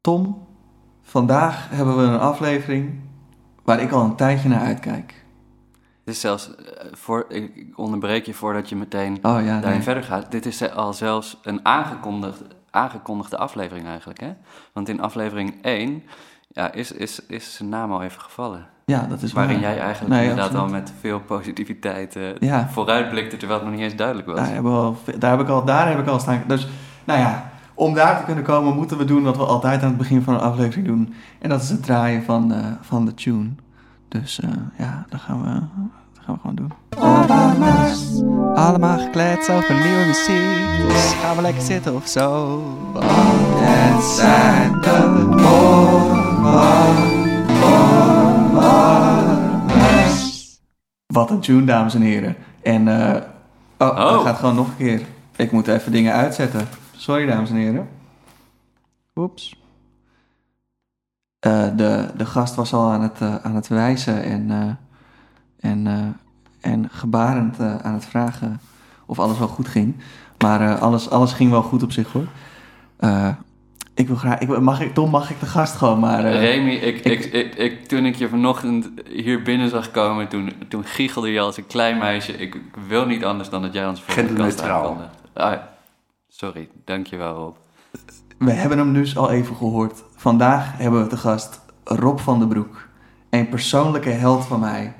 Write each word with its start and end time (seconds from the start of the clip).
Tom, 0.00 0.46
vandaag 1.02 1.68
hebben 1.70 1.96
we 1.96 2.02
een 2.02 2.18
aflevering 2.18 3.00
waar 3.64 3.80
ik 3.80 3.92
al 3.92 4.04
een 4.04 4.16
tijdje 4.16 4.48
naar 4.48 4.60
uitkijk. 4.60 5.24
Het 6.04 6.14
is 6.14 6.20
zelfs, 6.20 6.54
eh, 6.54 6.86
voor, 6.92 7.24
ik 7.28 7.66
onderbreek 7.76 8.26
je 8.26 8.34
voordat 8.34 8.68
je 8.68 8.76
meteen 8.76 9.12
Oh 9.16 9.20
ja, 9.22 9.44
daarin 9.44 9.70
nee. 9.70 9.82
verder 9.82 10.02
gaat. 10.02 10.30
Dit 10.30 10.46
is 10.46 10.70
al 10.74 10.92
zelfs 10.92 11.38
een 11.42 11.60
aangekondigd, 11.62 12.42
aangekondigde 12.70 13.36
aflevering 13.38 13.86
eigenlijk, 13.86 14.20
hè? 14.20 14.32
Want 14.72 14.88
in 14.88 15.00
aflevering 15.00 15.54
1 15.62 16.02
ja, 16.48 16.72
is, 16.72 16.92
is, 16.92 17.26
is 17.26 17.54
zijn 17.54 17.68
naam 17.68 17.92
al 17.92 18.02
even 18.02 18.20
gevallen. 18.20 18.66
ja 18.84 19.06
dat 19.08 19.22
is 19.22 19.32
Waarin 19.32 19.60
waar. 19.60 19.70
jij 19.70 19.80
eigenlijk 19.80 20.14
Nee, 20.14 20.28
inderdaad 20.28 20.54
al 20.54 20.68
met 20.68 20.92
veel 21.00 21.20
positiviteit 21.20 22.16
eh, 22.16 22.36
Ja. 22.38 22.68
vooruitblikte, 22.68 23.36
terwijl 23.36 23.60
het 23.60 23.68
nog 23.68 23.78
niet 23.78 23.84
eens 23.88 23.96
duidelijk 23.96 24.28
was. 24.28 24.38
Daar, 24.38 24.62
we 24.62 24.68
al, 24.68 24.96
daar, 25.18 25.30
heb 25.30 25.40
ik 25.40 25.48
al, 25.48 25.64
daar 25.64 25.88
heb 25.88 25.98
ik 25.98 26.06
al 26.06 26.18
staan. 26.20 26.42
Dus, 26.46 26.68
nou 27.04 27.18
ja, 27.20 27.49
om 27.80 27.94
daar 27.94 28.18
te 28.18 28.24
kunnen 28.24 28.44
komen 28.44 28.74
moeten 28.74 28.98
we 28.98 29.04
doen 29.04 29.22
wat 29.22 29.36
we 29.36 29.44
altijd 29.44 29.82
aan 29.82 29.88
het 29.88 29.96
begin 29.96 30.22
van 30.22 30.34
een 30.34 30.40
aflevering 30.40 30.86
doen. 30.86 31.14
En 31.38 31.48
dat 31.48 31.62
is 31.62 31.68
het 31.70 31.82
draaien 31.82 32.22
van, 32.24 32.52
eh, 32.52 32.64
van 32.80 33.04
de 33.04 33.14
tune. 33.14 33.48
Dus 34.08 34.40
eh, 34.40 34.50
ja, 34.78 35.06
dat 35.08 35.20
gaan, 35.20 35.42
we, 35.42 35.48
dat 36.14 36.24
gaan 36.24 36.34
we 36.34 36.40
gewoon 36.40 36.56
doen. 36.56 36.72
Allemaal 38.54 38.98
gekletst 38.98 39.50
over 39.50 39.74
nieuwe 39.74 40.04
muziek. 40.06 40.88
Dus 40.88 41.12
gaan 41.22 41.36
we 41.36 41.42
lekker 41.42 41.62
zitten 41.62 41.94
of 41.94 42.06
zo. 42.08 42.58
Want 42.92 43.04
het 43.08 44.04
zijn 44.04 44.72
de. 44.80 45.28
Wat 51.06 51.30
een 51.30 51.40
tune, 51.40 51.64
dames 51.64 51.94
en 51.94 52.00
heren. 52.00 52.36
En, 52.62 52.88
eh 52.88 53.14
oh, 53.78 53.96
dat 53.96 54.18
Oh. 54.18 54.24
gaat 54.24 54.38
gewoon 54.38 54.54
nog 54.54 54.66
een 54.68 54.76
keer. 54.76 55.00
Ik 55.36 55.52
moet 55.52 55.68
even 55.68 55.92
dingen 55.92 56.12
uitzetten. 56.14 56.68
Sorry, 57.00 57.26
dames 57.26 57.50
en 57.50 57.56
heren. 57.56 57.88
Oeps. 59.16 59.56
Eh, 61.38 61.68
de, 61.76 62.08
de 62.16 62.26
gast 62.26 62.54
was 62.54 62.72
al 62.72 62.90
aan 62.90 63.02
het, 63.02 63.20
eh, 63.20 63.34
aan 63.36 63.54
het 63.54 63.68
wijzen 63.68 64.22
en, 64.22 64.50
eh, 64.50 65.70
en, 65.70 65.86
eh, 65.86 66.70
en 66.72 66.88
gebarend 66.90 67.60
aan 67.60 67.94
het 67.94 68.04
vragen 68.06 68.60
of 69.06 69.18
alles 69.18 69.38
wel 69.38 69.48
goed 69.48 69.68
ging. 69.68 69.96
Maar 70.38 70.60
eh, 70.60 70.80
alles, 70.82 71.10
alles 71.10 71.32
ging 71.32 71.50
wel 71.50 71.62
goed 71.62 71.82
op 71.82 71.92
zich 71.92 72.12
hoor. 72.12 72.26
Eh, 72.96 73.28
ik 73.94 74.06
wil 74.06 74.16
graag, 74.16 74.38
ik, 74.38 74.58
mag 74.60 74.80
ik, 74.80 74.94
Tom, 74.94 75.10
mag 75.10 75.30
ik 75.30 75.40
de 75.40 75.46
gast 75.46 75.76
gewoon 75.76 75.98
maar... 76.00 76.24
eh, 76.24 76.40
Remy, 76.40 76.70
ik, 76.70 77.04
ik- 77.04 77.24
ik, 77.24 77.54
ik, 77.54 77.86
toen 77.88 78.04
ik 78.06 78.14
je 78.14 78.28
vanochtend 78.28 78.88
hier 79.08 79.42
binnen 79.42 79.68
zag 79.68 79.90
komen, 79.90 80.28
toen, 80.28 80.52
toen 80.68 80.84
giechelde 80.84 81.30
je 81.32 81.40
als 81.40 81.56
een 81.56 81.66
klein 81.66 81.98
meisje. 81.98 82.32
Ik, 82.32 82.54
ik 82.54 82.62
wil 82.88 83.06
niet 83.06 83.24
anders 83.24 83.48
dan 83.48 83.62
dat 83.62 83.72
jij 83.72 83.86
ons 83.88 84.00
voor 84.02 84.14
de 84.14 84.20
kast. 84.44 84.58
Ah, 85.32 85.52
ja. 85.52 85.68
Sorry, 86.40 86.68
dankjewel 86.84 87.34
Rob. 87.34 87.56
We 88.38 88.50
hebben 88.50 88.78
hem 88.78 88.92
dus 88.92 89.16
al 89.16 89.30
even 89.30 89.56
gehoord. 89.56 90.02
Vandaag 90.16 90.76
hebben 90.76 91.02
we 91.02 91.08
te 91.08 91.16
gast 91.16 91.60
Rob 91.84 92.18
van 92.18 92.38
den 92.38 92.48
Broek. 92.48 92.88
Een 93.30 93.48
persoonlijke 93.48 94.10
held 94.10 94.44
van 94.44 94.60
mij. 94.60 94.94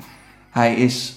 Hij 0.50 0.74
is 0.74 1.16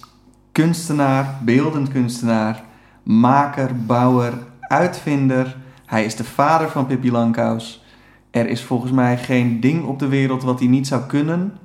kunstenaar, 0.51 1.39
beeldend 1.45 1.89
kunstenaar, 1.89 2.63
maker, 3.03 3.85
bouwer, 3.85 4.33
uitvinder. 4.59 5.57
Hij 5.85 6.05
is 6.05 6.15
de 6.15 6.23
vader 6.23 6.69
van 6.69 6.85
Pippi 6.85 7.11
Langkous. 7.11 7.83
Er 8.31 8.47
is 8.47 8.63
volgens 8.63 8.91
mij 8.91 9.17
geen 9.17 9.59
ding 9.59 9.85
op 9.85 9.99
de 9.99 10.07
wereld 10.07 10.43
wat 10.43 10.59
hij 10.59 10.67
niet 10.67 10.87
zou 10.87 11.01
kunnen, 11.03 11.57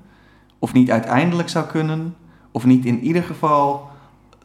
of 0.58 0.72
niet 0.72 0.90
uiteindelijk 0.90 1.48
zou 1.48 1.66
kunnen, 1.66 2.16
of 2.50 2.64
niet 2.64 2.84
in 2.84 3.00
ieder 3.00 3.22
geval 3.22 3.90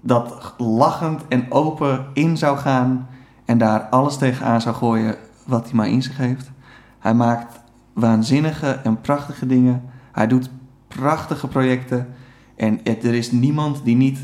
dat 0.02 0.54
lachend 0.58 1.28
en 1.28 1.52
open 1.52 2.06
in 2.14 2.38
zou 2.38 2.58
gaan 2.58 3.08
en 3.46 3.58
daar 3.58 3.82
alles 3.82 4.18
tegenaan 4.18 4.62
zou 4.62 4.76
gooien 4.76 5.16
wat 5.46 5.66
hij 5.66 5.74
maar 5.74 5.88
in 5.88 6.04
zich 6.04 6.18
heeft. 6.18 6.52
Hij 7.00 7.14
maakt 7.14 7.60
waanzinnige 7.94 8.72
en 8.72 9.02
prachtige 9.02 9.46
dingen. 9.46 9.84
Hij 10.12 10.28
doet 10.28 10.50
prachtige 10.88 11.48
projecten. 11.48 12.08
En 12.56 12.86
er 12.86 13.14
is 13.14 13.32
niemand 13.32 13.84
die 13.84 13.96
niet 13.96 14.20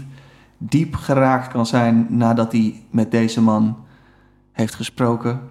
diep 0.57 0.95
geraakt 0.95 1.47
kan 1.47 1.65
zijn 1.65 2.07
nadat 2.09 2.51
hij 2.51 2.83
met 2.89 3.11
deze 3.11 3.41
man 3.41 3.77
heeft 4.51 4.75
gesproken. 4.75 5.41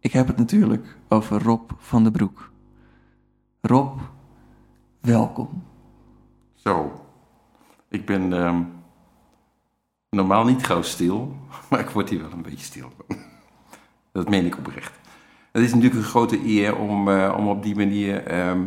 Ik 0.00 0.12
heb 0.12 0.26
het 0.26 0.36
natuurlijk 0.36 0.96
over 1.08 1.42
Rob 1.42 1.70
van 1.78 2.02
den 2.02 2.12
Broek. 2.12 2.52
Rob, 3.60 3.98
welkom. 5.00 5.62
Zo. 6.54 7.04
Ik 7.88 8.06
ben 8.06 8.32
ehm, 8.32 8.62
normaal 10.10 10.44
niet 10.44 10.66
gauw 10.66 10.82
stil, 10.82 11.36
maar 11.70 11.80
ik 11.80 11.90
word 11.90 12.08
hier 12.08 12.20
wel 12.20 12.32
een 12.32 12.42
beetje 12.42 12.64
stil. 12.64 12.92
Dat 14.12 14.28
meen 14.28 14.46
ik 14.46 14.56
oprecht. 14.58 14.98
Het 15.52 15.62
is 15.62 15.74
natuurlijk 15.74 16.00
een 16.00 16.08
grote 16.08 16.46
eer 16.46 16.76
om, 16.76 17.08
eh, 17.08 17.34
om 17.38 17.48
op 17.48 17.62
die 17.62 17.76
manier 17.76 18.24
ehm, 18.26 18.60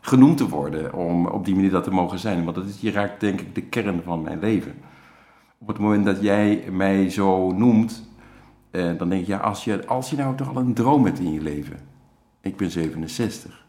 genoemd 0.00 0.36
te 0.36 0.48
worden. 0.48 0.94
Om 0.94 1.26
op 1.26 1.44
die 1.44 1.54
manier 1.54 1.70
dat 1.70 1.84
te 1.84 1.90
mogen 1.90 2.18
zijn. 2.18 2.44
Want 2.44 2.56
dat 2.56 2.66
is, 2.66 2.80
je 2.80 2.90
raakt 2.90 3.20
denk 3.20 3.40
ik 3.40 3.54
de 3.54 3.62
kern 3.62 4.02
van 4.04 4.22
mijn 4.22 4.38
leven. 4.38 4.74
Op 5.58 5.66
het 5.68 5.78
moment 5.78 6.04
dat 6.04 6.22
jij 6.22 6.64
mij 6.70 7.10
zo 7.10 7.52
noemt, 7.52 8.08
eh, 8.70 8.98
dan 8.98 9.08
denk 9.08 9.20
ik, 9.20 9.26
ja, 9.26 9.38
als 9.38 9.64
je, 9.64 9.86
als 9.86 10.10
je 10.10 10.16
nou 10.16 10.36
toch 10.36 10.48
al 10.48 10.56
een 10.56 10.74
droom 10.74 11.04
hebt 11.04 11.18
in 11.18 11.32
je 11.32 11.42
leven. 11.42 11.78
Ik 12.40 12.56
ben 12.56 12.70
67. 12.70 13.64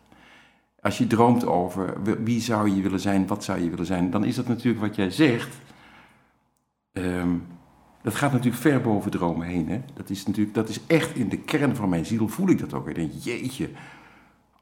Als 0.81 0.97
je 0.97 1.07
droomt 1.07 1.45
over 1.45 2.03
wie- 2.03 2.15
wie 2.15 2.41
zou 2.41 2.75
je 2.75 2.81
willen 2.81 2.99
zijn, 2.99 3.27
wat 3.27 3.43
zou 3.43 3.59
je 3.63 3.69
willen 3.69 3.85
zijn, 3.85 4.11
dan 4.11 4.23
is 4.23 4.35
dat 4.35 4.47
natuurlijk 4.47 4.85
wat 4.85 4.95
jij 4.95 5.09
zegt. 5.09 5.57
Ehm, 6.93 7.37
dat 8.01 8.15
gaat 8.15 8.31
natuurlijk 8.31 8.61
ver 8.61 8.81
boven 8.81 9.11
dromen 9.11 9.47
heen. 9.47 9.69
Hè? 9.69 9.81
Dat, 9.93 10.09
is 10.09 10.25
natuurlijk, 10.25 10.55
dat 10.55 10.69
is 10.69 10.85
echt 10.87 11.15
in 11.15 11.29
de 11.29 11.37
kern 11.37 11.75
van 11.75 11.89
mijn 11.89 12.05
ziel, 12.05 12.27
voel 12.27 12.49
ik 12.49 12.59
dat 12.59 12.73
ook. 12.73 12.89
Ik 12.89 13.11
jeetje, 13.23 13.69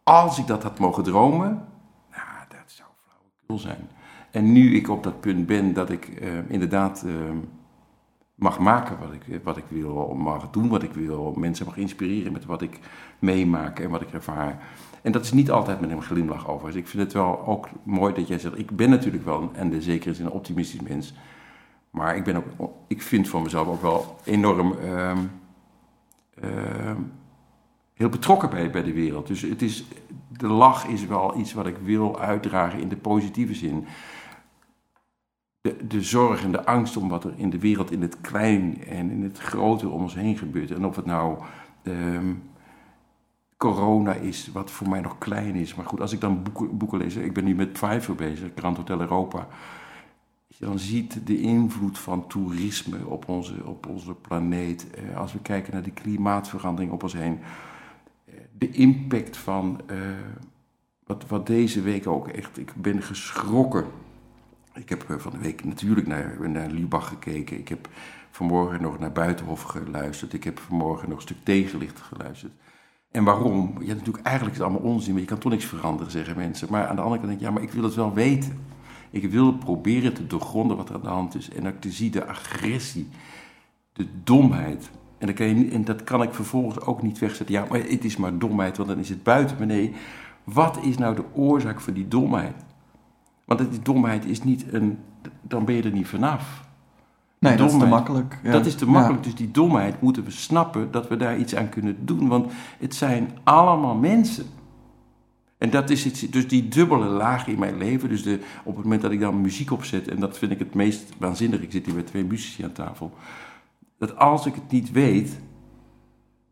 als 0.03 0.39
ik 0.39 0.47
dat 0.47 0.63
had 0.63 0.79
mogen 0.79 1.03
dromen, 1.03 1.67
nou, 2.11 2.47
dat 2.49 2.63
zou 2.65 2.89
flauwekul 3.03 3.59
zijn. 3.59 3.89
En 4.31 4.51
nu 4.51 4.75
ik 4.75 4.89
op 4.89 5.03
dat 5.03 5.19
punt 5.19 5.45
ben 5.45 5.73
dat 5.73 5.89
ik 5.89 6.07
eh, 6.07 6.49
inderdaad 6.49 7.03
ehm, 7.03 7.37
mag 8.35 8.59
maken 8.59 8.97
wat 8.99 9.13
ik, 9.13 9.43
wat 9.43 9.57
ik 9.57 9.65
wil, 9.67 10.13
mag 10.15 10.49
doen 10.49 10.69
wat 10.69 10.83
ik 10.83 10.93
wil, 10.93 11.33
mensen 11.37 11.65
mag 11.65 11.77
inspireren 11.77 12.31
met 12.31 12.45
wat 12.45 12.61
ik 12.61 12.79
meemaak 13.19 13.79
en 13.79 13.89
wat 13.89 14.01
ik 14.01 14.13
ervaar. 14.13 14.59
En 15.01 15.11
dat 15.11 15.23
is 15.23 15.31
niet 15.31 15.51
altijd 15.51 15.81
met 15.81 15.89
een 15.89 16.01
glimlach 16.01 16.49
over. 16.49 16.67
Dus 16.67 16.75
ik 16.75 16.87
vind 16.87 17.03
het 17.03 17.13
wel 17.13 17.45
ook 17.45 17.69
mooi 17.83 18.13
dat 18.13 18.27
jij 18.27 18.39
zegt, 18.39 18.59
ik 18.59 18.75
ben 18.75 18.89
natuurlijk 18.89 19.25
wel, 19.25 19.49
en 19.53 19.69
de 19.69 19.81
zekere 19.81 20.13
zin, 20.13 20.25
een 20.25 20.31
optimistisch 20.31 20.81
mens. 20.81 21.13
Maar 21.91 22.15
ik, 22.15 22.23
ben 22.23 22.43
ook, 22.57 22.73
ik 22.87 23.01
vind 23.01 23.29
van 23.29 23.43
mezelf 23.43 23.67
ook 23.67 23.81
wel 23.81 24.19
enorm 24.23 24.73
ehm, 24.73 25.25
ehm, 26.41 27.01
heel 27.93 28.09
betrokken 28.09 28.49
bij, 28.49 28.71
bij 28.71 28.83
de 28.83 28.93
wereld. 28.93 29.27
Dus 29.27 29.41
het 29.41 29.61
is, 29.61 29.85
de 30.37 30.47
lach 30.47 30.87
is 30.87 31.05
wel 31.05 31.37
iets 31.37 31.53
wat 31.53 31.67
ik 31.67 31.77
wil 31.77 32.19
uitdragen 32.19 32.79
in 32.79 32.89
de 32.89 32.97
positieve 32.97 33.53
zin. 33.53 33.85
De, 35.61 35.87
de 35.87 36.01
zorg 36.01 36.43
en 36.43 36.51
de 36.51 36.65
angst 36.65 36.97
om 36.97 37.09
wat 37.09 37.23
er 37.23 37.33
in 37.35 37.49
de 37.49 37.59
wereld 37.59 37.91
in 37.91 38.01
het 38.01 38.21
klein 38.21 38.83
en 38.83 39.09
in 39.09 39.23
het 39.23 39.39
grote 39.39 39.89
om 39.89 40.01
ons 40.01 40.15
heen 40.15 40.37
gebeurt. 40.37 40.71
En 40.71 40.85
of 40.85 40.95
het 40.95 41.05
nou 41.05 41.37
ehm, 41.83 42.33
corona 43.57 44.13
is, 44.13 44.49
wat 44.53 44.71
voor 44.71 44.89
mij 44.89 45.01
nog 45.01 45.17
klein 45.17 45.55
is. 45.55 45.75
Maar 45.75 45.85
goed, 45.85 46.01
als 46.01 46.13
ik 46.13 46.21
dan 46.21 46.43
boeken, 46.43 46.77
boeken 46.77 46.97
lees, 46.97 47.15
ik 47.15 47.33
ben 47.33 47.43
nu 47.43 47.55
met 47.55 47.73
Pfeiffer 47.73 48.15
bezig, 48.15 48.49
Grand 48.55 48.77
Hotel 48.77 48.99
Europa. 48.99 49.47
Je 50.61 50.67
dan 50.67 50.79
ziet 50.79 51.27
de 51.27 51.39
invloed 51.41 51.99
van 51.99 52.27
toerisme 52.27 53.05
op 53.05 53.27
onze, 53.29 53.53
op 53.65 53.87
onze 53.87 54.13
planeet. 54.13 54.89
eh, 54.89 55.17
Als 55.17 55.33
we 55.33 55.39
kijken 55.39 55.73
naar 55.73 55.83
die 55.83 55.93
klimaatverandering 55.93 56.91
op 56.91 57.03
ons 57.03 57.13
heen. 57.13 57.39
eh, 58.25 58.33
De 58.57 58.69
impact 58.69 59.37
van 59.37 59.81
eh, 59.85 59.97
wat, 61.03 61.27
wat 61.27 61.47
deze 61.47 61.81
week 61.81 62.07
ook 62.07 62.27
echt. 62.27 62.57
Ik 62.57 62.73
ben 62.75 63.01
geschrokken. 63.01 63.85
Ik 64.73 64.89
heb 64.89 65.15
van 65.17 65.31
de 65.31 65.37
week 65.37 65.63
natuurlijk 65.63 66.07
naar, 66.07 66.49
naar 66.49 66.69
Lubach 66.69 67.07
gekeken. 67.07 67.57
Ik 67.59 67.67
heb 67.67 67.89
vanmorgen 68.31 68.81
nog 68.81 68.99
naar 68.99 69.11
Buitenhof 69.11 69.61
geluisterd. 69.61 70.33
Ik 70.33 70.43
heb 70.43 70.59
vanmorgen 70.59 71.09
nog 71.09 71.17
een 71.17 71.23
stuk 71.23 71.43
tegenlicht 71.43 71.99
geluisterd. 71.99 72.53
En 73.11 73.23
waarom? 73.23 73.73
Ja, 73.79 73.93
natuurlijk, 73.93 74.25
eigenlijk 74.25 74.57
het 74.57 74.65
allemaal 74.65 74.91
onzin, 74.91 75.11
maar 75.11 75.21
je 75.21 75.27
kan 75.27 75.37
toch 75.37 75.51
niks 75.51 75.65
veranderen, 75.65 76.11
zeggen 76.11 76.35
mensen. 76.35 76.67
Maar 76.71 76.87
aan 76.87 76.95
de 76.95 77.01
andere 77.01 77.19
kant 77.21 77.27
denk 77.29 77.41
ik, 77.41 77.47
ja, 77.47 77.53
maar 77.53 77.63
ik 77.63 77.71
wil 77.71 77.83
het 77.83 77.95
wel 77.95 78.13
weten. 78.13 78.57
Ik 79.11 79.31
wil 79.31 79.53
proberen 79.53 80.13
te 80.13 80.27
doorgronden 80.27 80.77
wat 80.77 80.89
er 80.89 80.95
aan 80.95 81.01
de 81.01 81.07
hand 81.07 81.35
is. 81.35 81.49
En 81.49 81.67
ook 81.67 81.79
te 81.81 81.91
zien 81.91 82.11
de 82.11 82.25
agressie, 82.25 83.07
de 83.93 84.07
domheid. 84.23 84.91
En 85.17 85.27
dat, 85.27 85.35
kan 85.35 85.47
je, 85.57 85.69
en 85.71 85.85
dat 85.85 86.03
kan 86.03 86.21
ik 86.21 86.33
vervolgens 86.33 86.79
ook 86.85 87.01
niet 87.01 87.19
wegzetten. 87.19 87.55
Ja, 87.55 87.65
maar 87.69 87.79
het 87.79 88.05
is 88.05 88.17
maar 88.17 88.37
domheid, 88.37 88.77
want 88.77 88.89
dan 88.89 88.99
is 88.99 89.09
het 89.09 89.23
buiten. 89.23 89.57
Maar 89.57 89.67
nee, 89.67 89.93
wat 90.43 90.79
is 90.81 90.97
nou 90.97 91.15
de 91.15 91.23
oorzaak 91.33 91.79
van 91.81 91.93
die 91.93 92.07
domheid? 92.07 92.55
Want 93.45 93.71
die 93.71 93.81
domheid 93.81 94.25
is 94.25 94.43
niet 94.43 94.73
een... 94.73 94.97
Dan 95.41 95.65
ben 95.65 95.75
je 95.75 95.83
er 95.83 95.91
niet 95.91 96.07
vanaf. 96.07 96.69
Nee, 97.39 97.57
dat 97.57 97.71
is 97.71 97.77
te 97.79 97.85
makkelijk. 97.85 98.39
ja. 98.43 98.51
Dat 98.51 98.65
is 98.65 98.75
te 98.75 98.85
Ja. 98.85 98.91
makkelijk. 98.91 99.23
Dus 99.23 99.35
die 99.35 99.51
domheid 99.51 100.01
moeten 100.01 100.23
we 100.23 100.31
snappen 100.31 100.91
dat 100.91 101.07
we 101.07 101.17
daar 101.17 101.37
iets 101.37 101.55
aan 101.55 101.69
kunnen 101.69 102.05
doen. 102.05 102.27
Want 102.27 102.51
het 102.79 102.95
zijn 102.95 103.29
allemaal 103.43 103.95
mensen. 103.95 104.45
En 105.61 105.69
dat 105.69 105.89
is 105.89 106.03
het, 106.03 106.27
dus 106.29 106.47
die 106.47 106.67
dubbele 106.67 107.05
laag 107.05 107.47
in 107.47 107.59
mijn 107.59 107.77
leven. 107.77 108.09
Dus 108.09 108.23
de, 108.23 108.39
op 108.63 108.75
het 108.75 108.83
moment 108.83 109.01
dat 109.01 109.11
ik 109.11 109.19
dan 109.19 109.41
muziek 109.41 109.71
opzet, 109.71 110.07
en 110.07 110.19
dat 110.19 110.37
vind 110.37 110.51
ik 110.51 110.59
het 110.59 110.73
meest 110.73 111.13
waanzinnig. 111.17 111.61
Ik 111.61 111.71
zit 111.71 111.85
hier 111.85 111.95
met 111.95 112.07
twee 112.07 112.23
muzici 112.23 112.63
aan 112.63 112.71
tafel. 112.71 113.13
Dat 113.97 114.17
als 114.17 114.45
ik 114.45 114.55
het 114.55 114.71
niet 114.71 114.91
weet, 114.91 115.39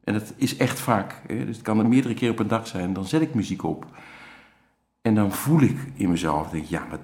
En 0.03 0.13
dat 0.13 0.33
is 0.35 0.57
echt 0.57 0.79
vaak. 0.79 1.21
Hè? 1.27 1.45
Dus 1.45 1.55
het 1.55 1.65
kan 1.65 1.79
er 1.79 1.87
meerdere 1.87 2.13
keer 2.13 2.31
op 2.31 2.39
een 2.39 2.47
dag 2.47 2.67
zijn. 2.67 2.93
Dan 2.93 3.05
zet 3.05 3.21
ik 3.21 3.33
muziek 3.33 3.63
op. 3.63 3.85
En 5.01 5.15
dan 5.15 5.31
voel 5.31 5.61
ik 5.61 5.77
in 5.93 6.09
mezelf, 6.09 6.49
denk 6.49 6.65
ja, 6.65 6.87
dat, 6.89 6.99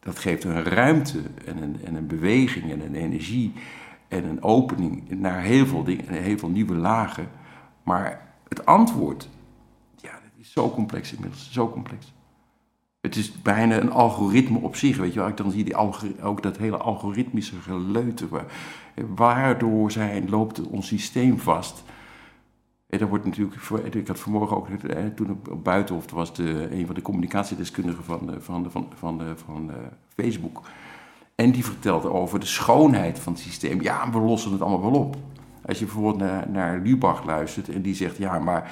dat 0.00 0.18
geeft 0.18 0.44
een 0.44 0.62
ruimte 0.62 1.20
en 1.44 1.62
een, 1.62 1.76
en 1.84 1.94
een 1.94 2.06
beweging 2.06 2.72
en 2.72 2.80
een 2.80 2.94
energie 2.94 3.52
en 4.08 4.24
een 4.24 4.42
opening 4.42 5.10
naar 5.10 5.40
heel 5.40 5.66
veel 5.66 5.84
dingen 5.84 6.08
en 6.08 6.22
heel 6.22 6.38
veel 6.38 6.48
nieuwe 6.48 6.74
lagen. 6.74 7.28
Maar 7.82 8.32
het 8.48 8.66
antwoord, 8.66 9.28
zo 10.52 10.70
complex 10.70 11.12
inmiddels, 11.12 11.52
zo 11.52 11.70
complex. 11.70 12.12
Het 13.00 13.16
is 13.16 13.42
bijna 13.42 13.80
een 13.80 13.90
algoritme 13.90 14.58
op 14.58 14.76
zich, 14.76 14.96
weet 14.96 15.12
je 15.12 15.18
wel. 15.18 15.28
Ik 15.28 15.36
dan 15.36 15.50
zie 15.50 15.64
die 15.64 15.76
ook 16.22 16.42
dat 16.42 16.56
hele 16.56 16.76
algoritmische 16.76 17.56
geleuter. 17.60 18.28
Waardoor 19.14 19.90
zijn, 19.90 20.30
loopt 20.30 20.60
ons 20.60 20.86
systeem 20.86 21.38
vast. 21.38 21.82
En 22.86 22.98
dat 22.98 23.08
wordt 23.08 23.24
natuurlijk, 23.24 23.94
ik 23.94 24.08
had 24.08 24.20
vanmorgen 24.20 24.56
ook, 24.56 24.68
toen 25.14 25.30
ik 25.30 25.50
op 25.50 25.64
Buitenhof 25.64 26.10
was, 26.10 26.34
de, 26.34 26.68
een 26.70 26.86
van 26.86 26.94
de 26.94 27.02
communicatiedeskundigen 27.02 28.04
van, 28.04 28.26
de, 28.26 28.40
van, 28.40 28.70
van, 28.70 28.86
van, 28.94 29.18
de, 29.18 29.32
van 29.36 29.70
Facebook. 30.14 30.62
En 31.34 31.50
die 31.50 31.64
vertelde 31.64 32.12
over 32.12 32.40
de 32.40 32.46
schoonheid 32.46 33.18
van 33.18 33.32
het 33.32 33.42
systeem. 33.42 33.82
Ja, 33.82 34.10
we 34.10 34.18
lossen 34.18 34.52
het 34.52 34.60
allemaal 34.60 34.90
wel 34.90 35.00
op. 35.00 35.16
Als 35.66 35.78
je 35.78 35.84
bijvoorbeeld 35.84 36.16
naar, 36.16 36.50
naar 36.50 36.80
Lubach 36.80 37.24
luistert 37.24 37.68
en 37.68 37.82
die 37.82 37.94
zegt, 37.94 38.16
ja, 38.16 38.38
maar 38.38 38.70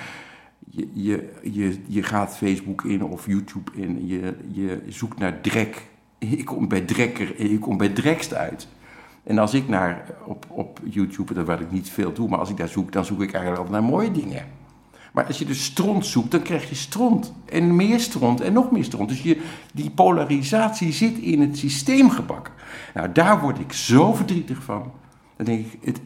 je, 0.70 0.88
je, 0.92 1.32
je, 1.42 1.78
je 1.86 2.02
gaat 2.02 2.36
Facebook 2.36 2.84
in 2.84 3.04
of 3.04 3.26
YouTube 3.26 3.70
in, 3.74 4.06
je, 4.06 4.36
je 4.52 4.82
zoekt 4.88 5.18
naar 5.18 5.40
drek. 5.40 5.86
Ik 6.18 6.44
kom 6.44 6.68
bij 6.68 6.80
drekker 6.80 7.38
en 7.38 7.50
je 7.50 7.58
komt 7.58 7.78
bij 7.78 7.88
drekst 7.88 8.34
uit. 8.34 8.68
En 9.24 9.38
als 9.38 9.54
ik 9.54 9.68
naar, 9.68 10.04
op, 10.24 10.46
op 10.48 10.80
YouTube, 10.84 11.44
waar 11.44 11.60
ik 11.60 11.70
niet 11.70 11.90
veel 11.90 12.12
doe, 12.12 12.28
maar 12.28 12.38
als 12.38 12.50
ik 12.50 12.56
daar 12.56 12.68
zoek, 12.68 12.92
dan 12.92 13.04
zoek 13.04 13.22
ik 13.22 13.32
eigenlijk 13.32 13.62
altijd 13.62 13.82
naar 13.82 13.90
mooie 13.90 14.10
dingen. 14.10 14.46
Maar 15.12 15.26
als 15.26 15.38
je 15.38 15.44
dus 15.44 15.64
stront 15.64 16.06
zoekt, 16.06 16.30
dan 16.30 16.42
krijg 16.42 16.68
je 16.68 16.74
stront. 16.74 17.32
En 17.44 17.76
meer 17.76 18.00
stront 18.00 18.40
en 18.40 18.52
nog 18.52 18.70
meer 18.70 18.84
stront. 18.84 19.08
Dus 19.08 19.22
je, 19.22 19.42
die 19.72 19.90
polarisatie 19.90 20.92
zit 20.92 21.18
in 21.18 21.40
het 21.40 21.58
systeem 21.58 22.10
gebakken. 22.10 22.52
Nou, 22.94 23.12
daar 23.12 23.40
word 23.40 23.58
ik 23.58 23.72
zo 23.72 24.14
verdrietig 24.14 24.62
van. 24.62 24.92
Dan 25.36 25.46
denk 25.46 25.66
ik, 25.66 25.78
het, 25.82 26.00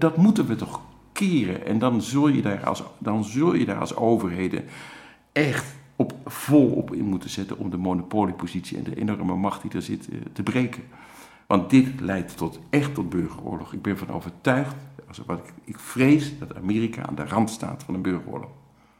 dat 0.00 0.16
moeten 0.16 0.46
we 0.46 0.56
toch 0.56 0.80
keren. 1.18 1.66
En 1.66 1.78
dan 1.78 2.02
zul 2.02 2.28
je 2.28 2.42
daar 2.42 2.66
als, 2.66 2.82
dan 2.98 3.24
zul 3.24 3.54
je 3.54 3.64
daar 3.64 3.78
als 3.78 3.96
overheden 3.96 4.64
echt 5.32 5.74
op, 5.96 6.12
vol 6.24 6.70
op 6.70 6.94
in 6.94 7.04
moeten 7.04 7.30
zetten 7.30 7.58
om 7.58 7.70
de 7.70 7.76
monopoliepositie 7.76 8.76
en 8.76 8.84
de 8.84 8.96
enorme 8.96 9.34
macht 9.34 9.62
die 9.62 9.70
er 9.70 9.82
zit 9.82 10.08
eh, 10.08 10.18
te 10.32 10.42
breken. 10.42 10.82
Want 11.46 11.70
dit 11.70 12.00
leidt 12.00 12.36
tot, 12.36 12.58
echt 12.70 12.94
tot 12.94 13.08
burgeroorlog. 13.08 13.72
Ik 13.72 13.82
ben 13.82 13.98
van 13.98 14.10
overtuigd, 14.10 14.74
wat 15.26 15.38
ik, 15.38 15.52
ik 15.64 15.78
vrees 15.78 16.38
dat 16.38 16.56
Amerika 16.56 17.06
aan 17.06 17.14
de 17.14 17.24
rand 17.24 17.50
staat 17.50 17.82
van 17.82 17.94
een 17.94 18.02
burgeroorlog. 18.02 18.50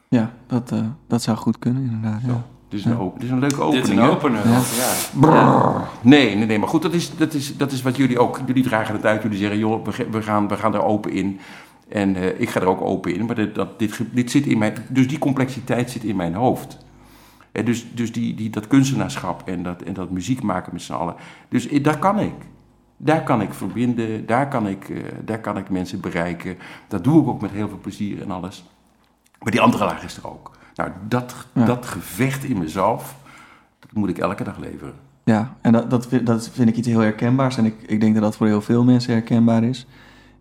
Ja, 0.08 0.32
dat, 0.46 0.72
uh, 0.72 0.86
dat 1.06 1.22
zou 1.22 1.36
goed 1.36 1.58
kunnen 1.58 1.82
inderdaad. 1.82 2.22
Ja. 2.26 2.46
Dit 2.68 2.80
is, 2.80 2.84
een, 2.84 2.98
open, 2.98 3.20
dit 3.20 3.28
is 3.28 3.34
een 3.34 3.38
leuke 3.38 3.60
opening. 3.60 3.86
Dit 3.86 3.92
is 3.92 3.98
een 3.98 4.10
opener. 4.10 4.48
Ja. 4.48 4.60
ja. 5.20 5.88
Nee, 6.00 6.36
nee, 6.36 6.46
nee, 6.46 6.58
maar 6.58 6.68
goed, 6.68 6.82
dat 6.82 6.92
is, 6.92 7.16
dat, 7.16 7.34
is, 7.34 7.56
dat 7.56 7.72
is 7.72 7.82
wat 7.82 7.96
jullie 7.96 8.18
ook, 8.18 8.40
jullie 8.46 8.62
dragen 8.62 8.94
het 8.94 9.04
uit. 9.04 9.22
Jullie 9.22 9.38
zeggen, 9.38 9.58
joh, 9.58 9.84
we, 9.84 10.06
we, 10.10 10.22
gaan, 10.22 10.48
we 10.48 10.56
gaan 10.56 10.74
er 10.74 10.82
open 10.82 11.12
in. 11.12 11.40
En 11.88 12.16
uh, 12.16 12.40
ik 12.40 12.48
ga 12.48 12.60
er 12.60 12.66
ook 12.66 12.80
open 12.80 13.14
in. 13.14 13.26
Maar 13.26 13.34
dit, 13.34 13.54
dat, 13.54 13.78
dit, 13.78 14.00
dit 14.12 14.30
zit 14.30 14.46
in 14.46 14.58
mijn, 14.58 14.74
dus 14.88 15.08
die 15.08 15.18
complexiteit 15.18 15.90
zit 15.90 16.04
in 16.04 16.16
mijn 16.16 16.34
hoofd. 16.34 16.78
En 17.52 17.64
dus 17.64 17.86
dus 17.94 18.12
die, 18.12 18.34
die, 18.34 18.50
dat 18.50 18.66
kunstenaarschap 18.66 19.48
en 19.48 19.62
dat, 19.62 19.82
en 19.82 19.92
dat 19.92 20.10
muziek 20.10 20.42
maken 20.42 20.72
met 20.72 20.82
z'n 20.82 20.92
allen. 20.92 21.14
Dus 21.48 21.68
daar 21.68 21.98
kan 21.98 22.18
ik. 22.18 22.34
Daar 22.96 23.22
kan 23.22 23.40
ik 23.40 23.54
verbinden, 23.54 24.26
daar 24.26 24.48
kan 24.48 24.66
ik, 24.66 24.88
uh, 24.88 24.98
daar 25.24 25.40
kan 25.40 25.56
ik 25.56 25.70
mensen 25.70 26.00
bereiken. 26.00 26.56
Dat 26.88 27.04
doe 27.04 27.22
ik 27.22 27.28
ook 27.28 27.40
met 27.40 27.50
heel 27.50 27.68
veel 27.68 27.78
plezier 27.80 28.22
en 28.22 28.30
alles. 28.30 28.64
Maar 29.38 29.52
die 29.52 29.60
andere 29.60 29.84
laag 29.84 30.04
is 30.04 30.16
er 30.16 30.30
ook. 30.30 30.56
Nou, 30.74 30.90
dat, 31.08 31.46
dat 31.52 31.86
gevecht 31.86 32.44
in 32.44 32.58
mezelf, 32.58 33.16
dat 33.78 33.92
moet 33.92 34.08
ik 34.08 34.18
elke 34.18 34.44
dag 34.44 34.58
leveren. 34.58 34.94
Ja, 35.24 35.56
en 35.60 35.72
dat, 35.72 35.90
dat, 35.90 36.06
vind, 36.06 36.26
dat 36.26 36.50
vind 36.52 36.68
ik 36.68 36.76
iets 36.76 36.88
heel 36.88 37.00
herkenbaars. 37.00 37.56
En 37.56 37.64
ik, 37.64 37.74
ik 37.86 38.00
denk 38.00 38.14
dat 38.14 38.22
dat 38.22 38.36
voor 38.36 38.46
heel 38.46 38.60
veel 38.60 38.84
mensen 38.84 39.12
herkenbaar 39.12 39.64
is. 39.64 39.86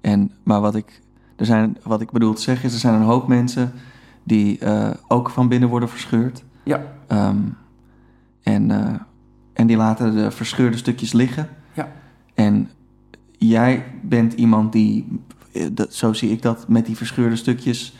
En, 0.02 0.32
maar 0.44 0.62
wat 0.62 0.76
ik, 0.76 1.02
er 1.38 1.46
zijn, 1.46 1.78
wat 1.84 2.02
ik 2.02 2.12
bedoel 2.12 2.34
te 2.34 2.42
zeggen 2.42 2.66
is, 2.66 2.74
er 2.74 2.80
zijn 2.80 2.94
een 2.94 3.02
hoop 3.02 3.28
mensen 3.28 3.72
die 4.24 4.60
uh, 4.64 4.90
ook 5.08 5.30
van 5.30 5.48
binnen 5.48 5.70
worden 5.70 5.90
verscheurd. 5.90 6.44
Ja. 6.64 6.82
Um, 7.12 7.58
en, 8.44 8.70
uh, 8.70 8.94
en 9.54 9.68
die 9.68 9.78
laten 9.78 10.16
de 10.16 10.32
verscheurde 10.32 10.78
stukjes 10.78 11.14
liggen. 11.14 11.50
Ja. 11.74 11.92
En 12.34 12.70
jij 13.38 13.84
bent 14.02 14.34
iemand 14.34 14.72
die, 14.72 15.22
eh, 15.54 15.66
dat, 15.72 15.94
zo 15.94 16.14
zie 16.14 16.32
ik 16.32 16.42
dat, 16.42 16.68
met 16.68 16.86
die 16.86 16.98
verscheurde 16.98 17.36
stukjes 17.36 17.96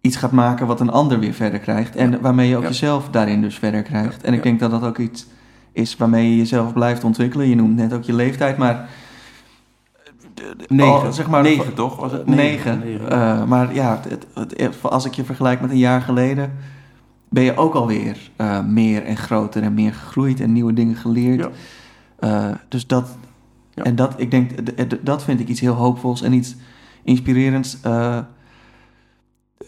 iets 0.00 0.16
gaat 0.16 0.32
maken 0.32 0.66
wat 0.66 0.80
een 0.80 0.90
ander 0.90 1.18
weer 1.18 1.34
verder 1.34 1.58
krijgt. 1.58 1.96
En 1.96 2.20
waarmee 2.20 2.48
je 2.48 2.56
ook 2.56 2.62
jezelf 2.62 3.10
daarin 3.10 3.40
dus 3.40 3.58
verder 3.58 3.82
krijgt. 3.82 4.22
En 4.22 4.34
ik 4.34 4.42
denk 4.42 4.60
dat 4.60 4.70
dat 4.70 4.82
ook 4.82 4.98
iets 4.98 5.26
is 5.72 5.96
waarmee 5.96 6.30
je 6.30 6.36
jezelf 6.36 6.72
blijft 6.72 7.04
ontwikkelen. 7.04 7.48
Je 7.48 7.54
noemt 7.54 7.76
net 7.76 7.92
ook 7.92 8.02
je 8.02 8.14
leeftijd, 8.14 8.56
maar... 8.56 8.88
Negen, 10.68 11.12
zeg 11.12 11.28
maar, 11.28 11.42
negen 11.42 11.74
toch? 11.74 11.96
Was 11.96 12.12
het? 12.12 12.26
Negen. 12.26 12.78
negen. 12.78 13.12
Uh, 13.12 13.44
maar 13.44 13.74
ja, 13.74 14.00
het, 14.08 14.26
het, 14.34 14.82
als 14.82 15.04
ik 15.04 15.14
je 15.14 15.24
vergelijk 15.24 15.60
met 15.60 15.70
een 15.70 15.78
jaar 15.78 16.00
geleden... 16.00 16.52
ben 17.28 17.42
je 17.42 17.56
ook 17.56 17.74
alweer 17.74 18.30
uh, 18.36 18.64
meer 18.64 19.04
en 19.04 19.16
groter 19.16 19.62
en 19.62 19.74
meer 19.74 19.94
gegroeid... 19.94 20.40
en 20.40 20.52
nieuwe 20.52 20.72
dingen 20.72 20.96
geleerd. 20.96 21.48
Uh, 22.20 22.48
dus 22.68 22.86
dat... 22.86 23.16
En 23.74 23.96
dat, 23.96 24.14
ik 24.16 24.30
denk, 24.30 24.50
dat 25.06 25.24
vind 25.24 25.40
ik 25.40 25.48
iets 25.48 25.60
heel 25.60 25.74
hoopvols 25.74 26.22
en 26.22 26.32
iets 26.32 26.56
inspirerends 27.02 27.78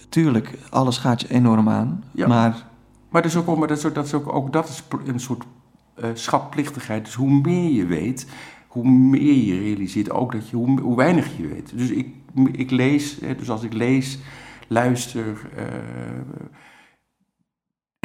tuurlijk, 0.08 0.58
alles 0.70 0.98
gaat 0.98 1.20
je 1.20 1.30
enorm 1.30 1.68
aan. 1.68 2.04
Maar, 2.26 2.66
maar, 3.08 3.22
dus 3.22 3.36
ook, 3.36 3.58
maar 3.58 3.68
dat, 3.68 3.76
is, 3.76 3.92
dat, 3.92 4.06
is 4.06 4.14
ook, 4.14 4.32
ook 4.32 4.52
dat 4.52 4.68
is 4.68 4.82
een 5.06 5.20
soort 5.20 5.44
schatplichtigheid. 6.14 7.04
Dus 7.04 7.14
hoe 7.14 7.40
meer 7.40 7.70
je 7.70 7.86
weet, 7.86 8.26
hoe 8.82 8.90
meer 8.90 9.34
je 9.34 9.58
realiseert 9.58 10.10
ook 10.10 10.32
dat 10.32 10.48
je, 10.48 10.56
hoe, 10.56 10.96
weinig 10.96 11.36
je 11.36 11.48
weet. 11.48 11.78
Dus 11.78 11.90
ik, 11.90 12.08
ik 12.52 12.70
lees, 12.70 13.18
dus 13.18 13.50
als 13.50 13.62
ik 13.62 13.72
lees, 13.72 14.18
luister. 14.68 15.50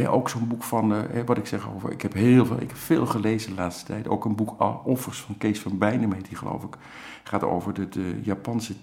Uh, 0.02 0.14
ook 0.14 0.30
zo'n 0.30 0.48
boek 0.48 0.64
van, 0.64 0.94
uh, 0.94 1.00
wat 1.26 1.38
ik 1.38 1.46
zeg 1.46 1.74
over, 1.74 1.92
ik 1.92 2.02
heb 2.02 2.14
heel 2.14 2.46
veel, 2.46 2.62
ik 2.62 2.68
heb 2.68 2.78
veel 2.78 3.06
gelezen 3.06 3.50
de 3.50 3.56
laatste 3.56 3.86
tijd. 3.86 4.08
Ook 4.08 4.26
een 4.26 4.36
boek 4.36 4.86
Offers 4.86 5.22
van 5.22 5.38
Kees 5.38 5.60
van 5.60 5.78
Bijnem 5.78 6.14
heet 6.14 6.28
die 6.28 6.38
geloof 6.38 6.64
ik. 6.64 6.78
Gaat 7.24 7.44
over 7.44 7.80
het 7.80 7.98
Japanse 8.24 8.74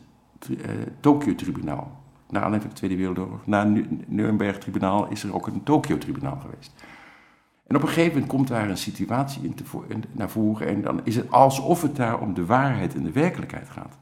Tokyo-tribunaal 1.01 2.01
na 2.31 2.41
aanleiding 2.41 2.63
van 2.63 2.71
de 2.71 2.77
Tweede 2.77 2.97
Wereldoorlog, 2.97 3.47
na 3.47 3.73
Nuremberg-tribunaal, 4.07 5.09
is 5.09 5.23
er 5.23 5.35
ook 5.35 5.47
een 5.47 5.63
Tokio-tribunaal 5.63 6.39
geweest. 6.41 6.73
En 7.71 7.77
op 7.77 7.83
een 7.83 7.89
gegeven 7.89 8.13
moment 8.13 8.31
komt 8.31 8.49
daar 8.49 8.71
een 8.71 8.77
situatie 8.77 9.43
in 9.43 9.55
te 9.55 9.65
naar 10.13 10.31
voren 10.31 10.67
en 10.67 10.83
dan 10.83 11.01
is 11.05 11.17
het 11.17 11.31
alsof 11.31 11.83
het 11.83 11.97
daar 11.97 12.21
om 12.21 12.35
de 12.35 12.47
waarheid 12.47 12.95
en 12.95 13.03
de 13.03 13.13
werkelijkheid 13.13 13.69
gaat. 13.69 13.99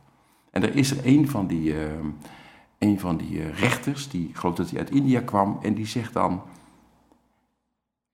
En 0.51 0.63
er 0.63 0.77
is 0.77 0.91
er 0.91 1.07
een 1.07 1.29
van 1.29 1.47
die, 1.47 1.75
een 2.79 3.01
van 3.01 3.17
die 3.17 3.31
uh, 3.31 3.59
rechters, 3.59 4.09
die, 4.09 4.31
geloof 4.33 4.55
dat 4.55 4.71
hij 4.71 4.79
uit 4.79 4.91
India 4.91 5.21
kwam, 5.21 5.59
en 5.63 5.75
die 5.75 5.87
zegt 5.87 6.13
dan, 6.13 6.43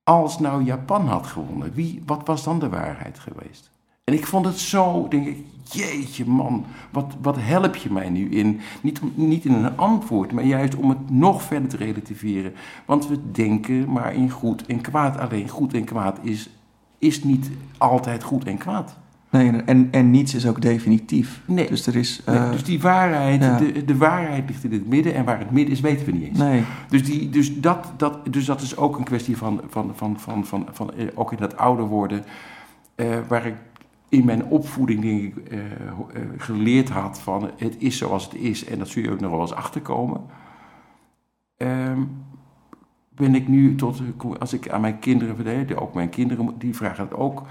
als 0.03 0.39
nou 0.39 0.63
Japan 0.63 1.07
had 1.07 1.27
gewonnen, 1.27 1.73
wie, 1.73 2.03
wat 2.07 2.27
was 2.27 2.45
dan 2.45 2.59
de 2.59 2.69
waarheid 2.69 3.19
geweest? 3.19 3.74
En 4.05 4.15
ik 4.15 4.27
vond 4.27 4.47
het 4.47 4.59
zo, 4.59 5.09
denk 5.09 5.27
ik, 5.27 5.37
jeetje 5.71 6.27
man, 6.27 6.65
wat, 6.91 7.15
wat 7.23 7.37
help 7.39 7.77
je 7.77 7.93
mij 7.93 8.09
nu 8.09 8.31
in? 8.31 8.61
Niet, 8.81 9.01
niet 9.15 9.45
in 9.45 9.53
een 9.53 9.77
antwoord, 9.77 10.33
maar 10.33 10.45
juist 10.45 10.75
om 10.75 10.89
het 10.89 11.11
nog 11.11 11.43
verder 11.43 11.69
te 11.69 11.77
relativeren. 11.77 12.53
Want 12.85 13.09
we 13.09 13.19
denken 13.33 13.93
maar 13.93 14.15
in 14.15 14.31
goed 14.31 14.67
en 14.67 14.81
kwaad. 14.81 15.19
Alleen 15.19 15.49
goed 15.49 15.75
en 15.75 15.85
kwaad 15.85 16.19
is, 16.23 16.51
is 16.99 17.25
niet 17.25 17.51
altijd 17.79 18.23
goed 18.23 18.45
en 18.45 18.57
kwaad. 18.57 18.97
Nee, 19.31 19.63
en, 19.63 19.89
en 19.91 20.11
niets 20.11 20.35
is 20.35 20.47
ook 20.47 20.63
definitief. 20.63 21.41
Nee. 21.45 21.69
Dus, 21.69 21.87
er 21.87 21.97
is, 21.97 22.23
uh, 22.29 22.51
dus 22.51 22.65
die 22.65 22.81
waarheid, 22.81 23.59
de, 23.59 23.85
de 23.85 23.97
waarheid 23.97 24.49
ligt 24.49 24.65
in 24.65 24.73
het 24.73 24.89
midden. 24.89 25.15
En 25.15 25.25
waar 25.25 25.39
het 25.39 25.51
midden 25.51 25.75
is, 25.75 25.81
weten 25.81 26.07
we 26.07 26.13
niet 26.13 26.29
eens. 26.29 26.39
Nee. 26.39 26.63
Dus, 26.89 27.05
die, 27.05 27.31
dus, 27.31 27.61
dat, 27.61 27.93
dat, 27.97 28.33
dus 28.33 28.45
dat 28.45 28.61
is 28.61 28.77
ook 28.77 28.99
een 28.99 29.05
kwestie 29.05 29.37
van, 29.37 29.61
van, 29.69 29.93
van, 29.95 30.21
van, 30.21 30.47
van, 30.47 30.67
van, 30.73 30.95
eh, 30.95 31.07
ook 31.15 31.33
in 31.33 31.39
dat 31.39 31.57
ouder 31.57 31.87
worden. 31.87 32.25
Uh, 32.97 33.07
waar 33.29 33.47
ik 33.47 33.55
in 34.15 34.25
mijn 34.25 34.45
opvoeding 34.45 35.01
denk 35.01 35.23
ik, 35.23 35.53
uh, 35.53 35.61
geleerd 36.37 36.89
had 36.89 37.21
van 37.21 37.51
het 37.57 37.77
is 37.79 37.99
zoals 37.99 38.25
het 38.25 38.35
is 38.35 38.65
en 38.65 38.79
dat 38.79 38.89
zul 38.89 39.03
je 39.03 39.11
ook 39.11 39.21
nog 39.21 39.31
wel 39.31 39.41
eens 39.41 39.55
achterkomen. 39.55 40.21
Um, 41.57 42.25
ben 43.09 43.35
ik 43.35 43.49
nu 43.49 43.75
tot, 43.75 44.03
als 44.39 44.53
ik 44.53 44.69
aan 44.69 44.81
mijn 44.81 44.99
kinderen 44.99 45.37
vertel, 45.37 45.79
ook 45.79 45.95
mijn 45.95 46.09
kinderen, 46.09 46.55
die 46.59 46.75
vragen 46.75 47.05
het 47.05 47.15
ook. 47.15 47.43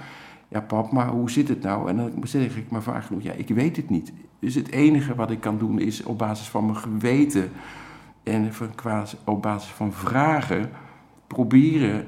Ja, 0.47 0.61
pap, 0.61 0.91
maar 0.91 1.07
hoe 1.07 1.31
zit 1.31 1.47
het 1.47 1.61
nou? 1.61 1.89
En 1.89 1.97
dan 1.97 2.11
zeg 2.23 2.57
ik 2.57 2.69
maar 2.69 2.83
vaak 2.83 3.03
ja, 3.19 3.31
ik 3.31 3.49
weet 3.49 3.75
het 3.75 3.89
niet. 3.89 4.13
Dus 4.39 4.55
het 4.55 4.71
enige 4.71 5.15
wat 5.15 5.31
ik 5.31 5.39
kan 5.39 5.57
doen 5.57 5.79
is 5.79 6.03
op 6.03 6.17
basis 6.17 6.47
van 6.47 6.65
mijn 6.65 6.77
geweten 6.77 7.51
en 8.23 8.51
op 9.25 9.41
basis 9.41 9.69
van 9.69 9.93
vragen 9.93 10.69
proberen 11.27 12.07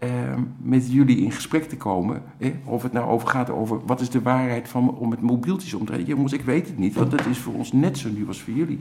Ehm, 0.00 0.42
met 0.56 0.92
jullie 0.92 1.20
in 1.20 1.32
gesprek 1.32 1.68
te 1.68 1.76
komen. 1.76 2.22
Of 2.64 2.82
het 2.82 2.92
nou 2.92 3.10
over 3.10 3.28
gaat 3.28 3.50
over 3.50 3.80
wat 3.86 4.00
is 4.00 4.10
de 4.10 4.22
waarheid 4.22 4.68
van 4.68 4.94
om 4.94 5.08
met 5.08 5.20
mobieltjes 5.20 5.74
om 5.74 5.84
te. 5.84 6.04
Jongens, 6.04 6.32
ik 6.32 6.42
weet 6.42 6.66
het 6.66 6.78
niet, 6.78 6.94
want 6.94 7.10
dat 7.10 7.26
is 7.26 7.38
voor 7.38 7.54
ons 7.54 7.72
net 7.72 7.98
zo 7.98 8.08
nieuw 8.08 8.26
als 8.26 8.42
voor 8.42 8.52
jullie. 8.52 8.80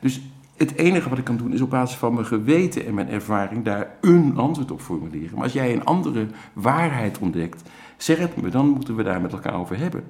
Dus 0.00 0.22
het 0.56 0.74
enige 0.74 1.08
wat 1.08 1.18
ik 1.18 1.24
kan 1.24 1.36
doen 1.36 1.52
is 1.52 1.60
op 1.60 1.70
basis 1.70 1.96
van 1.96 2.14
mijn 2.14 2.26
geweten 2.26 2.86
en 2.86 2.94
mijn 2.94 3.08
ervaring 3.08 3.64
daar 3.64 3.90
een 4.00 4.36
antwoord 4.36 4.70
op 4.70 4.80
formuleren. 4.80 5.34
Maar 5.34 5.42
als 5.42 5.52
jij 5.52 5.72
een 5.72 5.84
andere 5.84 6.26
waarheid 6.52 7.18
ontdekt, 7.18 7.70
zeg 7.96 8.18
het 8.18 8.42
me, 8.42 8.48
dan 8.48 8.68
moeten 8.68 8.96
we 8.96 9.02
daar 9.02 9.20
met 9.20 9.32
elkaar 9.32 9.54
over 9.54 9.78
hebben. 9.78 10.04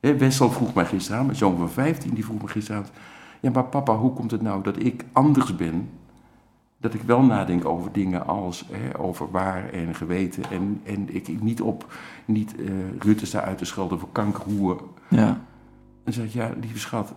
Hè, 0.00 0.16
Wessel 0.16 0.50
vroeg 0.50 0.74
mij 0.74 0.86
gisteravond, 0.86 1.26
mijn 1.26 1.38
zoon 1.38 1.56
van 1.56 1.70
15, 1.70 2.14
die 2.14 2.24
vroeg 2.24 2.42
me 2.42 2.48
gisteravond: 2.48 2.92
Ja, 3.40 3.50
maar 3.50 3.64
papa, 3.64 3.96
hoe 3.96 4.12
komt 4.12 4.30
het 4.30 4.42
nou 4.42 4.62
dat 4.62 4.84
ik 4.84 5.04
anders 5.12 5.56
ben? 5.56 5.88
Dat 6.84 6.94
ik 6.94 7.02
wel 7.02 7.22
nadenk 7.22 7.64
over 7.64 7.92
dingen 7.92 8.26
als 8.26 8.64
hè, 8.72 8.98
over 8.98 9.30
waar 9.30 9.70
en 9.70 9.94
geweten. 9.94 10.42
En, 10.50 10.80
en 10.82 11.14
ik 11.14 11.42
niet 11.42 11.60
op 11.60 11.92
niet 12.24 12.54
eh 12.56 12.66
Rutte 12.98 13.26
sta 13.26 13.40
uit 13.40 13.58
te 13.58 13.64
schelden 13.64 13.98
voor 13.98 14.08
kankerhoer. 14.12 14.82
Ja. 15.08 15.40
Dan 16.04 16.12
zeg 16.12 16.24
ik, 16.24 16.30
ja, 16.30 16.50
lieve 16.60 16.78
schat, 16.78 17.14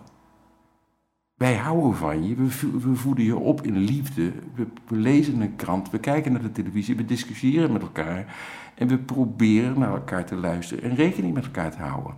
wij 1.34 1.56
houden 1.56 1.96
van 1.96 2.28
je. 2.28 2.34
We 2.34 2.94
voeden 2.94 3.24
je 3.24 3.36
op 3.36 3.62
in 3.62 3.76
liefde. 3.76 4.32
We, 4.54 4.66
we 4.86 4.96
lezen 4.96 5.40
een 5.40 5.56
krant, 5.56 5.90
we 5.90 5.98
kijken 5.98 6.32
naar 6.32 6.42
de 6.42 6.52
televisie, 6.52 6.96
we 6.96 7.04
discussiëren 7.04 7.72
met 7.72 7.82
elkaar. 7.82 8.36
En 8.74 8.88
we 8.88 8.98
proberen 8.98 9.78
naar 9.78 9.92
elkaar 9.92 10.24
te 10.24 10.36
luisteren 10.36 10.84
en 10.84 10.94
rekening 10.94 11.34
met 11.34 11.44
elkaar 11.44 11.70
te 11.70 11.82
houden. 11.82 12.14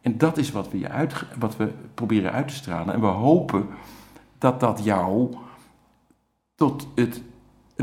En 0.00 0.18
dat 0.18 0.36
is 0.36 0.52
wat 0.52 0.70
we, 0.70 0.78
je 0.78 0.88
uit, 0.88 1.24
wat 1.38 1.56
we 1.56 1.72
proberen 1.94 2.32
uit 2.32 2.48
te 2.48 2.54
stralen. 2.54 2.94
En 2.94 3.00
we 3.00 3.06
hopen 3.06 3.66
dat 4.38 4.60
dat 4.60 4.84
jou 4.84 5.36
tot, 6.58 6.88
het, 6.94 7.22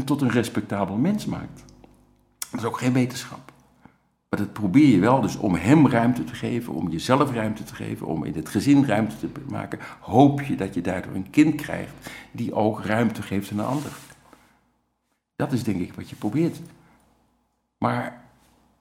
tot 0.05 0.21
een 0.21 0.29
respectabel 0.29 0.95
mens 0.95 1.25
maakt. 1.25 1.63
Dat 2.49 2.59
is 2.59 2.65
ook 2.65 2.77
geen 2.77 2.93
wetenschap. 2.93 3.51
Maar 4.29 4.39
dat 4.39 4.53
probeer 4.53 4.87
je 4.87 4.99
wel, 4.99 5.21
dus 5.21 5.35
om 5.35 5.55
hem 5.55 5.87
ruimte 5.87 6.23
te 6.23 6.35
geven, 6.35 6.73
om 6.73 6.89
jezelf 6.89 7.31
ruimte 7.31 7.63
te 7.63 7.75
geven, 7.75 8.07
om 8.07 8.23
in 8.23 8.33
het 8.33 8.49
gezin 8.49 8.85
ruimte 8.85 9.15
te 9.19 9.29
maken, 9.49 9.79
hoop 9.99 10.41
je 10.41 10.55
dat 10.55 10.73
je 10.73 10.81
daardoor 10.81 11.13
een 11.13 11.29
kind 11.29 11.55
krijgt 11.55 11.93
die 12.31 12.53
ook 12.53 12.83
ruimte 12.83 13.21
geeft 13.21 13.51
aan 13.51 13.59
een 13.59 13.65
ander. 13.65 13.91
Dat 15.35 15.51
is 15.51 15.63
denk 15.63 15.81
ik 15.81 15.93
wat 15.93 16.09
je 16.09 16.15
probeert. 16.15 16.61
Maar 17.77 18.23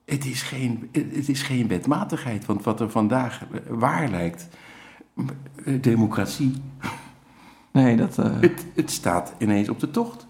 het 0.05 0.25
is 0.25 0.41
geen, 0.41 0.89
het 0.91 1.29
is 1.29 1.41
geen 1.41 1.67
wetmatigheid, 1.67 2.45
want 2.45 2.63
wat 2.63 2.79
er 2.79 2.91
vandaag 2.91 3.45
waar 3.67 4.09
lijkt, 4.09 4.47
eh, 5.65 5.81
democratie, 5.81 6.53
Nee, 7.75 7.95
dat... 7.95 8.17
eh, 8.17 8.39
het, 8.39 8.65
het 8.75 8.91
staat 8.91 9.33
ineens 9.37 9.69
op 9.69 9.79
de 9.79 9.91
tocht. 9.91 10.27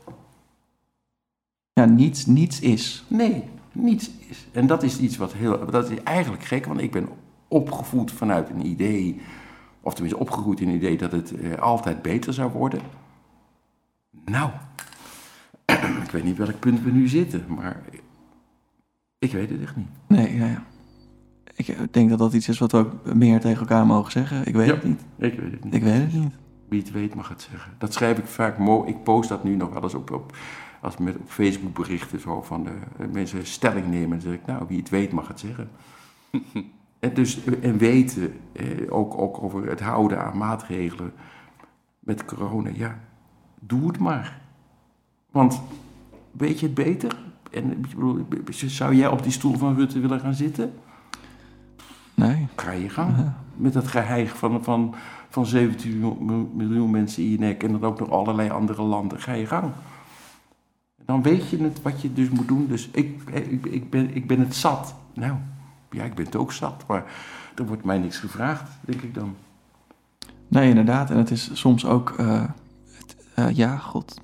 ja, 1.74 1.86
niets, 1.86 2.25
niets 2.25 2.60
is. 2.60 3.04
Nee, 3.08 3.44
niets 3.72 4.10
is. 4.30 4.48
En 4.52 4.68
dat 4.68 4.84
is 4.84 5.00
iets 5.00 5.18
wat 5.18 5.34
heel. 5.34 5.66
Dat 5.72 5.92
is 5.92 6.04
eigenlijk 6.04 6.44
gek, 6.44 6.66
want 6.66 6.82
ik 6.82 6.92
ben 6.92 7.08
opgevoed 7.48 8.12
vanuit 8.12 8.50
een 8.50 8.66
idee. 8.66 9.22
Of 9.82 9.94
tenminste 9.94 10.20
opgegroeid 10.22 10.60
in 10.60 10.68
een 10.70 10.75
idee 10.75 10.98
dat 10.98 11.12
het 11.12 11.32
eh, 11.34 11.58
altijd 11.58 12.02
beter 12.02 12.34
zou 12.34 12.52
worden. 12.52 12.82
Nou, 14.25 14.50
ik 16.06 16.12
weet 16.12 16.24
niet 16.24 16.38
welk 16.38 16.60
punt 16.60 16.82
we 16.84 16.92
nu 16.92 17.08
zitten, 17.08 17.46
maar 17.48 17.82
ik 19.20 19.32
weet 19.32 19.50
het 19.50 19.62
echt 19.62 19.75
niet. 19.75 19.88
Nee, 20.08 20.36
ja, 20.36 20.46
ja. 20.48 20.64
Ik 21.56 21.68
eh, 21.68 21.80
denk 21.92 22.10
dat 22.10 22.20
dat 22.20 22.34
iets 22.34 22.48
is 22.50 22.58
wat 22.60 22.72
we 22.72 22.78
ook 22.78 23.14
meer 23.14 23.40
tegen 23.40 23.60
elkaar 23.60 23.86
mogen 23.86 24.12
zeggen. 24.12 24.48
Ik 24.48 24.56
weet 24.56 24.68
Ja. 24.68 24.74
het 24.74 24.84
niet. 24.84 25.02
Ik 25.18 25.40
weet 25.40 25.52
het 25.52 25.64
niet. 25.64 25.74
Ik 25.74 25.84
weet 25.84 26.02
het 26.02 26.14
niet. 26.14 26.34
Wie 26.67 26.79
het 26.79 26.91
weet 26.91 27.15
mag 27.15 27.29
het 27.29 27.41
zeggen. 27.41 27.72
Dat 27.77 27.93
schrijf 27.93 28.17
ik 28.17 28.25
vaak 28.25 28.57
mooi. 28.57 28.89
Ik 28.89 29.03
post 29.03 29.29
dat 29.29 29.43
nu 29.43 29.55
nog 29.55 29.74
wel 29.74 29.84
eens 29.84 29.93
op, 29.93 30.12
op, 30.12 30.38
als 30.81 30.98
met, 30.98 31.15
op 31.15 31.29
Facebook 31.29 31.74
berichten 31.74 32.19
zo 32.19 32.41
van 32.41 32.63
de, 32.63 32.72
eh, 32.98 33.07
mensen 33.12 33.45
stelling 33.45 33.88
nemen. 33.88 34.10
Dan 34.10 34.22
zeg 34.22 34.34
ik, 34.34 34.45
nou, 34.45 34.65
wie 34.67 34.79
het 34.79 34.89
weet 34.89 35.12
mag 35.12 35.27
het 35.27 35.39
zeggen. 35.39 35.69
en, 37.00 37.13
dus, 37.13 37.43
en 37.62 37.77
weten, 37.77 38.39
eh, 38.51 38.65
ook, 38.89 39.17
ook 39.17 39.43
over 39.43 39.69
het 39.69 39.79
houden 39.79 40.24
aan 40.24 40.38
maatregelen 40.38 41.13
met 42.00 42.25
corona. 42.25 42.69
Ja, 42.74 43.00
doe 43.60 43.88
het 43.88 44.00
maar. 44.00 44.41
Want 45.31 45.62
weet 46.31 46.60
je 46.60 46.65
het 46.65 46.75
beter? 46.75 47.17
En 47.51 47.81
bedoel, 47.81 48.25
zou 48.51 48.95
jij 48.95 49.07
op 49.07 49.24
die 49.24 49.31
stoel 49.31 49.57
van 49.57 49.75
Rutte 49.75 50.00
willen 50.00 50.19
gaan 50.19 50.34
zitten? 50.34 50.74
Nee. 52.13 52.48
Ga 52.55 52.72
je 52.72 52.89
gang. 52.89 53.17
Ja. 53.17 53.38
Met 53.55 53.74
dat 53.74 53.88
geheig 53.88 54.38
van, 54.38 54.63
van, 54.63 54.95
van 55.36 55.46
17 55.46 56.00
miljoen, 56.56 56.92
mensen 56.92 57.24
in 57.24 57.30
je 57.30 57.39
nek 57.39 57.63
en 57.63 57.72
dan 57.72 57.84
ook 57.84 58.00
nog 58.00 58.10
allerlei 58.10 58.50
andere 58.50 58.82
landen. 58.82 59.22
Ga 59.22 59.34
je 59.34 59.46
gang. 59.46 59.72
Dan 61.06 61.22
weet 61.22 61.50
je 61.50 61.58
het 61.58 61.82
wat 61.82 62.01
je 62.01 62.13
dus 62.13 62.30
moet 62.30 62.48
doen. 62.48 62.68
Dus 62.68 62.89
ik, 62.92 63.22
ik, 63.32 63.65
ik, 63.65 63.89
ben, 63.89 64.15
ik 64.15 64.27
ben 64.27 64.39
het 64.39 64.56
zat. 64.56 64.96
Nou, 65.13 65.36
ja, 65.92 66.04
ik 66.04 66.13
ben 66.13 66.25
het 66.25 66.36
ook 66.36 66.51
zat. 66.51 66.84
Maar 66.88 67.04
er 67.56 67.65
wordt 67.65 67.84
mij 67.84 67.98
niks 67.98 68.18
gevraagd, 68.18 68.70
denk 68.82 69.01
ik 69.01 69.13
dan. 69.13 69.36
Nee, 70.48 70.70
inderdaad. 70.70 71.10
En 71.10 71.18
het 71.18 71.32
is 71.32 71.50
soms 71.54 71.86
ook, 71.86 72.10
eh, 72.18 72.44
het, 72.92 73.15
eh, 73.34 73.50
ja, 73.50 73.77
god. 73.77 74.22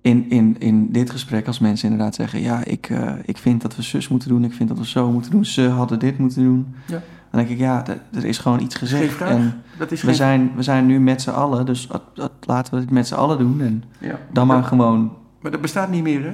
In, 0.00 0.30
in, 0.30 0.56
in 0.58 0.92
dit 0.92 1.10
gesprek, 1.10 1.46
als 1.46 1.58
mensen 1.58 1.90
inderdaad 1.90 2.14
zeggen: 2.14 2.40
Ja, 2.40 2.64
ik, 2.64 2.90
eh, 2.90 3.14
ik 3.24 3.36
vind 3.36 3.62
dat 3.62 3.76
we 3.76 3.82
zus 3.82 4.08
moeten 4.08 4.28
doen, 4.28 4.44
ik 4.44 4.52
vind 4.52 4.68
dat 4.68 4.78
we 4.78 4.86
zo 4.86 5.10
moeten 5.10 5.30
doen, 5.30 5.44
ze 5.44 5.68
hadden 5.68 5.98
dit 5.98 6.18
moeten 6.18 6.42
doen. 6.42 6.74
Ja. 6.86 7.02
Dan 7.30 7.40
denk 7.40 7.48
ik: 7.48 7.58
Ja, 7.58 7.84
er 8.12 8.24
is 8.24 8.38
gewoon 8.38 8.60
iets 8.60 8.74
gezegd. 8.74 9.20
En 9.20 9.62
Dat 9.78 9.92
is 9.92 10.00
we 10.00 10.06
geen... 10.06 10.16
zijn, 10.16 10.52
we 10.56 10.62
zijn 10.62 10.86
nu 10.86 11.00
met 11.00 11.22
z'n 11.22 11.30
allen, 11.30 11.66
dus 11.66 11.86
dat, 11.86 12.02
dat- 12.14 12.32
laten 12.40 12.74
we 12.74 12.80
het 12.80 12.90
met 12.90 13.06
z'n 13.06 13.14
allen 13.14 13.38
doen. 13.38 13.60
En 13.60 13.84
Ja. 13.98 14.18
dan 14.32 14.46
maar 14.46 14.62
gewoon. 14.64 15.12
Maar 15.40 15.50
dat 15.50 15.60
bestaat 15.60 15.90
niet 15.90 16.02
meer, 16.02 16.22
hè? 16.22 16.28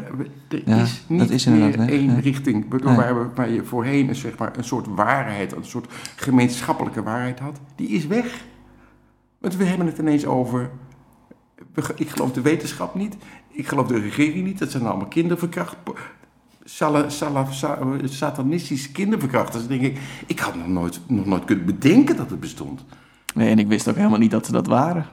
Er 0.49 0.63
Ja, 0.65 0.77
is 0.77 1.05
niet 1.07 1.19
dat 1.19 1.31
is 1.31 1.47
inderdaad 1.47 1.77
meer 1.79 1.89
één 1.89 2.21
richting. 2.21 2.67
Waardoor 2.69 2.89
Nee. 2.91 2.97
waar, 2.99 3.19
we- 3.23 3.29
waar 3.35 3.51
je 3.51 3.65
voorheen 3.65 4.09
een, 4.09 4.15
zeg 4.15 4.39
maar, 4.39 4.57
een 4.57 4.65
soort 4.65 4.87
waarheid, 4.87 5.57
een 5.57 5.65
soort 5.65 5.93
gemeenschappelijke 6.17 7.03
waarheid 7.03 7.39
had, 7.39 7.61
die 7.77 7.89
is 7.89 8.07
weg. 8.07 8.45
Want 9.39 9.57
we 9.57 9.65
hebben 9.65 9.87
het 9.87 9.99
ineens 9.99 10.27
over... 10.27 10.71
Ik 11.97 12.09
geloof 12.11 12.33
de 12.33 12.41
wetenschap 12.41 12.95
niet. 12.95 13.17
Ik 13.49 13.67
geloof 13.69 13.87
de 13.87 13.99
regering 14.01 14.45
niet. 14.47 14.59
Dat 14.59 14.71
zijn 14.71 14.87
allemaal 14.87 15.07
kinderverkracht... 15.09 15.77
Satanistische 18.05 18.93
kinderverkrachters. 18.93 19.67
Denk 19.67 19.83
ik, 19.83 19.99
ik 20.27 20.39
had 20.39 20.55
nog 20.55 20.69
nooit, 20.69 21.01
nog 21.07 21.27
nooit 21.27 21.45
kunnen 21.45 21.65
bedenken 21.65 22.17
dat 22.17 22.31
het 22.31 22.41
bestond. 22.41 22.85
Nee, 23.35 23.51
en 23.51 23.59
ik 23.59 23.67
wist 23.67 23.89
ook 23.89 23.97
helemaal 23.97 24.19
niet 24.19 24.31
dat 24.31 24.47
ze 24.47 24.53
dat 24.53 24.67
waren. 24.67 25.07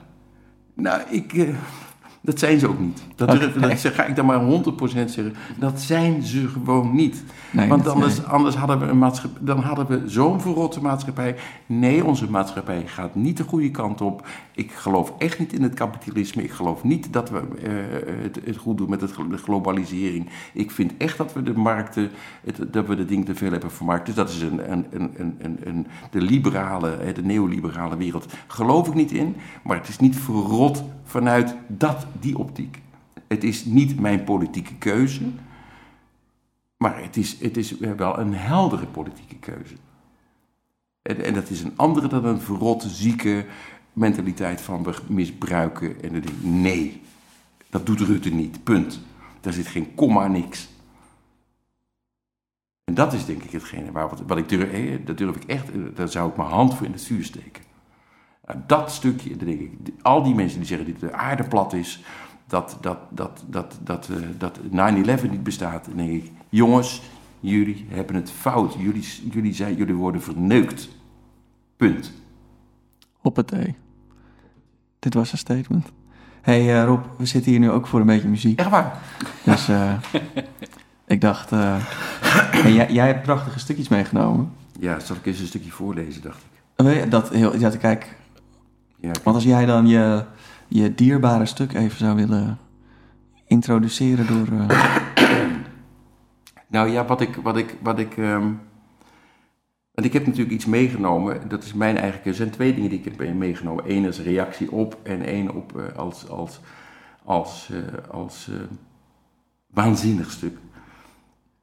Nou, 0.74 1.02
ik, 1.10 1.32
eh, 1.32 1.48
dat 2.20 2.38
zijn 2.38 2.58
ze 2.58 2.68
ook 2.68 2.78
niet. 2.78 3.02
Dat, 3.14 3.30
durf, 3.30 3.52
dat 3.54 3.78
zeg- 3.78 3.94
ga 3.94 4.04
ik 4.04 4.16
dan 4.16 4.26
maar 4.26 4.40
100% 4.40 5.10
zeggen. 5.10 5.34
Dat 5.58 5.80
zijn 5.80 6.22
ze 6.22 6.48
gewoon 6.48 6.94
niet. 6.94 7.24
Nee, 7.50 7.68
Want 7.68 7.88
anders, 7.88 8.16
nee. 8.18 8.26
anders 8.26 8.56
hadden 8.56 8.78
we 8.78 8.86
een 8.86 8.98
maatschappij, 8.98 9.40
dan 9.44 9.58
hadden 9.60 9.86
we 9.86 10.02
zo'n 10.08 10.40
verrotte 10.40 10.80
maatschappij. 10.82 11.36
Nee, 11.66 12.04
onze 12.04 12.30
maatschappij 12.30 12.82
gaat 12.86 13.14
niet 13.14 13.36
de 13.36 13.44
goede 13.44 13.70
kant 13.70 14.00
op. 14.00 14.26
Ik 14.54 14.72
geloof 14.72 15.12
echt 15.18 15.38
niet 15.38 15.52
in 15.52 15.62
het 15.62 15.74
kapitalisme. 15.74 16.42
Ik 16.42 16.50
geloof 16.50 16.84
niet 16.84 17.12
dat 17.12 17.30
we 17.30 17.38
eh, 17.38 17.72
het, 18.22 18.40
het 18.44 18.56
goed 18.56 18.78
doen 18.78 18.90
met 18.90 19.00
het, 19.00 19.14
de 19.30 19.36
globalisering. 19.36 20.28
Ik 20.52 20.70
vind 20.70 20.92
echt 20.96 21.18
dat 21.18 21.32
we 21.32 21.42
de 21.42 21.52
markten, 21.54 22.10
het, 22.44 22.72
dat 22.72 22.86
we 22.86 22.94
de 22.96 23.04
dingen 23.04 23.24
te 23.24 23.34
veel 23.34 23.50
hebben 23.50 23.70
vermarkt. 23.70 24.06
Dus 24.06 24.14
dat 24.14 24.28
is 24.28 24.40
een, 24.42 24.72
een, 24.72 24.86
een, 24.90 25.34
een, 25.38 25.58
een, 25.64 25.86
de 26.10 26.20
liberale, 26.20 27.12
de 27.14 27.22
neoliberale 27.22 27.96
wereld. 27.96 28.26
Geloof 28.46 28.88
ik 28.88 28.94
niet 28.94 29.12
in, 29.12 29.36
maar 29.62 29.76
het 29.76 29.88
is 29.88 29.98
niet 29.98 30.16
verrot 30.16 30.84
vanuit 31.04 31.54
dat, 31.66 32.06
die 32.20 32.38
optiek. 32.38 32.82
Het 33.28 33.44
is 33.44 33.64
niet 33.64 34.00
mijn 34.00 34.24
politieke 34.24 34.74
keuze. 34.74 35.22
Maar 36.76 37.02
het 37.02 37.16
is, 37.16 37.40
het 37.40 37.56
is 37.56 37.78
wel 37.78 38.18
een 38.18 38.34
heldere 38.34 38.86
politieke 38.86 39.36
keuze. 39.36 39.74
En, 41.02 41.24
en 41.24 41.34
dat 41.34 41.50
is 41.50 41.62
een 41.62 41.76
andere 41.76 42.08
dan 42.08 42.24
een 42.24 42.40
verrotte, 42.40 42.88
zieke 42.88 43.46
mentaliteit 43.92 44.60
van 44.60 44.82
we 44.82 44.94
misbruiken. 45.08 46.02
En 46.02 46.12
denk 46.12 46.28
ik, 46.28 46.42
nee, 46.42 47.02
dat 47.70 47.86
doet 47.86 48.00
Rutte 48.00 48.30
niet, 48.30 48.64
punt. 48.64 49.00
Daar 49.40 49.52
zit 49.52 49.66
geen 49.66 49.94
komma, 49.94 50.26
niks. 50.26 50.68
En 52.84 52.94
dat 52.94 53.12
is 53.12 53.24
denk 53.24 53.42
ik 53.42 53.50
hetgene 53.50 53.92
waar, 53.92 54.08
wat, 54.08 54.20
wat 54.26 54.38
ik 54.38 54.48
durf, 54.48 55.04
dat 55.04 55.18
durf 55.18 55.36
ik 55.36 55.44
echt, 55.44 55.70
eh, 55.70 55.80
daar 55.94 56.08
zou 56.08 56.30
ik 56.30 56.36
mijn 56.36 56.48
hand 56.48 56.74
voor 56.74 56.86
in 56.86 56.92
het 56.92 57.04
vuur 57.04 57.24
steken. 57.24 57.62
Nou, 58.50 58.62
dat 58.66 58.92
stukje, 58.92 59.36
denk 59.36 59.60
ik, 59.60 59.72
al 60.02 60.22
die 60.22 60.34
mensen 60.34 60.58
die 60.58 60.68
zeggen 60.68 60.92
dat 60.92 61.00
de 61.00 61.12
aarde 61.12 61.44
plat 61.44 61.72
is, 61.72 62.02
dat, 62.46 62.76
dat, 62.80 62.98
dat, 63.10 63.44
dat, 63.46 63.78
dat, 63.82 64.08
eh, 64.08 64.16
dat 64.38 64.58
9-11 65.22 65.30
niet 65.30 65.42
bestaat, 65.42 65.88
denk 65.94 66.10
ik, 66.10 66.30
jongens, 66.48 67.02
jullie 67.40 67.86
hebben 67.88 68.14
het 68.14 68.30
fout. 68.30 68.74
Jullie, 68.78 69.04
jullie, 69.32 69.54
zijn, 69.54 69.76
jullie 69.76 69.94
worden 69.94 70.22
verneukt. 70.22 70.88
Punt. 71.76 72.12
Hoppatee. 73.18 73.74
Dit 74.98 75.14
was 75.14 75.32
een 75.32 75.38
statement. 75.38 75.86
hey, 76.40 76.80
eh, 76.80 76.84
Rob, 76.84 77.04
we 77.16 77.26
zitten 77.26 77.50
hier 77.50 77.60
nu 77.60 77.70
ook 77.70 77.86
voor 77.86 78.00
een 78.00 78.06
beetje 78.06 78.28
muziek. 78.28 78.58
Echt 78.58 78.70
waar. 78.70 78.98
Dus 79.44 79.68
eh, 79.68 79.92
ik 81.06 81.20
dacht... 81.20 81.50
hey, 81.50 82.72
jij, 82.72 82.92
jij 82.92 83.06
hebt 83.06 83.22
prachtige 83.22 83.58
stukjes 83.58 83.88
meegenomen. 83.88 84.52
Ja, 84.78 84.98
zal 84.98 85.16
ik 85.16 85.26
eens 85.26 85.40
een 85.40 85.46
stukje 85.46 85.70
voorlezen, 85.70 86.22
dacht 86.22 86.42
ik. 86.42 87.10
Dat 87.10 87.28
heel... 87.28 87.58
Ja, 87.58 87.70
kijk, 87.70 88.18
Ja, 89.00 89.10
want 89.24 89.36
als 89.36 89.44
jij 89.44 89.66
dan 89.66 89.86
je, 89.86 90.24
je 90.68 90.94
dierbare 90.94 91.46
stuk 91.46 91.72
even 91.72 91.98
zou 91.98 92.16
willen 92.16 92.58
introduceren 93.46 94.26
door... 94.26 94.46
eh, 94.58 94.80
Nou 96.66 96.88
ja, 96.88 97.04
wat 97.04 97.20
ik. 97.20 97.36
Wat 97.36 97.56
ik, 97.56 97.76
wat 97.82 97.98
ik 97.98 98.16
ehm, 98.16 98.52
Want 99.94 100.06
ik 100.06 100.12
heb 100.12 100.26
natuurlijk 100.26 100.54
iets 100.54 100.66
meegenomen, 100.66 101.48
dat 101.48 101.64
is 101.64 101.72
mijn 101.72 101.96
eigen. 101.96 102.20
Er 102.24 102.34
zijn 102.34 102.50
twee 102.50 102.74
dingen 102.74 102.90
die 102.90 102.98
ik 102.98 103.04
heb 103.04 103.34
meegenomen. 103.34 103.84
Eén 103.90 104.04
is 104.04 104.20
reactie 104.20 104.72
op 104.72 104.98
en 105.02 105.22
één 105.22 105.54
op 105.54 105.78
eh, 105.78 105.96
als, 105.96 106.28
als, 106.28 106.60
als, 107.24 107.70
eh, 107.72 108.10
als 108.10 108.50
waanzinnig 109.66 110.30
stuk. 110.30 110.58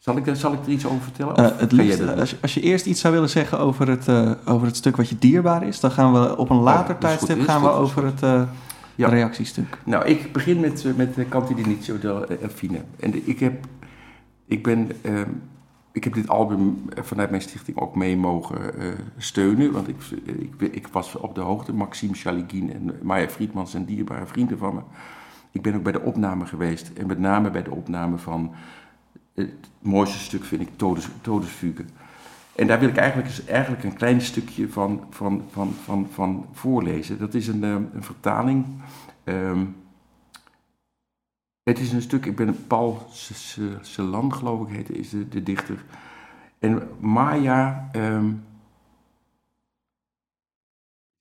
Zal 0.08 0.18
ik, 0.18 0.28
er- 0.28 0.36
zal 0.36 0.54
ik 0.54 0.60
er 0.66 0.70
iets 0.72 0.86
over 0.86 1.02
vertellen? 1.02 1.36
Eh, 1.36 1.58
het 1.60 1.72
liefst, 1.72 2.18
als, 2.18 2.30
je- 2.30 2.38
als 2.42 2.54
je 2.54 2.62
eerst 2.62 2.86
iets 2.86 3.02
zou 3.02 3.14
willen 3.14 3.30
zeggen 3.30 3.60
over 3.60 3.90
het, 3.90 4.08
eh, 4.08 4.32
over 4.46 4.68
het 4.68 4.76
stuk 4.76 4.96
wat 4.98 5.10
je 5.10 5.18
dierbaar 5.20 5.64
is, 5.68 5.80
dan 5.80 5.92
gaan 5.92 6.14
we 6.14 6.38
op 6.38 6.50
een 6.50 6.58
later 6.58 6.82
Oh, 6.84 6.88
goed. 6.92 7.00
tijdstip 7.02 7.42
gaan 7.42 7.62
we 7.62 7.70
over 7.70 8.06
het 8.06 8.24
eh, 8.24 8.42
Ja. 8.96 9.08
reactiestuk. 9.10 9.78
Nou, 9.86 10.06
ik 10.06 10.32
begin 10.34 10.60
met, 10.60 10.86
eh, 10.86 10.94
met 10.96 11.16
de 11.16 11.28
Canti 11.30 11.56
d'Inizio 11.56 12.00
del 12.00 12.26
Elfine. 12.28 12.82
En 13.00 13.12
de- 13.12 13.22
ik 13.26 13.40
heb, 13.40 13.66
ik, 14.46 14.64
ben, 14.64 14.90
ehm, 15.02 15.30
ik 15.92 16.04
heb 16.04 16.14
dit 16.14 16.28
album 16.30 16.82
eh, 16.96 17.04
vanuit 17.04 17.30
mijn 17.30 17.42
stichting 17.42 17.78
ook 17.80 17.96
mee 17.96 18.18
mogen 18.18 18.80
eh, 18.80 18.88
steunen. 19.18 19.72
Want 19.72 19.88
ik, 19.88 19.96
ik, 20.60 20.74
ik 20.74 20.88
was 20.92 21.16
op 21.16 21.36
de 21.36 21.42
hoogte. 21.42 21.74
Maxime 21.74 22.14
Chaligin 22.14 22.74
en 22.74 22.92
Maya 23.02 23.28
Friedman 23.30 23.68
zijn 23.68 23.86
dierbare 23.86 24.26
vrienden 24.26 24.58
van 24.58 24.74
me. 24.76 24.82
Ik 25.52 25.62
ben 25.62 25.76
ook 25.76 25.84
bij 25.84 25.92
de 25.92 26.02
opname 26.02 26.46
geweest. 26.46 26.92
En 26.98 27.08
met 27.08 27.20
name 27.20 27.52
bij 27.52 27.64
de 27.64 27.72
opname 27.72 28.18
van 28.18 28.52
het 29.46 29.70
mooiste 29.82 30.18
stuk 30.20 30.44
vind 30.44 30.62
ik 30.62 30.70
Todes, 30.76 31.08
Todesfuge. 31.22 31.86
En 32.56 32.68
daar 32.68 32.80
wil 32.80 32.90
ik 32.90 32.98
eigenlijk, 32.98 33.48
eigenlijk 33.48 33.84
een 33.84 33.94
klein 33.94 34.22
stukje 34.22 34.70
van, 34.70 35.04
van, 35.10 35.44
van, 35.52 35.74
van, 35.84 36.08
van 36.12 36.46
voorlezen. 36.54 37.18
Dat 37.18 37.34
is 37.34 37.48
een, 37.48 37.64
eh, 37.64 37.70
een 37.72 38.04
vertaling. 38.04 38.66
Ehm, 39.24 39.66
het 41.64 41.80
is 41.80 41.92
een 41.92 42.02
stuk, 42.02 42.26
ik 42.26 42.36
ben 42.36 42.68
Paul 42.68 43.08
Ce- 43.12 43.34
Ce- 43.34 43.78
Celan, 43.82 44.34
geloof 44.34 44.68
ik, 44.70 44.76
heet, 44.76 44.90
is 44.90 45.10
de, 45.30 45.44
dichter. 45.44 45.86
En 46.60 46.90
Maya 47.00 47.90
ehm, 47.92 48.34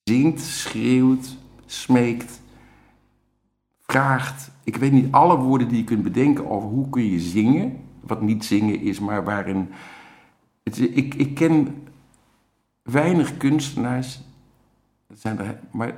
zingt, 0.03 0.41
schreeuwt, 0.41 1.37
smeekt, 1.67 2.41
vraagt. 3.81 4.51
Ik 4.65 4.77
weet 4.77 4.93
niet 4.93 5.13
alle 5.13 5.37
woorden 5.37 5.69
die 5.69 5.79
je 5.79 5.85
kunt 5.85 6.03
bedenken 6.03 6.51
over 6.51 6.69
hoe 6.69 6.89
kun 6.89 7.05
je 7.05 7.21
zingen. 7.21 7.85
Wat 8.07 8.21
niet 8.21 8.45
zingen 8.45 8.81
is, 8.81 9.01
maar 9.01 9.25
waarin. 9.25 9.69
Het, 10.63 10.79
ik, 10.79 11.15
ik 11.15 11.35
ken 11.35 11.83
weinig 12.83 13.37
kunstenaars. 13.37 14.21
Zijn 15.15 15.39
er, 15.39 15.61
maar 15.71 15.95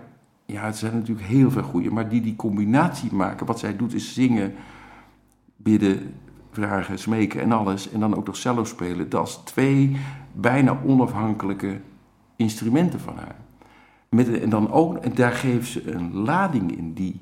ja, 0.47 0.65
het 0.65 0.77
zijn 0.77 0.95
natuurlijk 0.95 1.27
heel 1.27 1.51
veel 1.51 1.63
goede, 1.63 1.91
maar 1.91 2.09
die 2.09 2.21
die 2.21 2.37
combinatie 2.37 3.13
maken. 3.13 3.47
Wat 3.47 3.59
zij 3.59 3.77
doet 3.77 3.95
is 3.95 4.15
zingen, 4.15 4.55
bidden, 5.57 6.15
vragen, 6.51 6.99
smeken 6.99 7.41
en 7.41 7.53
alles. 7.53 7.91
En 7.91 8.01
dan 8.01 8.17
ook 8.17 8.27
nog 8.27 8.37
cello 8.37 8.65
spelen. 8.65 9.09
Dat 9.09 9.29
is 9.29 9.35
twee 9.45 9.97
bijna 10.33 10.79
onafhankelijke 10.87 11.81
instrumenten 12.37 13.01
van 13.01 13.17
haar. 13.17 13.37
Met, 14.11 14.41
en 14.41 14.51
dan 14.51 14.71
ook, 14.71 14.97
en 14.97 15.15
daar 15.15 15.33
geeft 15.33 15.71
ze 15.71 15.93
een 15.93 16.15
lading 16.15 16.77
in 16.77 16.95
die 16.95 17.21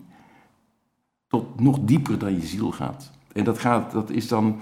tot 1.27 1.61
nog 1.61 1.79
dieper 1.81 2.19
dan 2.19 2.35
je 2.35 2.47
ziel 2.47 2.73
gaat. 2.73 3.13
En 3.37 3.45
dat, 3.45 3.59
gaat, 3.59 3.93
dat 3.93 4.11
is 4.11 4.29
dan 4.29 4.61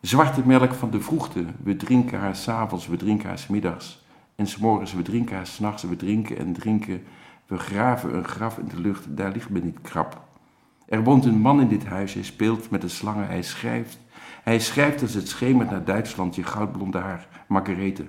zwarte 0.00 0.42
melk 0.44 0.74
van 0.74 0.90
de 0.90 1.00
vroegte. 1.00 1.44
We 1.62 1.76
drinken 1.76 2.18
haar 2.18 2.36
s'avonds, 2.36 2.86
we 2.86 2.96
drinken 2.96 3.28
haar 3.28 3.38
's 3.38 3.46
middags. 3.46 4.04
En 4.34 4.46
s'morgens, 4.46 4.92
we 4.92 5.02
drinken 5.02 5.36
haar 5.36 5.46
s'nachts, 5.46 5.82
we 5.82 5.96
drinken 5.96 6.38
en 6.38 6.52
drinken. 6.52 7.02
We 7.46 7.58
graven 7.58 8.16
een 8.16 8.24
graf 8.24 8.58
in 8.58 8.68
de 8.68 8.80
lucht, 8.80 9.16
daar 9.16 9.32
ligt 9.32 9.48
men 9.48 9.64
niet 9.64 9.80
krap. 9.80 10.22
Er 10.86 11.02
woont 11.02 11.24
een 11.24 11.38
man 11.38 11.60
in 11.60 11.68
dit 11.68 11.86
huis, 11.86 12.14
hij 12.14 12.22
speelt 12.22 12.70
met 12.70 12.80
de 12.80 12.88
slangen, 12.88 13.26
hij 13.26 13.42
schrijft. 13.42 13.98
Hij 14.42 14.60
schrijft 14.60 15.02
als 15.02 15.14
het 15.14 15.28
schemert 15.28 15.70
naar 15.70 15.84
Duitsland, 15.84 16.34
je 16.34 16.42
goudblonde 16.42 16.98
haar, 16.98 17.28
Margarethe. 17.48 18.04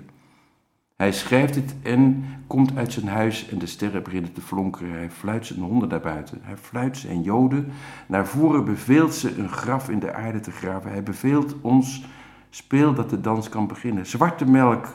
Hij 0.96 1.12
schrijft 1.12 1.54
het 1.54 1.74
en 1.82 2.24
komt 2.46 2.76
uit 2.76 2.92
zijn 2.92 3.08
huis 3.08 3.48
en 3.48 3.58
de 3.58 3.66
sterren 3.66 4.02
beginnen 4.02 4.32
te 4.32 4.40
flonkeren. 4.40 4.92
Hij 4.92 5.10
fluit 5.10 5.46
zijn 5.46 5.60
honden 5.60 5.88
naar 5.88 6.00
buiten. 6.00 6.38
Hij 6.42 6.56
fluit 6.56 6.96
zijn 6.96 7.22
joden. 7.22 7.72
Naar 8.06 8.26
voren 8.26 8.64
beveelt 8.64 9.14
ze 9.14 9.38
een 9.38 9.48
graf 9.48 9.88
in 9.88 9.98
de 9.98 10.14
aarde 10.14 10.40
te 10.40 10.50
graven. 10.50 10.90
Hij 10.90 11.02
beveelt 11.02 11.54
ons, 11.60 12.04
speel 12.50 12.94
dat 12.94 13.10
de 13.10 13.20
dans 13.20 13.48
kan 13.48 13.66
beginnen. 13.66 14.06
Zwarte 14.06 14.44
melk 14.44 14.86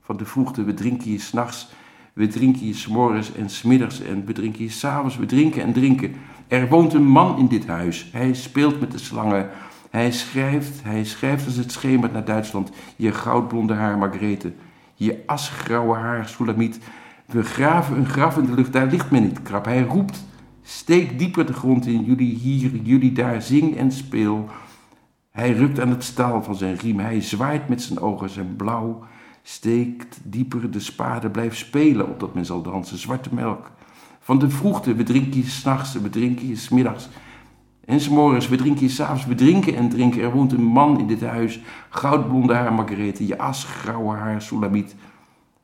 van 0.00 0.16
de 0.16 0.24
vroegte, 0.24 0.64
we 0.64 0.74
drinken 0.74 1.08
hier 1.08 1.20
s'nachts. 1.20 1.72
We 2.12 2.26
drinken 2.26 2.60
hier 2.60 2.74
s'morgens 2.74 3.34
en 3.34 3.50
s'middags 3.50 4.02
en 4.02 4.24
we 4.24 4.32
drinken 4.32 4.58
hier 4.58 4.70
s'avonds. 4.70 5.16
We 5.16 5.26
drinken 5.26 5.62
en 5.62 5.72
drinken. 5.72 6.14
Er 6.48 6.68
woont 6.68 6.94
een 6.94 7.06
man 7.06 7.38
in 7.38 7.46
dit 7.48 7.66
huis. 7.66 8.08
Hij 8.12 8.34
speelt 8.34 8.80
met 8.80 8.92
de 8.92 8.98
slangen. 8.98 9.48
Hij 9.90 10.12
schrijft, 10.12 10.82
hij 10.82 11.04
schrijft 11.04 11.46
als 11.46 11.56
het 11.56 11.72
schemert 11.72 12.12
naar 12.12 12.24
Duitsland. 12.24 12.70
Je 12.96 13.12
goudblonde 13.12 13.74
haar, 13.74 13.98
Margrethe. 13.98 14.52
Je 15.00 15.22
asgrauwe 15.26 15.96
haar, 15.96 16.28
Soulamiet. 16.28 16.78
We 17.26 17.42
graven 17.42 17.96
een 17.96 18.08
graf 18.08 18.36
in 18.36 18.44
de 18.44 18.54
lucht, 18.54 18.72
daar 18.72 18.86
ligt 18.86 19.10
men 19.10 19.22
niet 19.22 19.42
krap. 19.42 19.64
Hij 19.64 19.82
roept, 19.82 20.24
steek 20.62 21.18
dieper 21.18 21.46
de 21.46 21.52
grond 21.52 21.86
in, 21.86 22.04
jullie 22.04 22.34
hier, 22.34 22.70
jullie 22.82 23.12
daar, 23.12 23.42
zing 23.42 23.76
en 23.76 23.92
speel. 23.92 24.48
Hij 25.30 25.52
rukt 25.52 25.80
aan 25.80 25.88
het 25.88 26.04
staal 26.04 26.42
van 26.42 26.54
zijn 26.54 26.76
riem, 26.76 26.98
hij 26.98 27.20
zwaait 27.20 27.68
met 27.68 27.82
zijn 27.82 28.00
ogen, 28.00 28.30
zijn 28.30 28.56
blauw. 28.56 29.04
Steekt 29.42 30.20
dieper 30.22 30.70
de 30.70 30.80
spade, 30.80 31.30
blijf 31.30 31.56
spelen, 31.56 32.08
opdat 32.08 32.34
men 32.34 32.46
zal 32.46 32.62
dansen. 32.62 32.98
Zwarte 32.98 33.34
melk. 33.34 33.70
Van 34.20 34.38
de 34.38 34.50
vroegte, 34.50 34.94
we 34.94 35.02
drinken 35.02 35.32
hier 35.32 35.48
s'nachts, 35.48 35.92
we 35.92 36.10
drinken 36.10 36.46
hier 36.46 36.58
s'middags. 36.58 37.08
En 37.90 38.00
s'morgens, 38.00 38.48
we 38.48 38.56
drinken 38.56 38.80
hier 38.80 38.90
s'avonds, 38.90 39.26
we 39.26 39.34
drinken 39.34 39.76
en 39.76 39.88
drinken. 39.88 40.22
Er 40.22 40.32
woont 40.32 40.52
een 40.52 40.64
man 40.64 40.98
in 40.98 41.06
dit 41.06 41.20
huis, 41.20 41.60
goudblonde 41.88 42.54
haar 42.54 42.72
Margarethe, 42.72 43.26
je 43.26 43.38
asgrauwe 43.38 44.16
haar 44.16 44.42
Soulamiet. 44.42 44.94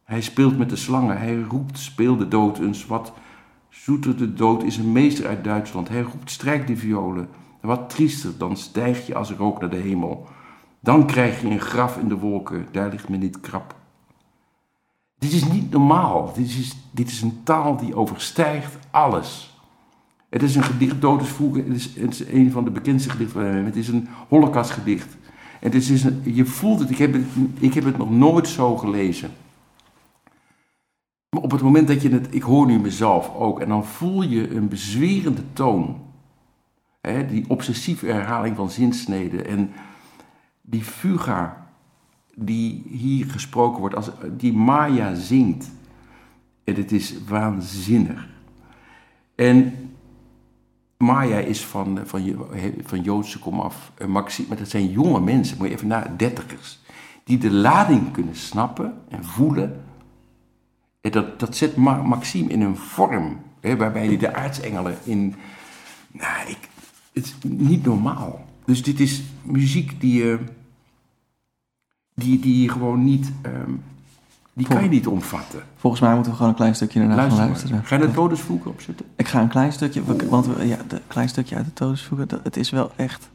Hij 0.04 0.20
speelt 0.20 0.58
met 0.58 0.70
de 0.70 0.76
slangen, 0.76 1.18
hij 1.18 1.40
roept, 1.48 1.78
speel 1.78 2.16
de 2.16 2.28
dood 2.28 2.58
eens. 2.58 2.86
Wat 2.86 3.12
zoeter 3.68 4.16
de 4.16 4.34
dood 4.34 4.62
is 4.62 4.76
een 4.76 4.92
meester 4.92 5.26
uit 5.26 5.44
Duitsland. 5.44 5.88
Hij 5.88 6.00
roept, 6.00 6.30
strijk 6.30 6.66
de 6.66 6.76
violen. 6.76 7.28
Wat 7.60 7.90
triester, 7.90 8.38
dan 8.38 8.56
stijg 8.56 9.06
je 9.06 9.14
als 9.14 9.30
rook 9.30 9.60
naar 9.60 9.70
de 9.70 9.76
hemel. 9.76 10.26
Dan 10.80 11.06
krijg 11.06 11.40
je 11.40 11.48
een 11.48 11.60
graf 11.60 11.96
in 11.98 12.08
de 12.08 12.18
wolken, 12.18 12.66
daar 12.72 12.90
ligt 12.90 13.08
men 13.08 13.20
niet 13.20 13.40
krap. 13.40 13.74
Dit 15.18 15.32
is 15.32 15.44
niet 15.44 15.70
normaal. 15.70 16.32
Dit 16.34 16.46
is, 16.46 16.76
dit 16.90 17.08
is 17.08 17.22
een 17.22 17.40
taal 17.42 17.76
die 17.76 17.96
overstijgt 17.96 18.78
alles. 18.90 19.55
Het 20.36 20.44
is 20.44 20.56
een 20.56 20.62
gedicht, 20.62 21.00
Dood 21.00 21.22
is 21.22 21.30
het 21.38 21.66
is, 21.66 21.94
het 21.94 22.28
een 22.28 22.50
van 22.50 22.64
de 22.64 22.70
bekendste 22.70 23.10
gedichten 23.10 23.40
van 23.40 23.50
hem. 23.50 23.64
Het 23.64 23.76
is 23.76 23.88
een 23.88 24.08
holocaustgedicht. 24.28 25.16
En 25.60 25.72
het 25.72 25.74
is 25.74 26.04
een, 26.04 26.20
je 26.24 26.46
voelt 26.46 26.78
het, 26.78 26.90
ik 26.90 26.98
heb 26.98 27.12
het, 27.12 27.24
ik 27.58 27.74
heb 27.74 27.84
het 27.84 27.96
nog 27.96 28.10
nooit 28.10 28.48
zo 28.48 28.76
gelezen. 28.76 29.30
Maar 31.30 31.42
op 31.42 31.50
het 31.50 31.62
moment 31.62 31.88
dat 31.88 32.02
je 32.02 32.08
het, 32.08 32.34
ik 32.34 32.42
hoor 32.42 32.66
nu 32.66 32.78
mezelf 32.78 33.34
ook, 33.34 33.60
en 33.60 33.68
dan 33.68 33.84
voel 33.84 34.22
je 34.22 34.54
een 34.54 34.68
bezwerende 34.68 35.42
toon. 35.52 36.00
Hè, 37.00 37.26
die 37.26 37.44
obsessieve 37.48 38.06
herhaling 38.06 38.56
van 38.56 38.70
zinsneden 38.70 39.46
en 39.46 39.70
die 40.60 40.82
fuga 40.82 41.70
die 42.34 42.82
hier 42.88 43.26
gesproken 43.26 43.80
wordt, 43.80 43.96
als, 43.96 44.10
die 44.36 44.52
Maya 44.52 45.14
zingt. 45.14 45.70
En 46.64 46.74
het 46.74 46.92
is 46.92 47.14
waanzinnig. 47.28 48.28
En 49.34 49.72
Maya 50.98 51.38
is 51.38 51.64
van, 51.64 51.98
van, 52.04 52.46
van 52.84 53.02
Joodse 53.02 53.38
komaf. 53.38 53.92
En 53.94 54.10
Maxime, 54.10 54.48
maar 54.48 54.56
dat 54.56 54.68
zijn 54.68 54.90
jonge 54.90 55.20
mensen, 55.20 55.56
moet 55.58 55.66
je 55.68 55.72
even 55.72 55.86
na, 55.88 56.14
dertigers. 56.16 56.78
Die 57.24 57.38
de 57.38 57.50
lading 57.50 58.12
kunnen 58.12 58.36
snappen 58.36 58.94
en 59.08 59.24
voelen. 59.24 59.84
En 61.00 61.10
dat, 61.10 61.40
dat 61.40 61.56
zet 61.56 61.76
Ma- 61.76 62.02
Maxime 62.02 62.48
in 62.48 62.60
een 62.60 62.76
vorm, 62.76 63.40
hè, 63.60 63.76
waarbij 63.76 64.06
hij 64.06 64.16
de 64.16 64.34
aartsengelen 64.34 64.98
in... 65.04 65.34
Nou, 66.12 66.48
ik, 66.48 66.58
het 67.12 67.24
is 67.24 67.34
niet 67.48 67.84
normaal. 67.84 68.44
Dus 68.64 68.82
dit 68.82 69.00
is 69.00 69.22
muziek 69.42 70.00
die 70.00 70.24
je... 70.24 70.38
Die, 72.14 72.38
die 72.38 72.68
gewoon 72.68 73.04
niet... 73.04 73.32
ehm, 73.42 73.72
die 74.56 74.66
kan 74.66 74.82
je 74.82 74.88
niet 74.88 75.06
omvatten. 75.06 75.62
Volgens 75.76 76.02
mij 76.02 76.12
moeten 76.14 76.30
we 76.30 76.36
gewoon 76.36 76.52
een 76.52 76.58
klein 76.58 76.74
stukje 76.74 77.00
ernaar 77.00 77.16
gaan 77.16 77.26
Luister 77.26 77.46
luisteren. 77.46 77.76
maar. 77.76 77.86
Ga 77.86 77.96
je 77.96 78.06
de 78.06 78.12
todesvloeken 78.12 78.70
opzetten? 78.70 79.06
Ik 79.16 79.28
ga 79.28 79.40
een 79.40 79.48
klein 79.48 79.72
stukje, 79.72 80.02
want 80.28 80.46
ja, 80.60 80.76
een 80.88 81.00
klein 81.06 81.28
stukje 81.28 81.56
uit 81.56 81.64
de 81.64 81.72
todesvoegen, 81.72 82.28
dat, 82.28 82.40
het 82.42 82.56
is 82.56 82.70
wel 82.70 82.90
echt... 82.96 83.30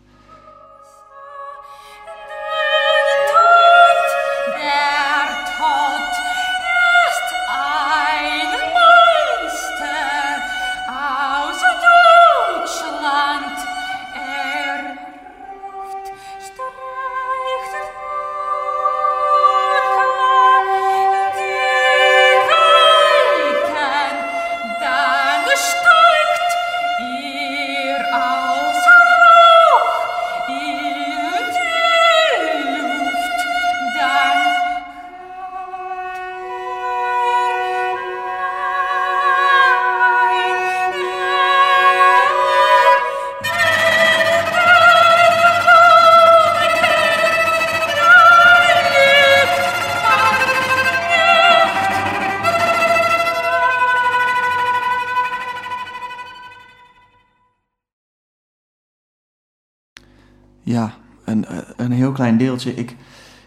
Ik, 62.75 62.95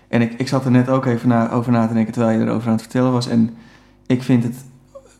en 0.08 0.20
ik, 0.20 0.32
ik 0.32 0.48
zat 0.48 0.64
er 0.64 0.70
net 0.70 0.88
ook 0.88 1.04
even 1.04 1.50
over 1.50 1.72
na 1.72 1.86
te 1.86 1.94
denken 1.94 2.12
terwijl 2.12 2.38
je 2.38 2.44
erover 2.44 2.66
aan 2.66 2.72
het 2.72 2.82
vertellen 2.82 3.12
was. 3.12 3.28
En 3.28 3.56
ik 4.06 4.22
vind 4.22 4.42
het 4.42 4.64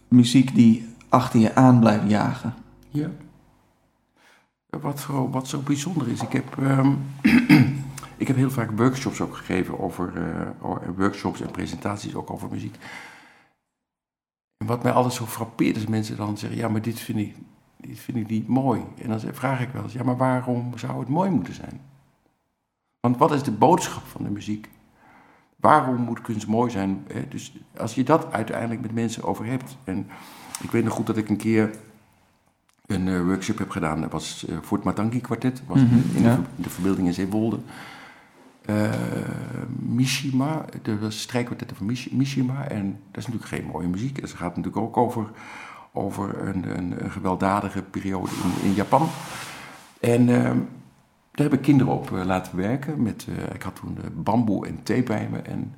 muziek 0.09 0.55
die 0.55 0.89
achter 1.09 1.41
je 1.41 1.55
aan 1.55 1.81
blijft 1.81 2.11
jagen. 2.11 2.55
Ja. 2.89 3.11
Wat 4.81 5.01
zo, 5.01 5.31
wat 5.31 5.49
zo 5.49 5.59
bijzonder 5.59 6.09
is, 6.09 6.23
ik 6.23 6.33
heb, 6.33 6.59
ehm, 6.59 6.93
ik 8.23 8.27
heb 8.27 8.37
heel 8.37 8.51
vaak 8.51 8.71
workshops 8.77 9.21
ook 9.21 9.37
gegeven 9.37 9.81
over 9.81 10.13
eh, 10.17 10.89
workshops 10.97 11.41
en 11.41 11.51
presentaties 11.51 12.15
ook 12.15 12.31
over 12.31 12.49
muziek. 12.51 12.77
En 14.57 14.67
wat 14.67 14.83
mij 14.83 14.93
altijd 14.93 15.15
zo 15.15 15.27
frappeert 15.27 15.77
is 15.77 15.87
mensen 15.87 16.17
dan 16.17 16.39
zeggen, 16.39 16.59
ja, 16.59 16.69
maar 16.69 16.83
dit 16.83 17.01
vind 17.01 17.19
ik, 17.19 17.35
dit 17.77 17.99
vind 17.99 18.17
ik 18.17 18.29
niet 18.29 18.49
mooi. 18.49 18.83
En 19.03 19.09
dan 19.09 19.21
vraag 19.21 19.61
ik 19.61 19.69
wel 19.73 19.83
eens, 19.83 19.93
ja, 19.93 20.03
maar 20.03 20.17
waarom 20.17 20.79
zou 20.79 20.99
het 20.99 21.09
mooi 21.09 21.31
moeten 21.31 21.55
zijn? 21.55 21.81
Want 23.05 23.17
wat 23.17 23.33
is 23.33 23.43
de 23.43 23.51
boodschap 23.53 24.03
van 24.07 24.25
de 24.25 24.31
muziek? 24.31 24.69
Waarom 25.57 25.97
moet 25.97 26.21
kunst 26.21 26.47
mooi 26.47 26.71
zijn? 26.71 27.05
Hè? 27.13 27.29
Dus 27.29 27.57
als 27.77 27.95
je 27.95 28.03
dat 28.05 28.33
uiteindelijk 28.33 28.81
met 28.81 28.93
mensen 28.95 29.25
over 29.25 29.45
hebt. 29.47 29.77
En 29.85 30.07
ik 30.63 30.71
weet 30.71 30.85
nog 30.85 30.93
goed 30.93 31.07
dat 31.07 31.17
ik 31.17 31.29
een 31.29 31.37
keer 31.37 31.71
een 32.87 33.09
eh, 33.09 33.21
workshop 33.23 33.59
heb 33.59 33.71
gedaan. 33.71 34.01
Dat 34.01 34.13
was 34.13 34.47
eh, 34.47 34.57
voor 34.63 34.77
het 34.77 34.87
Matangi 34.87 35.21
kwartet. 35.21 35.63
was 35.67 35.81
Mhm, 35.81 35.95
in, 35.95 36.13
de, 36.13 36.23
ja. 36.23 36.35
ver- 36.35 36.45
de 36.57 36.71
verbeelding 36.71 37.07
in 37.07 37.15
Zeewolde. 37.15 37.59
Eh, 38.65 38.91
Mishima, 39.79 40.65
de 40.83 40.99
de 40.99 41.11
strijkkwartetten 41.11 41.77
van 41.77 41.87
Mish- 41.87 42.11
Mishima. 42.11 42.69
En 42.69 42.87
dat 43.11 43.17
is 43.23 43.27
natuurlijk 43.27 43.47
geen 43.55 43.65
mooie 43.73 43.89
muziek. 43.89 44.21
Het 44.21 44.31
gaat 44.31 44.57
natuurlijk 44.57 44.77
ook 44.77 44.97
over, 44.97 45.31
over 45.93 46.47
een, 46.49 46.79
een, 46.79 47.05
een 47.05 47.11
gewelddadige 47.11 47.83
periode 47.83 48.31
in, 48.31 48.69
in 48.69 48.75
Japan. 48.75 49.09
En 50.01 50.29
ehm, 50.45 50.59
daar 51.35 51.51
heb 51.51 51.53
ik 51.53 51.63
kinderen 51.63 51.93
op 51.93 52.13
eh, 52.13 52.25
laten 52.25 52.57
werken. 52.57 53.03
Met, 53.03 53.27
eh, 53.29 53.55
ik 53.55 53.63
had 53.63 53.77
toen 53.77 53.99
eh, 53.99 54.11
bamboe 54.13 54.67
en 54.67 54.83
thee 54.83 55.03
bij 55.03 55.29
me. 55.29 55.39
En 55.39 55.75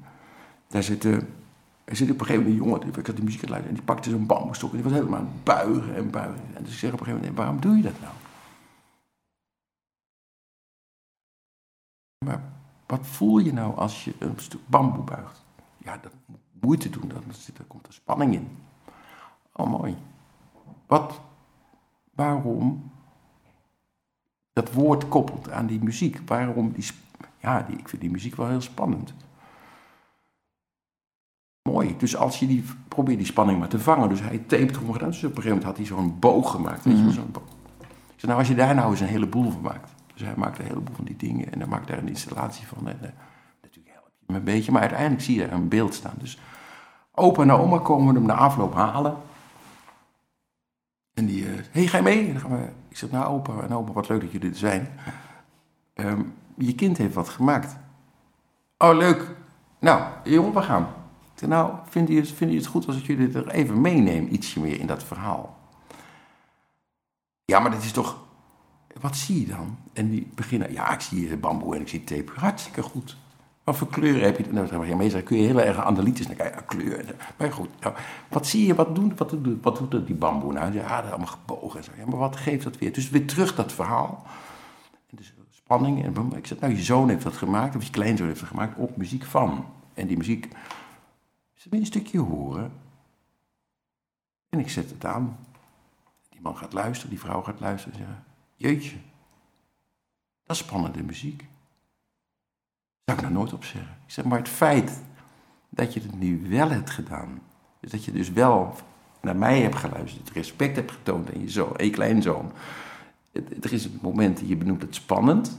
daar 0.68 0.82
zitten, 0.82 1.12
er 1.84 1.96
zit 1.96 2.10
op 2.10 2.20
een 2.20 2.26
gegeven 2.26 2.44
moment 2.44 2.62
een 2.62 2.70
jongen, 2.70 2.98
ik 2.98 3.06
had 3.06 3.16
die 3.16 3.24
muziek 3.24 3.50
aan 3.50 3.62
en 3.62 3.74
die 3.74 3.82
pakte 3.82 4.10
zo'n 4.10 4.26
bamboestok 4.26 4.70
en 4.70 4.74
die 4.74 4.84
was 4.84 4.92
helemaal 4.92 5.18
aan 5.18 5.26
het 5.26 5.44
buigen 5.44 5.94
en 5.94 6.10
buigen. 6.10 6.40
En 6.54 6.64
dus 6.64 6.72
ik 6.72 6.78
zeg 6.78 6.92
op 6.92 7.00
een 7.00 7.06
gegeven 7.06 7.20
moment, 7.20 7.38
waarom 7.38 7.60
doe 7.60 7.76
je 7.76 7.82
dat 7.82 8.00
nou? 8.00 8.12
Maar 12.24 12.42
wat 12.86 13.06
voel 13.06 13.38
je 13.38 13.52
nou 13.52 13.76
als 13.76 14.04
je 14.04 14.14
een 14.18 14.34
stuk 14.36 14.60
bamboe 14.66 15.04
buigt? 15.04 15.44
Ja, 15.78 15.98
dat 16.02 16.12
moet 16.26 16.38
moeite 16.60 16.90
doen, 16.90 17.12
zit, 17.30 17.58
er 17.58 17.64
komt 17.64 17.86
er 17.86 17.92
spanning 17.92 18.34
in. 18.34 18.48
Oh, 19.52 19.70
mooi. 19.70 19.96
Wat, 20.86 21.20
waarom 22.14 22.90
dat 24.56 24.72
woord 24.72 25.08
koppelt 25.08 25.50
aan 25.50 25.66
die 25.66 25.82
muziek? 25.82 26.20
Waarom 26.26 26.72
die, 26.72 26.86
ja, 27.40 27.62
die, 27.68 27.78
ik 27.78 27.88
vind 27.88 28.00
die 28.02 28.10
muziek 28.10 28.34
wel 28.36 28.48
heel 28.48 28.60
spannend. 28.60 29.14
Mooi. 31.62 31.94
Dus 31.98 32.16
als 32.16 32.38
je 32.38 32.46
die, 32.46 32.64
probeer 32.88 33.16
die 33.16 33.26
spanning 33.26 33.58
maar 33.58 33.68
te 33.68 33.78
vangen. 33.80 34.08
Dus 34.08 34.20
hij 34.20 34.38
taped 34.38 34.76
erom 34.76 34.92
gedaan. 34.92 35.08
Dus 35.08 35.18
op 35.18 35.22
een 35.24 35.42
gegeven 35.42 35.48
moment 35.48 35.64
had 35.64 35.76
hij 35.76 35.86
zo'n 35.86 36.18
boog 36.18 36.50
gemaakt. 36.50 36.84
Weet 36.84 36.96
je, 36.96 37.02
wel, 37.02 37.12
Mhm. 37.12 37.20
zo'n 37.20 37.30
boog. 37.32 37.42
Ik 37.82 38.20
zei, 38.22 38.26
nou 38.32 38.38
als 38.38 38.48
je 38.48 38.54
daar 38.54 38.74
nou 38.74 38.90
eens 38.90 39.00
een 39.00 39.06
heleboel 39.06 39.50
van 39.50 39.60
maakt. 39.60 39.90
Dus 40.12 40.22
hij 40.22 40.34
maakte 40.36 40.60
een 40.62 40.68
heleboel 40.68 40.94
van 40.94 41.04
die 41.04 41.16
dingen. 41.16 41.52
En 41.52 41.58
hij 41.58 41.68
maakt 41.68 41.88
daar 41.88 41.98
een 41.98 42.08
installatie 42.08 42.66
van. 42.66 42.88
En, 42.88 42.96
eh, 43.02 43.10
natuurlijk 43.62 43.94
help 43.94 44.08
je 44.18 44.24
hem 44.26 44.36
een 44.36 44.44
beetje. 44.44 44.72
Maar 44.72 44.80
uiteindelijk 44.80 45.22
zie 45.22 45.34
je 45.40 45.46
daar 45.46 45.52
een 45.52 45.68
beeld 45.68 45.94
staan. 45.94 46.14
Dus 46.18 46.38
opa 47.12 47.42
en 47.42 47.50
oma 47.50 47.78
komen 47.78 48.14
hem 48.14 48.26
na 48.26 48.34
afloop 48.34 48.74
halen. 48.74 49.16
En 51.14 51.26
die, 51.26 51.44
hé, 51.44 51.60
hey, 51.70 51.86
ga 51.86 51.96
je 51.96 52.02
mee? 52.02 52.26
En 52.26 52.32
dan 52.32 52.40
gaan 52.40 52.50
we, 52.50 52.68
ik 52.96 53.02
zeg, 53.02 53.10
nou 53.10 53.26
opa 53.26 53.60
en 53.60 53.74
oma, 53.74 53.92
wat 53.92 54.08
leuk 54.08 54.20
dat 54.20 54.32
jullie 54.32 54.50
er 54.50 54.56
zijn. 54.56 54.88
Ehm, 55.94 56.22
je 56.56 56.74
kind 56.74 56.98
heeft 56.98 57.14
wat 57.14 57.28
gemaakt. 57.28 57.76
Oh, 58.78 58.96
leuk. 58.96 59.34
Nou, 59.78 60.02
jongen, 60.24 60.54
we 60.54 60.62
gaan. 60.62 60.82
Ik 60.82 61.38
zeg, 61.38 61.48
nou, 61.48 61.74
vind 61.88 62.08
je, 62.08 62.24
vind 62.24 62.54
het 62.54 62.66
goed 62.66 62.86
als 62.86 62.96
ik 62.96 63.06
jullie 63.06 63.32
er 63.32 63.48
even 63.48 63.80
meeneem, 63.80 64.28
ietsje 64.30 64.60
meer 64.60 64.80
in 64.80 64.86
dat 64.86 65.04
verhaal? 65.04 65.58
Ja, 67.44 67.58
maar 67.58 67.70
dat 67.70 67.82
is 67.82 67.92
toch... 67.92 68.24
Wat 69.00 69.16
zie 69.16 69.40
je 69.40 69.46
dan? 69.46 69.78
En 69.92 70.10
die 70.10 70.28
beginnen, 70.34 70.72
ja, 70.72 70.92
ik 70.92 71.00
zie 71.00 71.36
bamboe 71.36 71.74
en 71.74 71.80
ik 71.80 71.88
zie 71.88 72.04
tape. 72.04 72.32
Hartstikke 72.34 72.82
goed. 72.82 73.16
Wat 73.66 73.76
voor 73.76 73.88
kleuren 73.88 74.22
heb 74.22 74.38
je? 74.38 74.52
Nou, 74.52 74.96
meestal 74.96 75.22
kun 75.22 75.36
je 75.36 75.46
heel 75.46 75.60
erg 75.60 75.78
analytisch 75.78 76.26
naar 76.26 76.36
kijken. 76.36 76.56
Ja, 76.56 76.66
kleur. 76.66 77.14
Maar 77.36 77.52
goed, 77.52 77.80
nou, 77.80 77.94
wat 78.28 78.46
zie 78.46 78.66
je? 78.66 78.74
Wat, 78.74 78.94
doen, 78.94 79.12
wat, 79.16 79.30
doet, 79.30 79.62
wat 79.62 79.90
doet 79.90 80.06
die 80.06 80.14
bamboe 80.14 80.52
nou? 80.52 80.72
Ja, 80.72 81.00
dat 81.00 81.10
allemaal 81.10 81.26
gebogen. 81.26 81.82
Ja, 81.98 82.06
maar 82.06 82.18
wat 82.18 82.36
geeft 82.36 82.64
dat 82.64 82.78
weer? 82.78 82.92
Dus 82.92 83.10
weer 83.10 83.26
terug 83.26 83.54
dat 83.54 83.72
verhaal. 83.72 84.26
En 85.10 85.16
dus 85.16 85.34
spanning. 85.50 86.04
En 86.04 86.32
ik 86.36 86.46
zeg, 86.46 86.58
nou, 86.58 86.74
je 86.74 86.82
zoon 86.82 87.08
heeft 87.08 87.22
dat 87.22 87.36
gemaakt, 87.36 87.76
of 87.76 87.84
je 87.84 87.90
kleinzoon 87.90 88.26
heeft 88.26 88.40
dat 88.40 88.48
gemaakt, 88.48 88.78
op 88.78 88.96
muziek 88.96 89.24
van. 89.24 89.66
En 89.94 90.06
die 90.06 90.16
muziek, 90.16 90.48
ze 91.54 91.68
een 91.70 91.86
stukje 91.86 92.18
horen. 92.18 92.72
En 94.48 94.58
ik 94.58 94.70
zet 94.70 94.90
het 94.90 95.04
aan. 95.04 95.38
Die 96.28 96.40
man 96.40 96.56
gaat 96.56 96.72
luisteren, 96.72 97.10
die 97.10 97.20
vrouw 97.20 97.42
gaat 97.42 97.60
luisteren 97.60 97.98
en 97.98 98.24
jeetje, 98.56 98.96
dat 100.44 100.56
is 100.56 100.62
spannende 100.62 101.02
muziek. 101.02 101.44
Zou 103.06 103.18
ik 103.18 103.24
nou 103.24 103.36
nooit 103.36 103.52
op 103.52 103.64
zeggen. 103.64 103.96
Ik 104.06 104.12
zeg, 104.12 104.24
maar 104.24 104.38
het 104.38 104.48
feit 104.48 105.02
dat 105.68 105.94
je 105.94 106.00
het 106.00 106.18
nu 106.18 106.46
wel 106.48 106.70
hebt 106.70 106.90
gedaan, 106.90 107.40
dus 107.80 107.90
dat 107.90 108.04
je 108.04 108.12
dus 108.12 108.30
wel 108.30 108.74
naar 109.20 109.36
mij 109.36 109.60
hebt 109.60 109.74
geluisterd, 109.74 110.30
respect 110.30 110.76
hebt 110.76 110.90
getoond 110.90 111.34
aan 111.34 111.40
je 111.40 111.50
zoon, 111.50 111.74
je 111.76 111.90
kleinzoon. 111.90 112.52
Er 113.32 113.72
is 113.72 113.84
een 113.84 113.98
moment, 114.02 114.42
je 114.46 114.56
benoemt 114.56 114.82
het 114.82 114.94
spannend. 114.94 115.58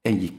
En, 0.00 0.20
je, 0.20 0.32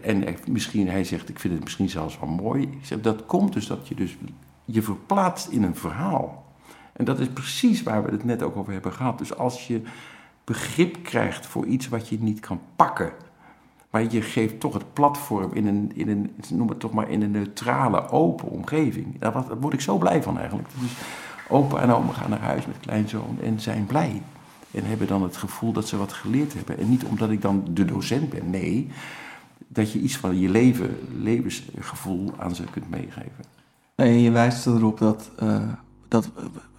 en 0.00 0.36
misschien, 0.48 0.88
hij 0.88 1.04
zegt, 1.04 1.28
ik 1.28 1.38
vind 1.38 1.54
het 1.54 1.62
misschien 1.62 1.88
zelfs 1.88 2.18
wel 2.18 2.28
mooi. 2.28 2.62
Ik 2.62 2.84
zeg, 2.84 3.00
dat 3.00 3.26
komt 3.26 3.52
dus 3.52 3.66
dat 3.66 3.88
je 3.88 3.94
dus 3.94 4.16
je 4.64 4.82
verplaatst 4.82 5.48
in 5.48 5.62
een 5.62 5.76
verhaal. 5.76 6.52
En 6.92 7.04
dat 7.04 7.20
is 7.20 7.28
precies 7.28 7.82
waar 7.82 8.04
we 8.04 8.10
het 8.10 8.24
net 8.24 8.42
ook 8.42 8.56
over 8.56 8.72
hebben 8.72 8.92
gehad. 8.92 9.18
Dus 9.18 9.36
als 9.36 9.66
je 9.66 9.82
begrip 10.44 11.02
krijgt 11.02 11.46
voor 11.46 11.66
iets 11.66 11.88
wat 11.88 12.08
je 12.08 12.18
niet 12.18 12.40
kan 12.40 12.60
pakken, 12.76 13.12
maar 13.94 14.12
je 14.12 14.22
geeft 14.22 14.60
toch 14.60 14.72
het 14.74 14.92
platform 14.92 15.52
in 15.52 15.66
een, 15.66 15.92
in 15.94 16.08
een 16.08 16.30
noem 16.50 16.68
het 16.68 16.80
toch 16.80 16.92
maar, 16.92 17.10
in 17.10 17.22
een 17.22 17.30
neutrale, 17.30 18.10
open 18.10 18.48
omgeving. 18.48 19.18
Daar 19.18 19.58
word 19.60 19.74
ik 19.74 19.80
zo 19.80 19.98
blij 19.98 20.22
van 20.22 20.38
eigenlijk. 20.38 20.68
Dus 20.80 20.90
opa 21.48 21.80
en 21.80 21.90
oma 21.90 22.12
gaan 22.12 22.30
naar 22.30 22.40
huis 22.40 22.66
met 22.66 22.80
kleinzoon 22.80 23.38
en 23.42 23.60
zijn 23.60 23.86
blij. 23.86 24.22
En 24.70 24.84
hebben 24.84 25.06
dan 25.06 25.22
het 25.22 25.36
gevoel 25.36 25.72
dat 25.72 25.88
ze 25.88 25.96
wat 25.96 26.12
geleerd 26.12 26.54
hebben. 26.54 26.78
En 26.78 26.88
niet 26.88 27.04
omdat 27.04 27.30
ik 27.30 27.42
dan 27.42 27.64
de 27.70 27.84
docent 27.84 28.30
ben, 28.30 28.50
nee. 28.50 28.88
Dat 29.68 29.92
je 29.92 29.98
iets 29.98 30.16
van 30.16 30.38
je 30.38 30.48
leven, 30.48 30.98
levensgevoel 31.22 32.32
aan 32.38 32.54
ze 32.54 32.64
kunt 32.70 32.90
meegeven. 32.90 33.44
Nee, 33.96 34.22
je 34.22 34.30
wijst 34.30 34.66
erop 34.66 34.98
dat, 34.98 35.30
eh, 35.36 35.68
dat 36.14 36.30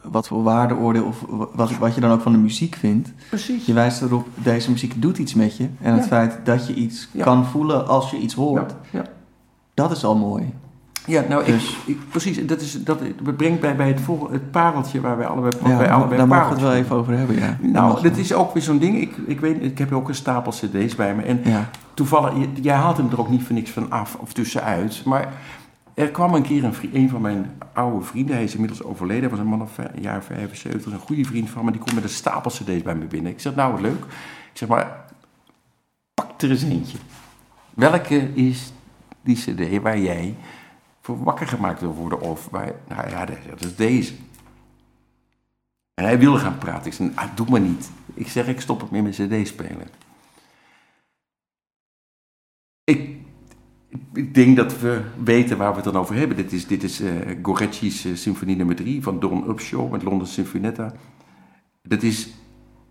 wat 0.01 0.27
voor 0.27 0.43
waardeoordeel 0.43 1.05
of 1.05 1.23
wat, 1.55 1.77
wat 1.77 1.95
je 1.95 2.01
dan 2.01 2.11
ook 2.11 2.21
van 2.21 2.31
de 2.31 2.37
muziek 2.37 2.75
vindt. 2.75 3.11
Precies. 3.29 3.65
Je 3.65 3.73
wijst 3.73 4.01
erop, 4.01 4.27
deze 4.33 4.71
muziek 4.71 5.01
doet 5.01 5.17
iets 5.17 5.33
met 5.33 5.57
je. 5.57 5.67
En 5.81 5.93
het 5.93 6.01
Ja. 6.01 6.07
feit 6.07 6.39
dat 6.43 6.67
je 6.67 6.73
iets 6.73 7.09
Ja. 7.11 7.23
kan 7.23 7.45
voelen 7.45 7.87
als 7.87 8.11
je 8.11 8.17
iets 8.17 8.33
hoort, 8.33 8.75
Ja, 8.91 8.99
ja. 8.99 9.05
dat 9.73 9.91
is 9.91 10.03
al 10.05 10.15
mooi. 10.17 10.53
Ja, 11.05 11.23
nou, 11.29 11.41
ik, 11.43 11.53
Dus- 11.53 11.77
ik, 11.85 11.97
precies. 12.09 12.45
Dat, 12.45 12.61
is, 12.61 12.83
dat 12.83 12.99
brengt 13.37 13.61
mij 13.61 13.75
bij 13.75 13.87
het, 13.87 13.99
volgende, 14.01 14.33
het 14.33 14.51
pareltje 14.51 15.01
waar 15.01 15.17
wij 15.17 15.27
allebei, 15.27 15.53
Ja, 15.65 15.77
wij 15.77 15.91
allebei 15.91 16.27
daar 16.27 16.27
we 16.47 16.53
het 16.53 16.61
wel 16.61 16.73
even 16.73 16.95
over 16.95 17.17
hebben, 17.17 17.35
ja. 17.35 17.57
Nou, 17.61 17.87
mag 17.87 18.01
dat 18.01 18.17
is 18.17 18.33
ook 18.33 18.53
weer 18.53 18.63
zo'n 18.63 18.77
ding. 18.77 19.01
Ik, 19.01 19.17
ik, 19.27 19.39
weet, 19.39 19.63
ik 19.63 19.77
heb 19.77 19.91
ook 19.91 20.07
een 20.07 20.15
stapel 20.15 20.51
cd's 20.51 20.95
bij 20.95 21.15
me. 21.15 21.21
En 21.21 21.41
Ja, 21.43 21.69
toevallig, 21.93 22.33
jij 22.61 22.75
haalt 22.75 22.97
hem 22.97 23.09
er 23.11 23.19
ook 23.19 23.29
niet 23.29 23.43
voor 23.43 23.55
niks 23.55 23.69
van 23.71 23.91
af 23.91 24.15
of 24.19 24.33
tussenuit. 24.33 25.01
Maar 25.05 25.33
er 25.95 26.11
kwam 26.11 26.33
een 26.33 26.43
keer 26.43 26.63
een, 26.93 27.09
van 27.09 27.21
mijn 27.21 27.61
oude 27.73 28.05
vrienden. 28.05 28.35
Hij 28.35 28.43
is 28.43 28.53
inmiddels 28.53 28.83
overleden. 28.83 29.21
Hij 29.21 29.29
was 29.29 29.39
een 29.39 29.45
man 29.45 29.69
vij- 29.69 29.91
een 29.93 30.01
jaar 30.01 30.23
75. 30.23 30.93
Een 30.93 30.99
goede 30.99 31.25
vriend 31.25 31.49
van 31.49 31.65
me. 31.65 31.71
Die 31.71 31.79
komt 31.79 31.93
met 31.93 32.03
een 32.03 32.09
stapel 32.09 32.51
cd's 32.51 32.81
bij 32.81 32.95
me 32.95 33.05
binnen. 33.05 33.31
Ik 33.31 33.39
zeg, 33.39 33.55
nou, 33.55 33.71
wat 33.71 33.81
leuk. 33.81 34.03
Ik 34.51 34.57
zeg, 34.57 34.69
maar 34.69 35.05
pak 36.13 36.41
er 36.41 36.49
eens 36.49 36.63
eentje. 36.63 36.97
Welke 37.73 38.33
is 38.33 38.73
die 39.21 39.35
cd 39.35 39.81
waar 39.81 39.99
jij 39.99 40.35
voor 41.01 41.23
wakker 41.23 41.47
gemaakt 41.47 41.79
wil 41.79 41.93
worden? 41.93 42.21
Of 42.21 42.49
waar, 42.49 42.71
nou 42.87 43.09
ja, 43.09 43.25
dat 43.25 43.63
is 43.63 43.75
deze. 43.75 44.13
En 45.93 46.03
hij 46.03 46.19
wilde 46.19 46.39
gaan 46.39 46.57
praten. 46.57 46.85
Ik 46.85 46.93
zei, 46.93 47.11
ah, 47.15 47.35
doe 47.35 47.49
maar 47.49 47.59
niet. 47.59 47.91
Ik 48.13 48.27
zeg, 48.27 48.47
ik 48.47 48.61
stop 48.61 48.81
het 48.81 48.91
met 48.91 49.01
mijn 49.01 49.13
cd-speler. 49.43 49.87
Ik, 52.83 53.24
ik 54.13 54.33
denk 54.33 54.55
dat 54.55 54.79
we 54.79 55.01
weten 55.23 55.57
waar 55.57 55.69
we 55.69 55.75
het 55.75 55.85
dan 55.85 55.97
over 55.97 56.15
hebben. 56.15 56.37
Dit 56.37 56.51
is, 56.51 56.67
dit 56.67 56.83
is 56.83 57.01
eh 57.01 57.31
eh, 57.31 58.15
symfonie 58.15 58.55
nummer 58.55 58.75
3 58.75 59.03
van 59.03 59.19
Don 59.19 59.49
Upshaw 59.49 59.91
met 59.91 60.03
London 60.03 60.27
Sinfonietta. 60.27 60.93
Dat 61.81 62.03
is 62.03 62.29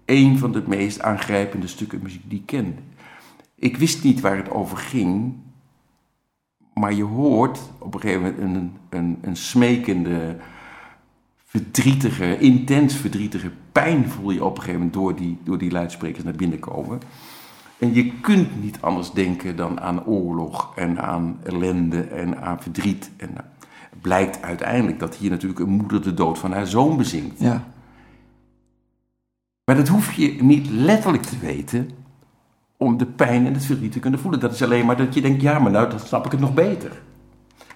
een 0.04 0.38
van 0.38 0.52
de 0.52 0.62
meest 0.66 1.00
aangrijpende 1.00 1.66
stukken 1.66 2.02
muziek 2.02 2.30
die 2.30 2.38
ik 2.38 2.46
ken. 2.46 2.78
Ik 3.54 3.76
wist 3.76 4.04
niet 4.04 4.20
waar 4.20 4.36
het 4.36 4.50
over 4.50 4.76
ging, 4.76 5.34
maar 6.74 6.94
je 6.94 7.02
hoort 7.02 7.60
op 7.78 7.94
een 7.94 8.00
gegeven 8.00 8.22
moment 8.22 8.38
een, 8.38 8.72
een, 8.88 9.18
een 9.20 9.36
smekende, 9.36 10.36
verdrietige, 11.44 12.38
intens 12.38 12.94
verdrietige 12.94 13.50
pijn 13.72 14.08
voel 14.08 14.30
je 14.30 14.44
op 14.44 14.56
een 14.56 14.62
gegeven 14.62 14.78
moment 14.78 14.94
door 14.94 15.16
die, 15.16 15.38
door 15.44 15.58
die 15.58 15.70
luidsprekers 15.70 16.24
naar 16.24 16.34
binnen 16.34 16.58
komen. 16.58 17.00
En 17.78 17.94
je 17.94 18.12
kunt 18.20 18.62
niet 18.62 18.80
anders 18.80 19.10
denken 19.10 19.56
dan 19.56 19.80
aan 19.80 20.04
oorlog 20.04 20.72
en 20.76 21.00
aan 21.00 21.38
ellende 21.42 22.00
en 22.00 22.42
aan 22.42 22.62
verdriet. 22.62 23.10
En 23.16 23.28
eh, 23.28 23.44
het 23.90 24.00
blijkt 24.00 24.42
uiteindelijk 24.42 24.98
dat 24.98 25.16
hier 25.16 25.30
natuurlijk 25.30 25.60
een 25.60 25.68
moeder 25.68 26.02
de 26.02 26.14
dood 26.14 26.38
van 26.38 26.52
haar 26.52 26.66
zoon 26.66 26.96
bezingt. 26.96 27.40
Ja. 27.40 27.64
Maar 29.64 29.76
dat 29.76 29.88
hoef 29.88 30.12
je 30.12 30.42
niet 30.42 30.70
letterlijk 30.70 31.22
te 31.22 31.38
weten 31.38 31.90
om 32.76 32.96
de 32.96 33.06
pijn 33.06 33.46
en 33.46 33.54
het 33.54 33.64
verdriet 33.64 33.92
te 33.92 33.98
kunnen 33.98 34.20
voelen. 34.20 34.40
Dat 34.40 34.52
is 34.52 34.62
alleen 34.62 34.86
maar 34.86 34.96
dat 34.96 35.14
je 35.14 35.20
denkt, 35.20 35.42
ja, 35.42 35.58
maar 35.58 35.70
nou, 35.70 35.90
dan 35.90 36.00
snap 36.00 36.24
ik 36.24 36.30
het 36.30 36.40
nog 36.40 36.54
beter. 36.54 37.02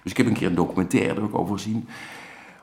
Dus 0.03 0.11
ik 0.11 0.17
heb 0.17 0.25
een 0.25 0.33
keer 0.33 0.47
een 0.47 0.55
documentaire 0.55 1.15
er 1.15 1.23
ook 1.23 1.35
over 1.35 1.57
gezien. 1.57 1.87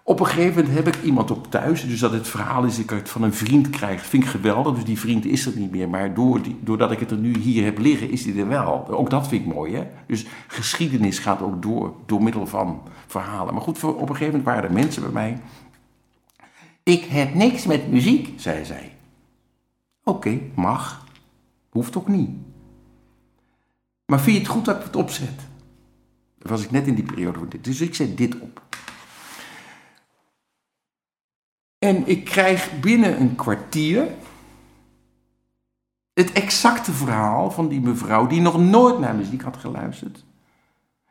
Op 0.08 0.20
een 0.20 0.26
gegeven 0.26 0.64
moment 0.64 0.74
heb 0.74 0.94
ik 0.94 1.02
iemand 1.02 1.30
op 1.30 1.50
thuis, 1.50 1.88
dus 1.88 2.00
dat 2.00 2.12
het 2.12 2.28
verhaal 2.28 2.64
is, 2.64 2.78
ik 2.78 2.90
het 2.90 3.08
van 3.08 3.22
een 3.22 3.34
vriend 3.34 3.70
krijg, 3.70 4.06
vind 4.06 4.22
ik 4.22 4.28
geweldig. 4.28 4.74
Dus 4.74 4.84
die 4.84 4.98
vriend 4.98 5.24
is 5.24 5.46
er 5.46 5.58
niet 5.58 5.70
meer, 5.70 5.88
maar 5.88 6.14
door 6.14 6.42
die, 6.42 6.56
doordat 6.60 6.90
ik 6.90 7.00
het 7.00 7.10
er 7.10 7.16
nu 7.16 7.38
hier 7.38 7.64
heb 7.64 7.78
liggen, 7.78 8.10
is 8.10 8.22
die 8.22 8.40
er 8.40 8.48
wel. 8.48 8.88
Ook 8.88 9.10
dat 9.10 9.28
vind 9.28 9.46
ik 9.46 9.54
mooi, 9.54 9.74
hè. 9.74 9.86
Dus 10.06 10.26
geschiedenis 10.46 11.18
gaat 11.18 11.42
ook 11.42 11.62
door, 11.62 11.94
door 12.06 12.22
middel 12.22 12.46
van 12.46 12.82
verhalen. 13.06 13.54
Maar 13.54 13.62
goed, 13.62 13.84
op 13.84 14.00
een 14.00 14.06
gegeven 14.06 14.26
moment 14.26 14.44
waren 14.44 14.64
er 14.64 14.72
mensen 14.72 15.02
bij 15.02 15.10
mij. 15.10 15.38
Ik 16.82 17.04
heb 17.04 17.34
niks 17.34 17.66
met 17.66 17.90
muziek, 17.90 18.40
zei 18.40 18.64
zij. 18.64 18.92
Oké, 20.04 20.40
mag. 20.54 21.04
Hoeft 21.70 21.96
ook 21.96 22.08
niet. 22.08 22.30
Maar 24.06 24.20
vind 24.20 24.36
je 24.36 24.42
het 24.42 24.52
goed 24.52 24.64
dat 24.64 24.76
ik 24.76 24.82
het 24.82 24.96
opzet? 24.96 25.36
Dan 26.38 26.50
was 26.50 26.62
ik 26.62 26.70
net 26.70 26.86
in 26.86 26.94
die 26.94 27.04
periode. 27.04 27.60
Dus 27.60 27.80
ik 27.80 27.94
zet 27.94 28.16
dit 28.16 28.40
op. 28.40 28.65
En 31.86 32.06
ik 32.06 32.24
krijg 32.24 32.70
binnen 32.80 33.20
een 33.20 33.34
kwartier 33.34 34.06
het 36.12 36.32
exacte 36.32 36.92
verhaal 36.92 37.50
van 37.50 37.68
die 37.68 37.80
mevrouw 37.80 38.26
die 38.26 38.40
nog 38.40 38.58
nooit 38.58 38.98
naar 38.98 39.14
muziek 39.14 39.42
had 39.42 39.56
geluisterd. 39.56 40.24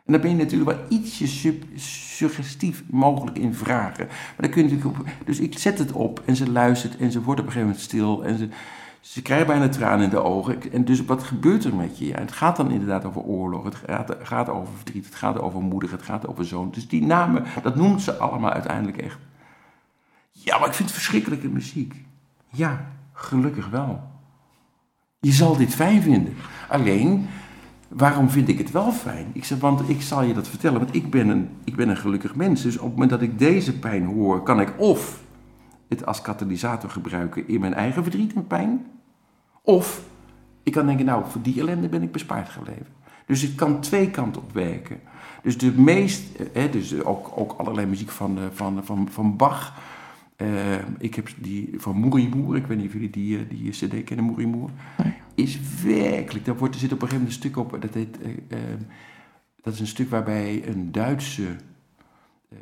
En 0.06 0.14
dan 0.14 0.22
ben 0.22 0.30
je 0.30 0.36
natuurlijk 0.36 0.72
wel 0.72 0.86
ietsje 0.90 1.28
sub- 1.28 1.64
suggestief 1.76 2.84
mogelijk 2.90 3.38
in 3.38 3.54
vragen. 3.54 4.08
Maar 4.08 4.36
dan 4.38 4.50
kun 4.50 4.70
je 4.70 4.80
dus 5.26 5.40
ik 5.40 5.58
zet 5.58 5.80
het 5.80 5.92
op 5.92 6.22
en 6.26 6.36
ze 6.36 6.52
luistert 6.52 6.98
en 6.98 7.12
ze 7.12 7.22
wordt 7.22 7.40
op 7.40 7.46
een 7.46 7.52
gegeven 7.52 7.68
moment 7.68 7.88
stil 7.88 8.26
en 8.26 8.38
ze, 8.38 8.50
ze 9.00 9.22
krijgt 9.22 9.48
bijna 9.48 9.70
tranen 9.70 10.04
in 10.04 10.10
de 10.10 10.24
ogen. 10.24 10.72
En 10.72 10.86
dus 10.86 11.06
wat 11.06 11.24
gebeurt 11.24 11.64
er 11.64 11.76
met 11.76 11.98
je? 11.98 12.14
Het 12.14 12.32
gaat 12.32 12.56
dan 12.56 12.72
inderdaad 12.72 13.06
over 13.06 13.22
oorlog, 13.22 13.64
het 13.64 13.76
gaat, 13.76 14.16
gaat 14.22 14.50
over 14.50 14.74
verdriet, 14.76 15.06
het 15.06 15.16
gaat 15.16 15.40
over 15.40 15.62
moeder, 15.62 15.92
het 15.92 16.02
gaat 16.02 16.28
over 16.28 16.46
zoon. 16.46 16.72
Dus 16.72 16.88
die 16.88 17.06
namen, 17.06 17.44
dat 17.64 17.76
noemt 17.76 18.02
ze 18.02 18.18
allemaal 18.18 18.52
uiteindelijk 18.52 18.98
echt. 18.98 19.18
Ja, 20.46 20.58
maar 20.58 20.68
ik 20.68 20.74
vind 20.74 20.90
het 20.90 20.98
verschrikkelijke 20.98 21.48
muziek. 21.48 21.96
Ja, 22.50 22.92
gelukkig 23.14 23.70
wel. 23.70 24.02
Je 25.20 25.32
zal 25.32 25.58
dit 25.58 25.76
fijn 25.76 26.02
vinden. 26.02 26.34
Alleen, 26.70 27.28
waarom 27.88 28.30
vind 28.30 28.48
ik 28.48 28.58
het 28.58 28.72
wel 28.72 28.92
fijn? 28.92 29.28
Ik 29.34 29.46
zeg, 29.46 29.60
want 29.60 29.90
ik 29.90 30.02
zal 30.02 30.24
je 30.24 30.34
dat 30.34 30.48
vertellen, 30.48 30.80
want 30.80 30.96
ik 30.96 31.10
ben, 31.10 31.28
een, 31.28 31.50
ik 31.64 31.76
ben 31.76 31.90
een 31.90 31.98
gelukkig 31.98 32.36
mens. 32.36 32.62
Dus 32.62 32.78
op 32.78 32.84
het 32.84 32.92
moment 32.92 33.10
dat 33.10 33.22
ik 33.22 33.40
deze 33.40 33.80
pijn 33.80 34.06
hoor, 34.06 34.44
kan 34.44 34.62
ik 34.62 34.74
of 34.78 35.24
het 35.90 36.06
als 36.06 36.22
katalysator 36.22 36.90
gebruiken 36.90 37.48
in 37.48 37.60
mijn 37.60 37.74
eigen 37.74 38.04
verdriet 38.04 38.34
en 38.34 38.48
pijn. 38.48 38.86
Of 39.62 40.02
ik 40.64 40.72
kan 40.72 40.86
denken, 40.86 41.06
nou, 41.06 41.24
voor 41.30 41.42
die 41.42 41.60
ellende 41.60 41.90
ben 41.90 42.04
ik 42.04 42.12
bespaard 42.12 42.50
gebleven. 42.50 42.94
Dus 43.26 43.42
het 43.42 43.56
kan 43.56 43.80
twee 43.80 44.10
kanten 44.10 44.42
op 44.42 44.54
werken. 44.54 45.00
Dus 45.44 45.58
de 45.58 45.72
meest, 45.72 46.36
eh, 46.36 46.46
hè, 46.54 46.70
dus 46.70 47.04
ook, 47.04 47.32
ook 47.36 47.56
allerlei 47.58 47.88
muziek 47.88 48.10
van, 48.10 48.38
eh, 48.38 48.44
van, 48.54 48.84
van, 48.84 49.08
van 49.12 49.36
Bach. 49.36 49.74
Eh, 50.36 50.76
ik 50.98 51.16
heb 51.16 51.30
die 51.38 51.74
van 51.78 51.96
Moerimoer, 51.96 52.56
ik 52.56 52.68
weet 52.68 52.78
niet 52.78 52.88
of 52.88 52.94
jullie 52.94 53.10
die, 53.10 53.38
eh, 53.38 53.44
die 53.50 53.70
cd 53.70 54.04
kennen, 54.04 54.26
Moerimoer. 54.26 54.70
Is 55.36 55.60
werkelijk, 55.84 56.46
daar 56.46 56.58
wordt, 56.58 56.74
er 56.74 56.80
zit 56.80 56.92
op 56.92 57.02
een 57.02 57.08
gegeven 57.08 57.26
moment 57.26 57.44
een 57.44 57.50
stuk 57.50 57.58
op, 57.58 57.82
dat 57.82 57.94
heet, 57.94 58.22
eh, 58.22 58.30
eh, 58.60 58.80
dat 59.62 59.74
is 59.74 59.80
een 59.80 59.88
stuk 59.88 60.10
waarbij 60.10 60.68
een 60.68 60.92
Duitse 60.92 61.56
eh, 62.50 62.58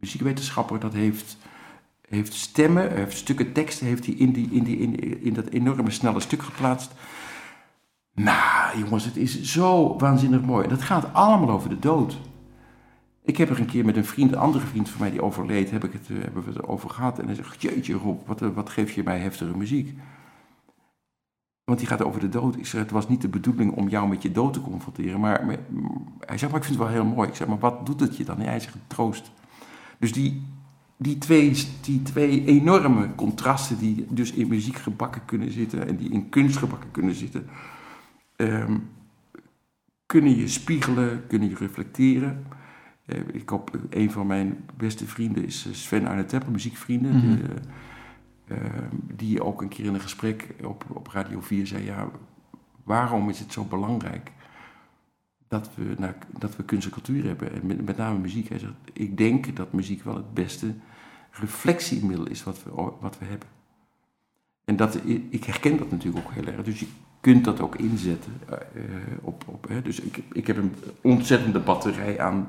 muziekwetenschapper 0.00 0.80
dat 0.80 0.92
heeft, 0.92 1.36
heeft 2.08 2.34
stemmen, 2.34 2.94
heeft 2.94 3.16
stukken 3.16 3.52
teksten 3.52 3.86
heeft 3.86 4.06
hij 4.06 4.14
in, 4.14 4.32
die, 4.32 4.48
in, 4.50 4.64
die, 4.64 4.78
in, 4.78 5.22
in 5.22 5.34
dat 5.34 5.48
enorme 5.48 5.90
snelle 5.90 6.20
stuk 6.20 6.42
geplaatst. 6.42 6.92
Nou, 8.14 8.78
jongens, 8.78 9.04
het 9.04 9.16
is 9.16 9.42
zo 9.42 9.96
waanzinnig 9.98 10.42
mooi. 10.42 10.68
Dat 10.68 10.82
gaat 10.82 11.14
allemaal 11.14 11.50
over 11.50 11.68
de 11.68 11.78
dood. 11.78 12.18
Ik 13.28 13.36
heb 13.36 13.50
er 13.50 13.60
een 13.60 13.66
keer 13.66 13.84
met 13.84 13.96
een 13.96 14.04
vriend, 14.04 14.32
een 14.32 14.38
andere 14.38 14.66
vriend 14.66 14.88
van 14.88 15.00
mij 15.00 15.10
die 15.10 15.22
overleed, 15.22 15.70
heb 15.70 15.84
ik 15.84 15.92
het, 15.92 16.10
eh, 16.10 16.16
hebben 16.22 16.42
we 16.44 16.50
het 16.50 16.58
erover 16.58 16.90
gehad. 16.90 17.18
En 17.18 17.26
hij 17.26 17.34
zegt, 17.34 17.62
jeetje 17.62 17.94
Rob, 17.94 18.26
wat, 18.26 18.42
eh, 18.42 18.48
wat 18.54 18.70
geef 18.70 18.92
je 18.92 19.02
mij 19.02 19.18
heftige 19.18 19.56
muziek? 19.56 19.98
Want 21.64 21.78
die 21.78 21.88
gaat 21.88 22.02
over 22.02 22.20
de 22.20 22.28
dood. 22.28 22.70
Het 22.70 22.90
was 22.90 23.08
niet 23.08 23.20
de 23.20 23.28
bedoeling 23.28 23.72
om 23.72 23.88
jou 23.88 24.08
met 24.08 24.22
je 24.22 24.32
dood 24.32 24.52
te 24.52 24.60
confronteren. 24.60 25.20
Maar, 25.20 25.46
hij 26.20 26.38
zegt, 26.38 26.52
maar 26.52 26.60
ik 26.60 26.66
vind 26.66 26.78
het 26.78 26.88
wel 26.88 26.88
heel 26.88 27.04
mooi. 27.04 27.28
Ik 27.28 27.34
zeg, 27.34 27.46
maar 27.46 27.58
wat 27.58 27.86
doet 27.86 28.00
het 28.00 28.16
je 28.16 28.24
dan? 28.24 28.38
En 28.38 28.48
hij 28.48 28.60
zegt, 28.60 28.76
troost. 28.86 29.30
Dus 29.98 30.12
die, 30.12 30.42
die, 30.96 31.18
twee, 31.18 31.66
die 31.80 32.02
twee 32.02 32.44
enorme 32.44 33.14
contrasten 33.14 33.78
die 33.78 34.06
dus 34.08 34.32
in 34.32 34.48
muziek 34.48 34.76
gebakken 34.76 35.24
kunnen 35.24 35.52
zitten... 35.52 35.86
en 35.86 35.96
die 35.96 36.10
in 36.10 36.28
kunst 36.28 36.56
gebakken 36.56 36.90
kunnen 36.90 37.14
zitten... 37.14 37.48
ehm, 38.36 38.78
kunnen 40.06 40.36
je 40.36 40.48
spiegelen, 40.48 41.26
kunnen 41.26 41.48
je 41.48 41.56
reflecteren... 41.56 42.46
Eh, 43.08 43.20
ik 43.32 43.50
op, 43.50 43.78
een 43.90 44.10
van 44.10 44.26
mijn 44.26 44.64
beste 44.76 45.06
vrienden 45.06 45.44
is 45.44 45.66
eh, 45.66 45.72
Sven 45.72 46.06
Arne 46.06 46.24
Teppel, 46.24 46.50
muziekvrienden. 46.50 47.16
Mhm. 47.16 47.26
die, 47.36 47.42
eh, 48.46 48.56
eh, 48.56 48.82
die 49.16 49.42
ook 49.42 49.62
een 49.62 49.68
keer 49.68 49.84
in 49.84 49.94
een 49.94 50.00
gesprek 50.00 50.54
op, 50.64 50.84
op 50.92 51.06
Radio 51.08 51.40
4 51.40 51.66
zei: 51.66 51.84
Ja, 51.84 52.10
waarom 52.84 53.28
is 53.28 53.38
het 53.38 53.52
zo 53.52 53.64
belangrijk 53.64 54.32
dat 55.48 55.70
we, 55.74 56.14
dat 56.38 56.56
we 56.56 56.64
kunst 56.64 56.86
en 56.86 56.92
cultuur 56.92 57.24
hebben? 57.24 57.52
En 57.52 57.66
met, 57.66 57.86
met 57.86 57.96
name 57.96 58.18
muziek. 58.18 58.48
Hij 58.48 58.58
zegt: 58.58 58.72
Ik 58.92 59.16
denk 59.16 59.56
dat 59.56 59.72
muziek 59.72 60.02
wel 60.04 60.14
het 60.14 60.34
beste 60.34 60.74
reflectiemiddel 61.30 62.26
is 62.28 62.44
wat 62.44 62.62
we, 62.64 62.70
wat 63.00 63.18
we 63.18 63.24
hebben. 63.24 63.48
En 64.64 64.76
dat, 64.76 65.00
ik 65.30 65.44
herken 65.44 65.76
dat 65.76 65.90
natuurlijk 65.90 66.26
ook 66.26 66.32
heel 66.32 66.46
erg. 66.46 66.62
Dus 66.62 66.80
je 66.80 66.86
kunt 67.20 67.44
dat 67.44 67.60
ook 67.60 67.76
inzetten. 67.76 68.32
eh, 68.48 68.54
eh, 68.54 68.90
op, 69.20 69.44
op, 69.46 69.68
hè. 69.68 69.82
Dus 69.82 70.00
ik, 70.00 70.22
ik 70.32 70.46
heb 70.46 70.56
een 70.56 70.74
ontzettende 71.00 71.60
batterij 71.60 72.20
aan 72.20 72.48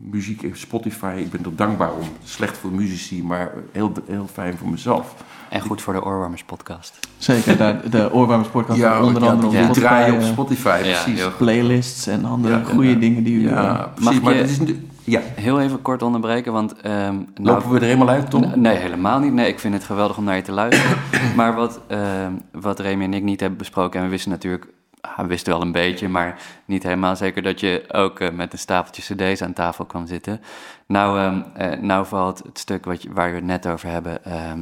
muziek 0.00 0.42
en 0.42 0.50
Spotify. 0.58 1.14
Ik 1.16 1.30
ben 1.30 1.44
er 1.44 1.56
dankbaar 1.56 1.92
om. 1.92 2.08
Slecht 2.24 2.56
voor 2.58 2.70
muzici, 2.70 3.22
maar 3.24 3.50
heel, 3.72 3.92
heel 4.06 4.26
fijn 4.32 4.56
voor 4.56 4.68
mezelf. 4.68 5.14
En 5.48 5.60
goed 5.60 5.82
voor 5.82 5.92
de 5.92 6.04
Oorwarmers 6.04 6.44
podcast. 6.44 6.98
Zeker, 7.16 7.56
daar, 7.56 7.90
de 7.90 8.12
Oorwarmers 8.12 8.48
podcast 8.48 8.78
onder 9.02 9.22
ja, 9.22 9.28
andere 9.30 9.56
ja. 9.56 9.62
Spotify, 9.64 9.80
draaien 9.86 10.14
op 10.14 10.20
eh, 10.20 10.26
Spotify, 10.26 10.80
Ja, 10.84 11.02
precies. 11.02 11.24
playlists 11.38 12.06
en 12.06 12.24
andere 12.24 12.58
Ja, 12.58 12.64
goede 12.64 12.88
ja. 12.90 12.94
dingen 12.96 13.22
die 13.24 13.32
jullie... 13.32 13.48
Ja, 13.48 13.90
precies. 13.94 14.12
Mag 14.14 14.22
Maar 14.22 14.34
je- 14.34 14.40
dat 14.40 14.48
is, 14.50 14.58
een- 14.58 14.90
ja, 15.04 15.20
Heel 15.34 15.60
even 15.60 15.82
kort 15.82 16.02
onderbreken, 16.02 16.52
want... 16.52 16.74
ehm, 16.80 16.92
nou- 17.14 17.24
lopen 17.34 17.70
we 17.70 17.76
er 17.78 17.84
helemaal 17.84 18.08
uit, 18.08 18.30
Tom? 18.30 18.52
Nee, 18.60 18.76
helemaal 18.76 19.18
niet. 19.18 19.32
Nee, 19.32 19.48
ik 19.48 19.58
vind 19.58 19.74
het 19.74 19.84
geweldig 19.84 20.16
om 20.18 20.24
naar 20.24 20.36
je 20.36 20.42
te 20.42 20.52
luisteren. 20.52 20.96
maar 21.36 21.54
wat, 21.54 21.80
ehm, 21.86 22.32
wat 22.52 22.80
Remy 22.80 23.04
en 23.04 23.14
ik 23.14 23.22
niet 23.22 23.40
hebben 23.40 23.58
besproken, 23.58 23.98
en 23.98 24.04
we 24.06 24.10
wisten 24.12 24.30
natuurlijk, 24.30 24.66
we 25.16 25.26
wisten 25.26 25.52
wel 25.52 25.62
een 25.62 25.72
beetje, 25.72 26.08
maar 26.08 26.38
niet 26.64 26.82
helemaal 26.82 27.16
zeker 27.16 27.42
dat 27.42 27.60
je 27.60 27.84
ook 27.92 28.20
eh, 28.20 28.30
met 28.30 28.52
een 28.52 28.58
stapeltje 28.58 29.14
cd's 29.14 29.42
aan 29.42 29.52
tafel 29.52 29.84
kwam 29.84 30.06
zitten. 30.06 30.40
Nou, 30.86 31.18
ehm, 31.20 31.40
eh, 31.72 31.80
nou 31.80 32.06
valt 32.06 32.42
het 32.44 32.58
stuk 32.58 32.84
wat 32.84 33.02
je, 33.02 33.12
waar 33.12 33.28
we 33.30 33.34
het 33.36 33.44
net 33.44 33.66
over 33.66 33.88
hebben, 33.88 34.24
ehm, 34.24 34.58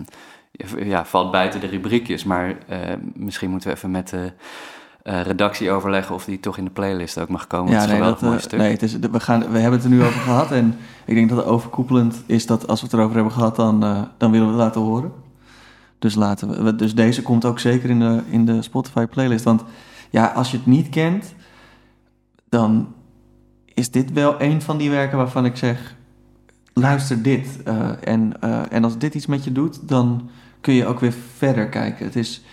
ja, 0.89 1.05
valt 1.05 1.31
buiten 1.31 1.61
de 1.61 1.67
rubriekjes, 1.67 2.25
maar 2.25 2.55
eh, 2.69 2.79
misschien 3.15 3.51
moeten 3.51 3.69
we 3.71 3.75
even 3.77 3.91
met 3.91 4.09
de 4.09 4.33
eh, 5.03 5.21
redactie 5.21 5.71
overleggen 5.71 6.15
of 6.15 6.25
die 6.25 6.41
toch 6.41 6.59
in 6.59 6.65
de 6.65 6.71
playlist 6.71 7.19
ook 7.19 7.29
mag 7.29 7.47
komen. 7.47 7.73
Ja, 7.73 7.79
het 7.81 7.85
is 7.85 7.91
nee, 7.93 8.01
een 8.01 8.07
dat, 8.07 8.21
mooi 8.21 8.39
stuk. 8.41 8.59
nee 8.59 8.71
het 8.73 8.83
is, 8.83 8.99
we, 8.99 9.21
gaan, 9.21 9.41
we 9.51 9.59
hebben 9.59 9.81
het 9.81 9.85
er 9.85 9.95
nu 9.95 10.05
over 10.05 10.21
gehad. 10.31 10.51
En 10.51 10.77
ik 11.05 11.15
denk 11.15 11.29
dat 11.29 11.39
het 11.39 11.47
overkoepelend 11.47 12.23
is 12.27 12.47
dat 12.47 12.67
als 12.69 12.81
we 12.81 12.87
het 12.87 12.95
erover 12.95 13.15
hebben 13.15 13.33
gehad, 13.33 13.57
dan, 13.57 13.81
dan 14.17 14.31
willen 14.31 14.47
we 14.47 14.53
het 14.53 14.63
laten 14.63 14.81
horen. 14.81 15.13
Dus, 15.99 16.15
laten 16.15 16.49
we, 16.49 16.63
we- 16.63 16.77
dus 16.77 16.95
deze 16.95 17.23
komt 17.23 17.45
ook 17.45 17.59
zeker 17.59 17.91
in 17.91 17.99
de, 17.99 18.21
in 18.31 18.45
de 18.45 18.63
Spotify 18.63 19.07
playlist. 19.07 19.45
Want 19.45 19.65
ja, 20.15 20.27
als 20.27 20.51
je 20.51 20.57
het 20.57 20.67
niet 20.67 20.89
kent, 20.89 21.35
dan 22.49 22.93
is 23.75 23.91
dit 23.91 24.13
wel 24.13 24.41
een 24.41 24.63
van 24.63 24.77
die 24.77 24.91
werken 24.91 25.17
waarvan 25.19 25.45
ik 25.45 25.57
zeg, 25.57 25.95
luister 26.75 27.23
dit. 27.23 27.63
Eh, 27.65 27.89
en, 28.05 28.41
eh, 28.41 28.61
en 28.71 28.85
als 28.85 28.99
dit 28.99 29.15
iets 29.15 29.27
met 29.27 29.45
je 29.45 29.53
doet, 29.53 29.89
dan 29.89 30.29
kun 30.61 30.75
je 30.75 30.87
ook 30.87 31.01
weer 31.01 31.15
verder 31.37 31.69
kijken. 31.69 32.05
Het 32.07 32.17
is, 32.17 32.45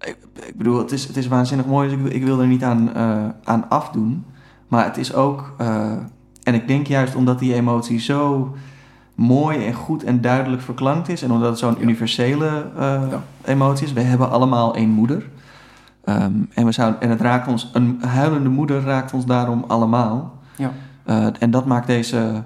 ik, 0.00 0.16
ik 0.46 0.56
bedoel, 0.56 0.78
het 0.78 0.92
is, 0.92 1.04
het 1.06 1.16
is 1.16 1.26
waanzinnig 1.26 1.66
mooi, 1.66 1.88
dus 1.88 1.96
ik, 1.98 2.02
wil- 2.04 2.14
ik 2.14 2.24
wil 2.24 2.40
er 2.40 2.46
niet 2.46 2.62
aan, 2.64 2.94
eh, 2.94 3.24
aan 3.44 3.68
afdoen. 3.68 4.24
Maar 4.68 4.84
het 4.84 4.96
is 4.96 5.14
ook, 5.14 5.54
en 6.42 6.54
ik 6.54 6.68
denk 6.68 6.86
juist 6.86 7.14
omdat 7.14 7.38
die 7.38 7.54
emotie 7.54 8.00
zo 8.00 8.54
mooi 9.14 9.66
en 9.66 9.72
goed 9.74 10.04
en 10.04 10.20
duidelijk 10.20 10.62
verklankt 10.62 11.08
is, 11.08 11.22
en 11.22 11.30
omdat 11.32 11.48
het 11.48 11.58
zo'n 11.58 11.82
universele 11.82 12.70
Ja. 12.78 13.22
emotie 13.44 13.86
is, 13.86 13.92
we 13.92 14.00
hebben 14.00 14.30
allemaal 14.30 14.74
één 14.74 14.90
moeder. 14.90 15.28
Ehm, 16.08 16.32
en, 16.54 16.64
we 16.64 16.72
zouden, 16.72 17.00
en 17.00 17.10
het 17.10 17.20
raakt 17.20 17.48
ons, 17.48 17.70
een 17.72 17.98
huilende 18.02 18.48
moeder 18.48 18.80
raakt 18.82 19.12
ons 19.12 19.26
daarom 19.26 19.64
allemaal. 19.66 20.38
Ja. 20.56 20.72
Eh, 21.04 21.26
en 21.38 21.50
dat 21.50 21.66
maakt 21.66 21.86
deze 21.86 22.44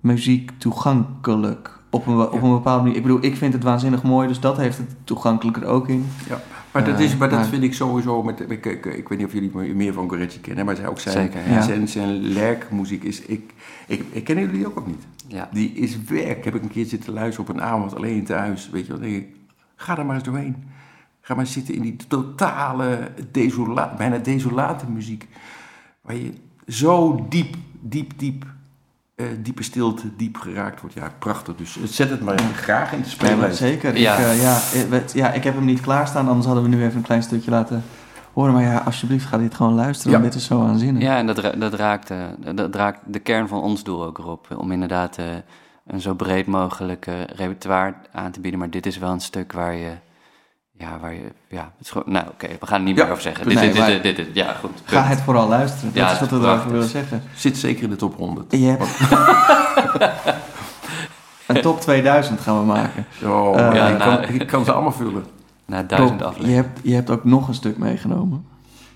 muziek 0.00 0.50
toegankelijk 0.58 1.78
op 1.90 2.06
een, 2.06 2.20
op 2.20 2.32
Ja. 2.32 2.40
een 2.42 2.50
bepaalde 2.50 2.82
manier. 2.82 2.96
Ik 2.96 3.02
bedoel, 3.02 3.18
ik 3.24 3.36
vind 3.36 3.52
het 3.52 3.62
waanzinnig 3.62 4.02
mooi, 4.02 4.28
dus 4.28 4.40
dat 4.40 4.56
heeft 4.56 4.76
het 4.78 4.94
toegankelijker 5.04 5.64
ook 5.64 5.88
in. 5.88 6.06
Maar 6.28 6.38
Maar 6.72 6.84
dat, 6.84 6.94
Eh, 6.98 7.04
is, 7.04 7.16
maar 7.16 7.28
dat 7.28 7.38
maar- 7.38 7.48
vind 7.48 7.62
ik 7.62 7.74
sowieso, 7.74 8.22
met, 8.22 8.40
ik, 8.50 8.66
ik, 8.66 8.84
ik 8.86 9.08
weet 9.08 9.18
niet 9.18 9.26
of 9.26 9.32
jullie 9.32 9.74
meer 9.74 9.92
van 9.92 10.08
Goretti 10.08 10.40
kennen, 10.40 10.64
maar 10.64 10.76
zij 10.76 10.86
ook 10.88 10.98
zijn, 10.98 11.14
Zeker, 11.14 11.50
ja. 11.52 11.62
zijn, 11.62 11.88
zijn 11.88 12.20
lerkmuziek 12.20 13.02
is, 13.04 13.20
ik, 13.22 13.54
ik, 13.86 14.04
ik 14.10 14.24
ken 14.24 14.38
jullie 14.38 14.66
ook, 14.66 14.78
ook 14.78 14.86
niet. 14.86 15.06
Ja. 15.28 15.48
Die 15.52 15.72
is 15.72 16.02
werk. 16.02 16.44
Heb 16.44 16.54
ik 16.54 16.62
een 16.62 16.70
keer 16.70 16.84
zitten 16.86 17.12
luisteren 17.12 17.50
op 17.50 17.56
een 17.56 17.62
avond 17.62 17.96
alleen 17.96 18.24
thuis. 18.24 18.70
Weet 18.70 18.86
je 18.86 18.92
wat? 18.92 19.00
denk 19.00 19.14
ik, 19.16 19.26
ga 19.76 19.98
er 19.98 20.06
maar 20.06 20.14
eens 20.14 20.24
doorheen. 20.24 20.56
Ga 21.26 21.34
maar 21.34 21.46
zitten 21.46 21.74
in 21.74 21.82
die 21.82 21.96
totale, 22.08 23.10
desola 23.30 23.94
bijna 23.96 24.18
desolate 24.18 24.90
muziek. 24.90 25.28
Waar 26.00 26.16
je 26.16 26.32
zo 26.66 27.26
diep, 27.28 27.54
diep, 27.80 28.18
diep, 28.18 28.44
eh, 29.14 29.26
diepe 29.42 29.62
stilte, 29.62 30.16
diep 30.16 30.36
geraakt 30.36 30.80
wordt. 30.80 30.94
Ja, 30.96 31.10
prachtig. 31.18 31.56
Dus 31.56 31.78
zet 31.84 32.10
het 32.10 32.20
maar 32.20 32.38
graag 32.38 32.92
in 32.92 32.98
de 32.98 33.04
maar 33.04 33.10
speellijst. 33.10 33.58
zeker. 33.58 33.96
Ja. 33.96 34.16
Ik, 34.16 34.24
eh, 34.24 34.42
ja, 34.42 34.58
eh, 34.90 35.06
ja, 35.14 35.32
ik 35.32 35.44
heb 35.44 35.54
hem 35.54 35.64
niet 35.64 35.80
klaarstaan, 35.80 36.28
anders 36.28 36.46
hadden 36.46 36.64
we 36.64 36.68
nu 36.70 36.84
even 36.84 36.96
een 36.96 37.02
klein 37.02 37.22
stukje 37.22 37.50
laten 37.50 37.82
horen. 38.32 38.52
Maar 38.52 38.62
ja, 38.62 38.78
alsjeblieft, 38.78 39.26
ga 39.26 39.38
dit 39.38 39.54
gewoon 39.54 39.74
luisteren, 39.74 40.12
Ja. 40.12 40.18
want 40.20 40.32
dit 40.32 40.40
is 40.42 40.46
zo 40.48 40.62
aanzinnig. 40.62 41.02
Ja, 41.02 41.16
en 41.18 41.26
dat, 41.26 41.54
dat, 41.58 41.74
raakt, 41.74 42.10
eh, 42.10 42.24
dat 42.54 42.74
raakt 42.74 43.00
de 43.06 43.18
kern 43.18 43.48
van 43.48 43.62
ons 43.62 43.84
doel 43.84 44.04
ook 44.04 44.18
erop. 44.18 44.46
Om 44.58 44.72
inderdaad 44.72 45.18
eh, 45.18 45.24
een 45.86 46.00
zo 46.00 46.14
breed 46.14 46.46
mogelijk 46.46 47.06
eh, 47.06 47.14
repertoire 47.24 47.94
aan 48.12 48.30
te 48.30 48.40
bieden. 48.40 48.60
Maar 48.60 48.70
dit 48.70 48.86
is 48.86 48.98
wel 48.98 49.10
een 49.10 49.20
stuk 49.20 49.52
waar 49.52 49.74
je... 49.74 49.90
Ja, 50.78 50.98
waar 51.00 51.12
je... 51.14 51.32
Ja, 51.48 51.72
het 51.76 51.86
is 51.86 51.90
gewoon... 51.90 52.12
Nou, 52.12 52.26
oké, 52.28 52.46
we 52.60 52.66
gaan 52.66 52.78
er 52.78 52.84
niet 52.86 52.96
Ja. 52.96 53.02
meer 53.02 53.10
over 53.12 53.22
zeggen. 53.22 53.46
Nee, 53.46 53.56
dit, 53.56 53.74
dit, 53.74 53.86
dit, 53.86 54.02
dit, 54.02 54.16
dit- 54.16 54.28
ja, 54.32 54.52
goed. 54.52 54.70
Ga 54.84 55.02
het 55.02 55.20
vooral 55.20 55.48
luisteren. 55.48 55.86
Dat 55.94 56.02
Ja, 56.02 56.12
is 56.12 56.18
wat 56.20 56.28
we 56.30 56.36
het 56.36 56.44
erover 56.44 56.70
willen 56.70 56.88
zeggen. 56.88 57.22
Zit 57.34 57.56
zeker 57.58 57.82
in 57.82 57.90
de 57.90 57.96
top 57.96 58.16
100. 58.16 58.52
Je 58.52 58.66
hebt... 58.66 58.98
een 61.46 61.60
top 61.62 61.80
2000 61.80 62.40
gaan 62.40 62.58
we 62.58 62.64
maken. 62.64 63.06
Oh, 63.24 63.58
Eh, 63.58 63.60
ja, 63.60 63.74
Ja, 63.74 63.88
ik, 63.88 63.98
nou- 63.98 64.20
kan, 64.26 64.34
ik 64.34 64.46
kan 64.46 64.64
ze 64.64 64.72
allemaal 64.72 64.92
vullen. 64.92 65.24
Na 65.66 65.82
duizend 65.82 66.22
afleveringen. 66.22 66.56
je 66.56 66.62
hebt, 66.62 66.80
je 66.82 66.94
hebt 66.94 67.10
ook 67.10 67.24
nog 67.24 67.48
een 67.48 67.54
stuk 67.54 67.78
meegenomen. 67.78 68.44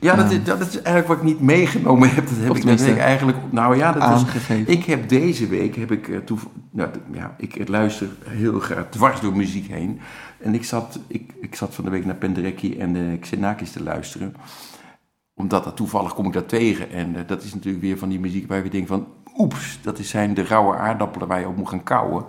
Ja, 0.01 0.15
dat 0.17 0.31
is, 0.31 0.45
dat 0.45 0.61
is 0.61 0.75
eigenlijk 0.83 1.07
wat 1.07 1.17
ik 1.17 1.23
niet 1.23 1.41
meegenomen 1.41 2.09
heb. 2.15 2.29
Dat 2.29 2.37
heb 2.39 2.51
ik 2.55 2.57
tenminste, 2.57 2.89
net 2.89 2.99
eigenlijk... 2.99 3.39
Nou 3.51 3.77
ja, 3.77 3.93
dat 3.93 4.03
was. 4.11 4.25
Ik 4.67 4.85
heb 4.85 5.09
deze 5.09 5.47
week, 5.49 5.77
heb 5.77 5.91
ik, 5.93 6.09
eh, 6.09 6.19
toev- 6.19 6.45
nou, 6.71 6.91
ja, 7.13 7.35
ik 7.39 7.69
luister 7.69 8.09
heel 8.29 8.61
graag 8.61 8.87
dwars 8.89 9.21
door 9.21 9.37
muziek 9.37 9.69
heen. 9.69 10.01
En 10.39 10.55
ik 10.55 10.65
zat, 10.65 10.99
ik, 11.07 11.33
ik 11.41 11.55
zat 11.55 11.75
van 11.75 11.85
de 11.85 11.91
week 11.91 12.05
naar 12.05 12.15
Penderecki 12.15 12.79
en 12.79 12.93
de 12.93 13.17
Xenakis 13.21 13.71
te 13.73 13.83
luisteren. 13.83 14.35
Omdat 15.35 15.65
dat 15.65 15.77
toevallig 15.77 16.15
kom 16.15 16.27
ik 16.27 16.33
daar 16.33 16.47
tegen. 16.47 16.91
En 16.91 17.17
eh, 17.17 17.23
dat 17.27 17.43
is 17.43 17.55
natuurlijk 17.55 17.85
weer 17.85 17.99
van 17.99 18.09
die 18.09 18.21
muziek 18.21 18.49
waar 18.49 18.65
je 18.65 18.71
denkt 18.71 18.89
van... 18.89 19.07
Oeps, 19.39 19.79
dat 19.83 19.99
zijn 19.99 20.35
de 20.35 20.45
rauwe 20.45 20.77
aardappelen 20.77 21.29
waar 21.29 21.41
je 21.41 21.49
op 21.49 21.57
moet 21.57 21.69
gaan 21.69 21.83
kauwen. 21.83 22.25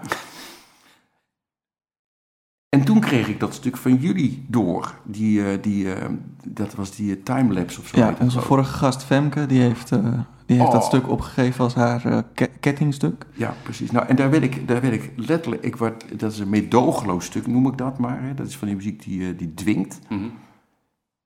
En 2.71 2.83
toen 2.83 2.99
kreeg 2.99 3.27
ik 3.27 3.39
dat 3.39 3.53
stuk 3.53 3.77
van 3.77 3.95
jullie 3.95 4.45
door. 4.47 4.93
Die, 5.03 5.45
eh, 5.51 5.57
die, 5.61 5.93
eh, 5.93 6.09
dat 6.47 6.75
was 6.75 6.95
die 6.95 7.15
eh, 7.15 7.23
timelapse 7.23 7.79
of 7.79 7.87
zo. 7.87 7.97
Ja, 7.97 8.15
onze 8.19 8.41
vorige 8.41 8.73
gast 8.73 9.03
Femke, 9.03 9.45
die 9.45 9.61
heeft, 9.61 9.91
eh, 9.91 10.03
die 10.45 10.57
heeft 10.59 10.71
dat 10.71 10.81
Oh. 10.81 10.87
stuk 10.87 11.09
opgegeven 11.09 11.63
als 11.63 11.73
haar 11.75 12.05
eh, 12.05 12.17
ke- 12.33 12.49
kettingstuk. 12.59 13.25
Ja, 13.33 13.53
precies. 13.63 13.91
Nou, 13.91 14.07
en 14.07 14.15
daar 14.15 14.29
werd 14.29 14.43
ik, 14.43 14.67
daar 14.67 14.81
werd 14.81 14.93
ik 14.93 15.11
letterlijk, 15.15 15.63
ik 15.63 15.75
word, 15.75 16.19
dat 16.19 16.31
is 16.31 16.39
een 16.39 16.49
meedogenloos 16.49 17.25
stuk, 17.25 17.47
noem 17.47 17.67
ik 17.67 17.77
dat 17.77 17.97
maar. 17.99 18.23
Hè. 18.23 18.33
Dat 18.33 18.47
is 18.47 18.57
van 18.57 18.67
die 18.67 18.77
muziek 18.77 19.03
die, 19.03 19.27
eh, 19.27 19.37
die 19.37 19.53
dwingt. 19.53 19.99
Mhm. 20.09 20.19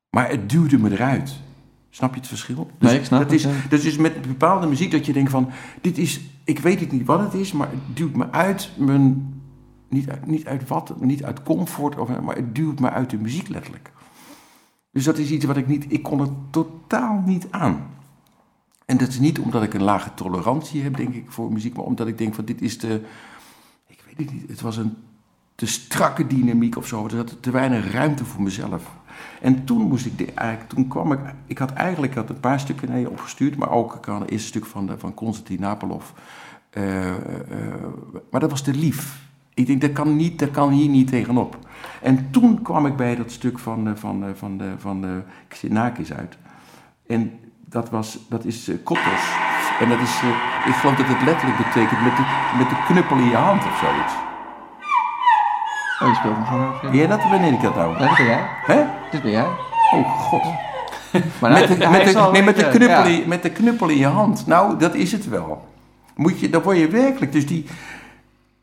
Maar 0.09 0.29
het 0.29 0.49
duwde 0.49 0.77
me 0.79 0.91
eruit. 0.91 1.35
Snap 1.89 2.13
je 2.13 2.19
het 2.19 2.29
verschil? 2.29 2.69
Dus 2.79 2.89
Nee, 2.89 2.99
ik 2.99 3.05
snap 3.05 3.19
dat 3.21 3.31
het, 3.31 3.39
is, 3.39 3.45
ja. 3.45 3.51
Dat 3.69 3.83
is 3.83 3.97
met 3.97 4.21
bepaalde 4.21 4.67
muziek 4.67 4.91
dat 4.91 5.05
je 5.05 5.13
denkt 5.13 5.31
van, 5.31 5.49
dit 5.81 5.97
is, 5.97 6.21
ik 6.43 6.59
weet 6.59 6.79
het 6.79 6.91
niet 6.91 7.05
wat 7.05 7.19
het 7.19 7.33
is, 7.33 7.51
maar 7.51 7.69
het 7.69 7.97
duwt 7.97 8.15
me 8.15 8.31
uit 8.31 8.69
mijn, 8.77 9.33
niet 9.95 10.09
uit, 10.09 10.25
niet 10.25 10.47
uit 10.47 10.67
wat, 10.67 11.01
niet 11.01 11.23
uit 11.23 11.43
comfort, 11.43 11.97
of, 11.97 12.21
maar 12.21 12.35
het 12.35 12.55
duwt 12.55 12.79
me 12.79 12.89
uit 12.89 13.09
de 13.09 13.17
muziek 13.17 13.47
letterlijk. 13.47 13.91
Dus 14.91 15.03
dat 15.03 15.17
is 15.17 15.31
iets 15.31 15.45
wat 15.45 15.57
ik 15.57 15.67
niet, 15.67 15.85
ik 15.87 16.03
kon 16.03 16.19
het 16.19 16.31
totaal 16.49 17.21
niet 17.25 17.47
aan. 17.49 17.87
En 18.85 18.97
dat 18.97 19.07
is 19.07 19.19
niet 19.19 19.39
omdat 19.39 19.63
ik 19.63 19.73
een 19.73 19.83
lage 19.83 20.13
tolerantie 20.13 20.83
heb, 20.83 20.97
denk 20.97 21.13
ik, 21.13 21.31
voor 21.31 21.51
muziek, 21.51 21.75
maar 21.75 21.85
omdat 21.85 22.07
ik 22.07 22.17
denk 22.17 22.33
van 22.33 22.45
dit 22.45 22.61
is 22.61 22.79
de, 22.79 23.01
ik 23.87 24.03
weet 24.05 24.17
het 24.17 24.33
niet, 24.33 24.49
het 24.49 24.61
was 24.61 24.77
een 24.77 24.95
te 25.55 25.65
strakke 25.65 26.27
dynamiek 26.27 26.77
of 26.77 26.87
zo, 26.87 27.03
er 27.03 27.09
zat 27.09 27.37
te 27.39 27.51
weinig 27.51 27.91
ruimte 27.91 28.25
voor 28.25 28.41
mezelf. 28.41 28.95
En 29.41 29.65
toen 29.65 29.81
moest 29.81 30.05
ik, 30.05 30.17
de, 30.17 30.33
eigenlijk, 30.33 30.69
toen 30.69 30.87
kwam 30.87 31.11
ik, 31.11 31.19
ik 31.45 31.57
had 31.57 31.71
eigenlijk 31.71 32.15
had 32.15 32.29
een 32.29 32.39
paar 32.39 32.59
stukken 32.59 32.89
naar 32.89 32.99
je 32.99 33.09
opgestuurd, 33.09 33.55
maar 33.55 33.69
ook 33.71 33.95
ik 33.95 34.07
een 34.07 34.25
eerste 34.25 34.47
stuk 34.47 34.65
van, 34.65 34.85
de, 34.85 34.97
van 34.97 35.13
Napolov. 35.59 36.05
Eh, 36.69 37.09
eh, 37.09 37.17
maar 38.31 38.39
dat 38.39 38.49
was 38.49 38.61
te 38.61 38.73
lief. 38.73 39.23
Ik 39.55 39.67
denk, 39.67 39.81
dat 39.81 39.91
kan, 39.91 40.15
niet, 40.15 40.39
dat 40.39 40.51
kan 40.51 40.69
hier 40.69 40.89
niet 40.89 41.07
tegenop. 41.07 41.57
En 42.01 42.27
toen 42.31 42.61
kwam 42.61 42.85
ik 42.85 42.95
bij 42.95 43.15
dat 43.15 43.31
stuk 43.31 43.59
van, 43.59 43.87
eh, 43.87 43.93
van, 43.95 44.23
eh, 44.23 44.29
van, 44.35 44.57
de, 44.57 44.69
van 44.77 45.01
de 45.01 45.21
Xenakis 45.47 46.13
uit. 46.13 46.37
En 47.07 47.39
dat, 47.69 47.89
was, 47.89 48.19
dat 48.29 48.45
is 48.45 48.67
eh, 48.67 48.75
Kotos. 48.83 49.23
En 49.79 49.89
dat 49.89 49.99
is, 49.99 50.21
ik 50.65 50.73
geloof 50.73 50.95
dat 50.95 51.05
het 51.07 51.21
letterlijk 51.25 51.57
betekent 51.57 52.01
met 52.01 52.15
de, 52.15 52.23
met 52.57 52.69
de 52.69 52.83
knuppel 52.87 53.17
in 53.17 53.29
je 53.29 53.35
hand 53.35 53.65
of 53.65 53.77
zoiets. 53.77 54.13
Oh, 55.99 56.07
je 56.07 56.15
speelt 56.15 56.35
hem 56.35 56.45
gewoon. 56.45 56.73
Ben 56.81 56.95
jij 56.95 57.07
dat 57.07 57.23
of 57.23 57.29
ben 57.29 57.53
ik 57.53 57.61
dat 57.61 57.75
nou? 57.75 57.93
Ja, 57.93 58.07
dat 58.07 58.17
ben 58.17 58.25
jij. 58.25 58.45
Hè? 58.65 58.83
Dit 59.11 59.21
ben 59.21 59.31
jij. 59.31 59.47
Oh 59.93 60.19
god. 60.19 60.43
Maar 61.41 61.51
Met 61.51 61.67
de, 61.67 61.89
met, 61.89 62.13
de, 62.13 62.29
nee, 62.31 62.43
met, 62.43 62.55
de 62.55 62.69
knuppel 62.69 62.87
ja. 62.87 63.03
in, 63.03 63.27
met 63.27 63.43
de 63.43 63.49
knuppel 63.49 63.89
in 63.89 63.97
je 63.97 64.07
hand. 64.07 64.47
Nou, 64.47 64.77
dat 64.77 64.95
is 64.95 65.11
het 65.11 65.29
wel. 65.29 65.65
Moet 66.15 66.39
je, 66.39 66.49
dan 66.49 66.61
word 66.61 66.77
je 66.77 66.87
werkelijk. 66.87 67.31
Dus 67.31 67.45
die, 67.47 67.65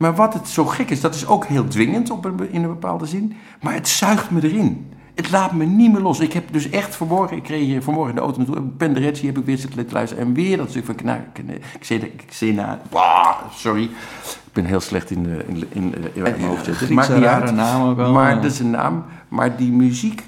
maar 0.02 0.14
wat 0.14 0.34
het 0.34 0.48
zo 0.48 0.64
gek 0.64 0.90
is, 0.90 1.00
dat 1.00 1.14
is 1.14 1.26
ook 1.26 1.44
heel 1.46 1.68
dwingend 1.68 2.10
op 2.10 2.24
een, 2.24 2.50
in 2.50 2.62
een 2.62 2.68
bepaalde 2.68 3.06
zin. 3.06 3.34
Maar 3.60 3.74
het 3.74 3.88
zuigt 3.88 4.30
me 4.30 4.42
erin. 4.42 4.92
Het 5.14 5.30
laat 5.30 5.52
me 5.52 5.64
niet 5.64 5.92
meer 5.92 6.00
los. 6.00 6.20
Ik 6.20 6.32
heb 6.32 6.52
dus 6.52 6.70
echt 6.70 6.94
vanmorgen, 6.94 7.36
ik 7.36 7.42
kreeg 7.42 7.64
hier 7.64 7.82
vanmorgen 7.82 8.10
in 8.10 8.16
de 8.16 8.22
auto 8.22 8.38
naartoe. 8.38 8.62
Penderecci 8.62 9.26
heb 9.26 9.38
ik 9.38 9.44
weer 9.44 9.58
zitten 9.58 9.86
luisteren. 9.90 10.26
En 10.26 10.34
weer 10.34 10.56
dat 10.56 10.70
stuk 10.70 10.84
van 10.84 10.94
Kna- 10.94 11.24
Kna- 11.32 11.52
Xena. 11.78 12.06
Xena 12.26 12.80
Wah, 12.90 13.36
sorry. 13.50 13.82
Ik 13.82 14.52
ben 14.52 14.64
heel 14.64 14.80
slecht 14.80 15.10
in, 15.10 15.26
eh, 15.26 15.48
in, 15.48 15.64
in, 15.68 15.94
eh, 15.94 16.16
in 16.16 16.22
mijn 16.22 16.40
hoofd 16.42 16.64
zitten. 16.64 16.86
Griekse 16.86 17.14
niet 17.14 17.24
uit. 17.24 17.54
naam 17.54 17.88
ook 17.90 17.96
wel. 17.96 18.12
Maar 18.12 18.36
eh. 18.36 18.42
dat 18.42 18.52
is 18.52 18.58
een 18.58 18.70
naam. 18.70 19.04
Maar 19.28 19.56
die 19.56 19.72
muziek. 19.72 20.22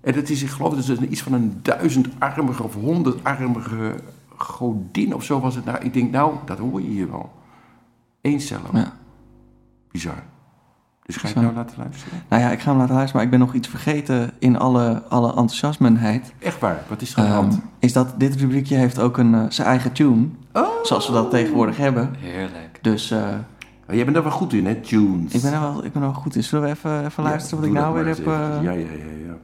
En 0.00 0.12
dat 0.12 0.28
is, 0.28 0.42
ik 0.42 0.48
geloof 0.48 0.74
dat 0.74 0.86
het 0.86 1.00
iets 1.00 1.22
van 1.22 1.32
een 1.32 1.58
duizendarmige 1.62 2.62
of 2.62 2.74
honderdarmige 2.74 3.94
godin 4.36 5.14
of 5.14 5.24
zo 5.24 5.40
was 5.40 5.54
het. 5.54 5.64
Nou, 5.64 5.78
ik 5.80 5.92
denk, 5.92 6.10
nou, 6.10 6.34
dat 6.44 6.58
hoor 6.58 6.80
je 6.80 6.88
hier 6.88 7.10
wel. 7.10 7.30
Eén 8.20 8.40
cello. 8.40 8.68
Ja. 8.72 8.92
Bizar. 9.92 10.22
Dus 11.02 11.16
ga 11.16 11.28
je 11.28 11.34
het 11.34 11.34
Bizar. 11.34 11.42
nou 11.54 11.54
laten 11.66 11.82
luisteren? 11.82 12.22
Nou 12.28 12.42
ja, 12.42 12.50
ik 12.50 12.60
ga 12.60 12.68
hem 12.70 12.78
laten 12.78 12.94
luisteren, 12.94 13.16
maar 13.16 13.32
ik 13.32 13.38
ben 13.38 13.46
nog 13.46 13.54
iets 13.56 13.68
vergeten 13.68 14.30
in 14.38 14.58
alle, 14.58 15.02
alle 15.08 15.28
enthousiasmenheid. 15.28 16.32
Echt 16.38 16.58
waar, 16.60 16.82
wat 16.88 17.02
is 17.02 17.12
er 17.12 17.18
aan 17.18 17.24
de 17.24 17.30
Ehm, 17.30 17.40
hand? 17.40 17.60
is 17.78 17.92
dat 17.92 18.14
dit 18.20 18.36
rubriekje 18.36 18.76
heeft 18.76 18.98
ook 18.98 19.16
een, 19.18 19.34
eh, 19.34 19.44
zijn 19.48 19.68
eigen 19.68 19.92
tune, 19.92 20.26
Oh. 20.52 20.66
zoals 20.82 21.06
we 21.06 21.12
dat 21.12 21.30
tegenwoordig 21.30 21.76
hebben. 21.76 22.14
Heerlijk. 22.18 22.78
Dus 22.82 23.10
eh, 23.10 23.18
Oh, 23.88 23.94
jij 23.98 24.04
bent 24.04 24.16
er 24.16 24.22
wel 24.22 24.32
goed 24.32 24.52
in, 24.52 24.66
hè? 24.66 24.74
Tunes. 24.74 25.32
ik 25.34 25.42
ben 25.42 25.52
er 25.52 25.60
wel, 25.60 25.84
ik 25.84 25.92
ben 25.92 26.02
er 26.02 26.08
wel 26.08 26.20
goed 26.20 26.36
in. 26.36 26.44
Zullen 26.44 26.64
we 26.64 26.70
even, 26.70 27.04
even 27.04 27.22
luisteren 27.22 27.58
wat 27.58 27.66
ik 27.66 27.72
nou 27.74 27.94
weer 27.94 28.06
heb? 28.06 28.18
eh. 28.18 28.24
Ja, 28.62 28.70
ja, 28.70 28.70
ja, 28.70 29.26
ja. 29.26 29.34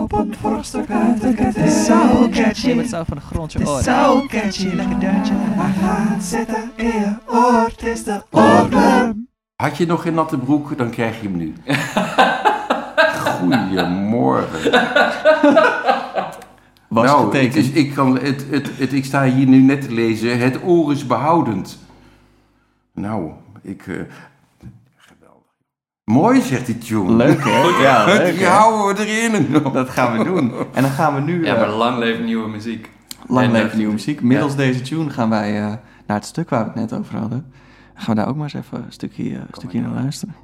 Op 0.00 0.12
een 0.12 0.34
vorstuk 0.40 0.90
uit 0.90 1.20
de 1.20 1.34
ket 1.34 1.56
is 1.56 1.84
zo 1.84 2.28
catchy. 2.30 2.76
Het 2.76 2.88
zo 2.88 3.02
van 3.04 3.16
de 3.16 3.22
grond 3.22 3.52
je 3.52 3.58
Het 3.58 3.68
is 3.68 3.74
oren. 3.74 3.84
zo 3.84 4.26
catchy, 4.26 4.66
lekker 4.66 5.00
deuntje. 5.00 5.34
Hij 5.36 5.72
gaat 5.82 6.24
zitten 6.24 6.70
in 6.76 6.86
je 6.86 7.14
oor, 7.26 7.64
het 7.64 7.82
is 7.82 8.04
de 8.04 8.22
oorworm. 8.30 9.28
Had 9.56 9.76
je 9.76 9.86
nog 9.86 10.02
geen 10.02 10.14
natte 10.14 10.38
broek, 10.38 10.76
dan 10.76 10.90
krijg 10.90 11.20
je 11.20 11.28
hem 11.28 11.36
nu. 11.36 11.54
Goedemorgen. 13.38 14.70
was 16.88 17.04
nou, 17.04 17.24
getekend. 17.24 17.54
Het 17.54 17.64
is, 17.64 17.70
ik, 17.70 17.94
kan, 17.94 18.18
het, 18.18 18.46
het, 18.50 18.70
het, 18.78 18.92
ik 18.92 19.04
sta 19.04 19.24
hier 19.24 19.46
nu 19.46 19.60
net 19.62 19.82
te 19.82 19.92
lezen. 19.92 20.38
Het 20.38 20.58
oor 20.64 20.92
is 20.92 21.06
behoudend. 21.06 21.78
Nou, 22.94 23.30
ik... 23.62 23.86
eh, 23.86 23.94
geweldig. 23.94 24.36
Mooi, 26.08 26.40
zegt 26.40 26.66
die 26.66 26.78
tune. 26.78 27.12
Leuk 27.12 27.44
hè? 27.44 27.82
Ja, 27.82 28.04
leuk 28.14 28.34
Die 28.34 28.44
hè? 28.44 28.50
houden 28.50 28.96
we 28.96 29.10
erin. 29.10 29.52
Dat 29.72 29.88
gaan 29.90 30.18
we 30.18 30.24
doen. 30.24 30.52
En 30.72 30.82
dan 30.82 30.90
gaan 30.90 31.14
we 31.14 31.20
nu, 31.20 31.44
Ja, 31.44 31.54
eh, 31.54 31.60
maar 31.60 31.68
lang 31.70 31.98
leven 31.98 32.24
nieuwe 32.24 32.48
muziek. 32.48 32.90
lang 33.26 33.46
en, 33.46 33.52
leven 33.52 33.70
eh, 33.70 33.76
nieuwe 33.76 33.92
muziek. 33.92 34.22
Middels 34.22 34.56
deze 34.56 34.80
tune 34.80 35.10
gaan 35.10 35.30
wij 35.30 35.56
eh, 35.56 35.66
naar 36.06 36.16
het 36.16 36.24
stuk 36.26 36.48
waar 36.50 36.64
we 36.64 36.80
het 36.80 36.90
net 36.90 37.00
over 37.00 37.16
hadden. 37.16 37.46
Dan 37.94 38.02
gaan 38.04 38.14
we 38.14 38.20
daar 38.20 38.28
ook 38.28 38.36
maar 38.36 38.44
eens 38.54 38.54
even 38.66 38.78
een 38.84 38.92
stukje, 38.92 39.22
eh, 39.24 39.30
een 39.34 39.46
stukje 39.50 39.80
naar 39.80 39.90
luisteren. 40.02 40.34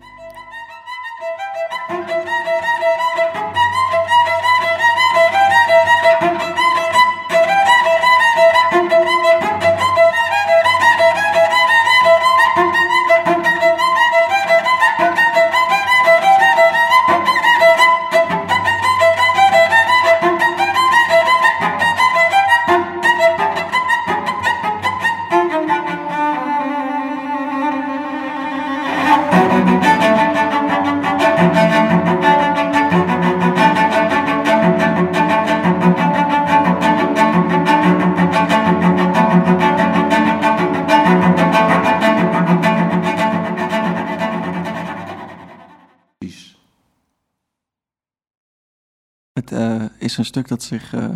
Is 50.14 50.18
een 50.18 50.32
stuk 50.32 50.48
dat 50.48 50.62
zich 50.62 50.94
eh, 50.94 51.08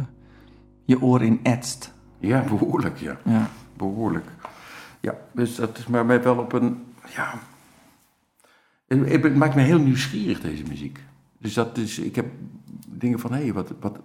je 0.85 1.03
oor 1.03 1.23
in 1.23 1.41
etst. 1.43 1.93
Ja, 2.19 2.43
behoorlijk, 2.43 2.99
ja. 2.99 3.19
Ja. 3.25 3.51
Behoorlijk. 3.77 4.27
Ja, 5.01 5.15
dus 5.33 5.55
dat 5.55 5.79
is 5.79 5.87
maar 5.87 6.07
mij 6.07 6.23
wel 6.23 6.37
op 6.39 6.53
een. 6.53 6.85
Ja. 7.15 7.35
Het, 8.87 9.37
maakt 9.37 9.55
me 9.55 9.63
heel 9.63 9.79
nieuwsgierig, 9.79 10.41
deze 10.41 10.63
muziek. 10.69 10.99
Dus 11.39 11.55
dat 11.55 11.77
is. 11.77 11.99
Ik 11.99 12.17
heb 12.17 12.27
dingen 12.89 13.19
van, 13.19 13.33
hé, 13.33 13.43
hey, 13.43 13.53
wat. 13.53 13.73
wat 13.81 13.99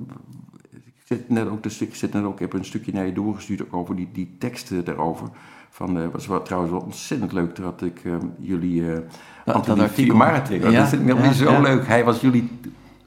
ik 0.70 0.94
zit 1.04 1.30
net 1.30 1.48
ook, 1.48 1.64
dus 1.64 1.82
ik 1.82 1.96
zit 1.96 2.14
net 2.14 2.24
ook, 2.24 2.34
ik 2.34 2.40
heb 2.40 2.54
een 2.54 2.66
stukje 2.66 2.94
naar 2.94 3.06
je 3.06 3.14
doorgestuurd 3.14 3.62
ook 3.62 3.74
over 3.74 3.96
die, 3.96 4.10
die 4.14 4.36
teksten 4.40 4.86
daarover. 4.86 5.30
Van, 5.70 6.00
eh 6.00 6.08
was 6.12 6.28
wel, 6.28 6.42
trouwens 6.42 6.74
wel 6.74 6.82
ontzettend 6.82 7.32
leuk 7.32 7.56
dat 7.56 7.82
ik 7.82 8.06
eh, 8.06 8.16
jullie. 8.40 8.94
eh 8.94 9.00
dat 9.46 9.56
Anthony 9.56 9.82
artikel. 9.82 10.04
Fiumara 10.04 10.42
tegen. 10.42 10.72
Ja, 10.72 10.80
dat 10.80 10.90
vind 10.90 11.10
ik 11.10 11.18
ja, 11.18 11.32
zo 11.34 11.52
ja. 11.52 11.60
leuk. 11.60 11.88
Hij 11.88 12.04
was 12.04 12.22
jullie 12.22 12.50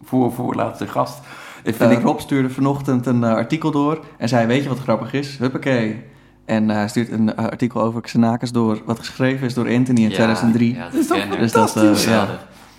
voor, 0.03 0.33
voorlaatste 0.33 0.89
gast. 0.89 1.21
Ik 1.67 1.75
vind 1.75 1.91
Eh, 1.91 1.97
ik, 1.99 2.03
Rob 2.05 2.19
stuurde 2.19 2.51
vanochtend 2.51 3.07
een 3.07 3.25
eh, 3.25 3.31
artikel 3.35 3.71
door 3.71 4.05
en 4.19 4.29
zei: 4.29 4.47
Weet 4.47 4.63
je 4.63 4.69
wat 4.69 4.79
grappig 4.79 5.13
is? 5.13 5.39
Huppakee. 5.39 6.03
En 6.45 6.71
eh, 6.71 6.77
hij 6.77 6.89
stuurt 6.89 7.11
een 7.11 7.37
artikel 7.37 7.83
over 7.83 8.01
Xenakis 8.01 8.53
door, 8.53 8.83
wat 8.85 8.99
geschreven 8.99 9.47
is 9.47 9.55
door 9.55 9.69
Anthony 9.69 10.03
in 10.03 10.11
2003. 10.11 10.75
Ja, 10.75 10.85
dat 10.85 10.95
is 10.95 11.07
toch 11.07 11.29
dus 11.29 11.53
dat, 11.53 12.03
ja, 12.05 12.11
Ja, 12.11 12.29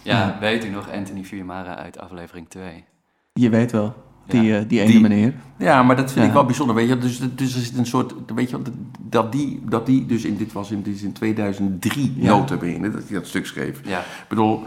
Ja. 0.03 0.37
weet 0.39 0.65
u 0.65 0.69
nog 0.69 0.91
Anthony 0.93 1.23
Fiumara 1.23 1.75
uit 1.75 1.99
aflevering 1.99 2.49
2? 2.49 2.83
je 3.33 3.49
weet 3.49 3.71
wel, 3.71 3.93
die, 4.27 4.41
Ja. 4.41 4.59
die 4.61 4.79
ene 4.81 4.91
Die- 4.91 5.01
meneer. 5.01 5.33
Ja, 5.57 5.83
maar 5.83 5.95
dat 5.95 6.05
vind 6.11 6.21
Ja. 6.21 6.27
ik 6.27 6.33
wel 6.33 6.45
bijzonder. 6.45 6.75
Weet 6.75 6.87
je? 6.87 6.97
Dus, 6.97 7.19
dus 7.35 7.55
er 7.55 7.61
zit 7.61 7.77
een 7.77 7.85
soort. 7.85 8.13
Weet 8.35 8.49
je, 8.49 8.57
dat 9.01 9.31
die, 9.31 9.61
dat 9.69 9.85
die 9.85 10.05
dus 10.05 10.25
in, 10.25 10.37
dit 10.37 10.53
was 10.53 10.71
in, 10.71 10.81
dit 10.81 10.95
is 10.95 11.01
in 11.03 11.13
2003 11.13 12.13
Ja. 12.17 12.27
nota 12.37 12.55
bene, 12.57 12.89
dat 12.91 13.01
hij 13.07 13.13
dat 13.17 13.27
stuk 13.27 13.45
schreef. 13.45 13.79
Ja, 13.85 13.99
Ik 13.99 14.25
bedoel, 14.29 14.63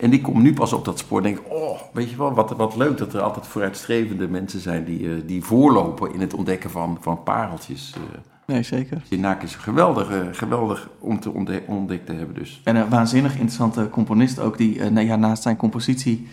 en 0.00 0.12
ik 0.12 0.22
kom 0.22 0.42
nu 0.42 0.52
pas 0.54 0.72
op 0.72 0.84
dat 0.84 0.98
spoor 0.98 1.18
en 1.18 1.24
denk, 1.24 1.40
oh, 1.48 1.80
weet 1.92 2.10
je 2.10 2.16
wel, 2.16 2.32
wat, 2.34 2.50
wat 2.50 2.76
leuk 2.76 2.98
dat 2.98 3.14
er 3.14 3.20
altijd 3.20 3.46
vooruitstrevende 3.46 4.28
mensen 4.28 4.60
zijn 4.60 4.84
die, 4.84 5.08
eh, 5.14 5.20
die 5.26 5.44
voorlopen 5.44 6.12
in 6.14 6.20
het 6.20 6.34
ontdekken 6.34 6.70
van, 6.70 6.98
van 7.00 7.22
pareltjes. 7.22 7.92
eh 7.96 8.18
Nee, 8.46 8.62
zeker. 8.62 9.02
Sinak 9.08 9.42
is 9.42 9.54
geweldig, 9.54 10.10
eh, 10.10 10.20
geweldig 10.32 10.88
om 10.98 11.20
te 11.20 11.30
ontde- 11.30 11.62
ontdekt 11.66 12.06
te 12.06 12.12
hebben 12.12 12.34
dus. 12.34 12.60
En 12.64 12.76
een 12.76 12.88
waanzinnig 12.88 13.32
interessante 13.32 13.88
componist 13.90 14.38
ook, 14.38 14.58
die 14.58 14.92
ja, 15.04 15.16
naast 15.16 15.42
zijn 15.42 15.56
compositie 15.56 16.28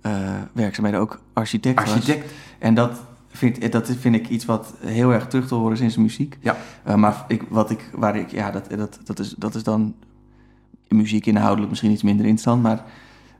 eh, 0.00 0.12
werkzaamheden 0.52 1.00
ook 1.00 1.20
architect, 1.32 1.80
was. 1.80 1.92
Architect, 1.92 2.32
En 2.58 2.74
dat 2.74 3.00
vind, 3.28 3.72
dat 3.72 3.90
vind 4.00 4.14
ik 4.14 4.28
iets 4.28 4.44
wat 4.44 4.74
heel 4.84 5.12
erg 5.12 5.26
terug 5.26 5.46
te 5.46 5.54
horen 5.54 5.72
is 5.72 5.80
in 5.80 5.90
zijn 5.90 6.04
muziek. 6.04 6.38
Ja. 6.40 6.56
Maar 6.96 7.24
ik, 7.28 7.42
wat 7.48 7.70
ik, 7.70 7.90
waar 7.94 8.16
ik, 8.16 8.30
ja, 8.30 8.50
dat, 8.50 8.68
dat, 8.76 8.98
dat, 9.04 9.18
is, 9.18 9.34
dat 9.38 9.54
is 9.54 9.62
dan 9.62 9.94
muziek 10.88 11.26
inhoudelijk 11.26 11.68
misschien 11.70 11.90
iets 11.90 12.02
minder 12.02 12.26
interessant. 12.26 12.62
Maar 12.62 12.84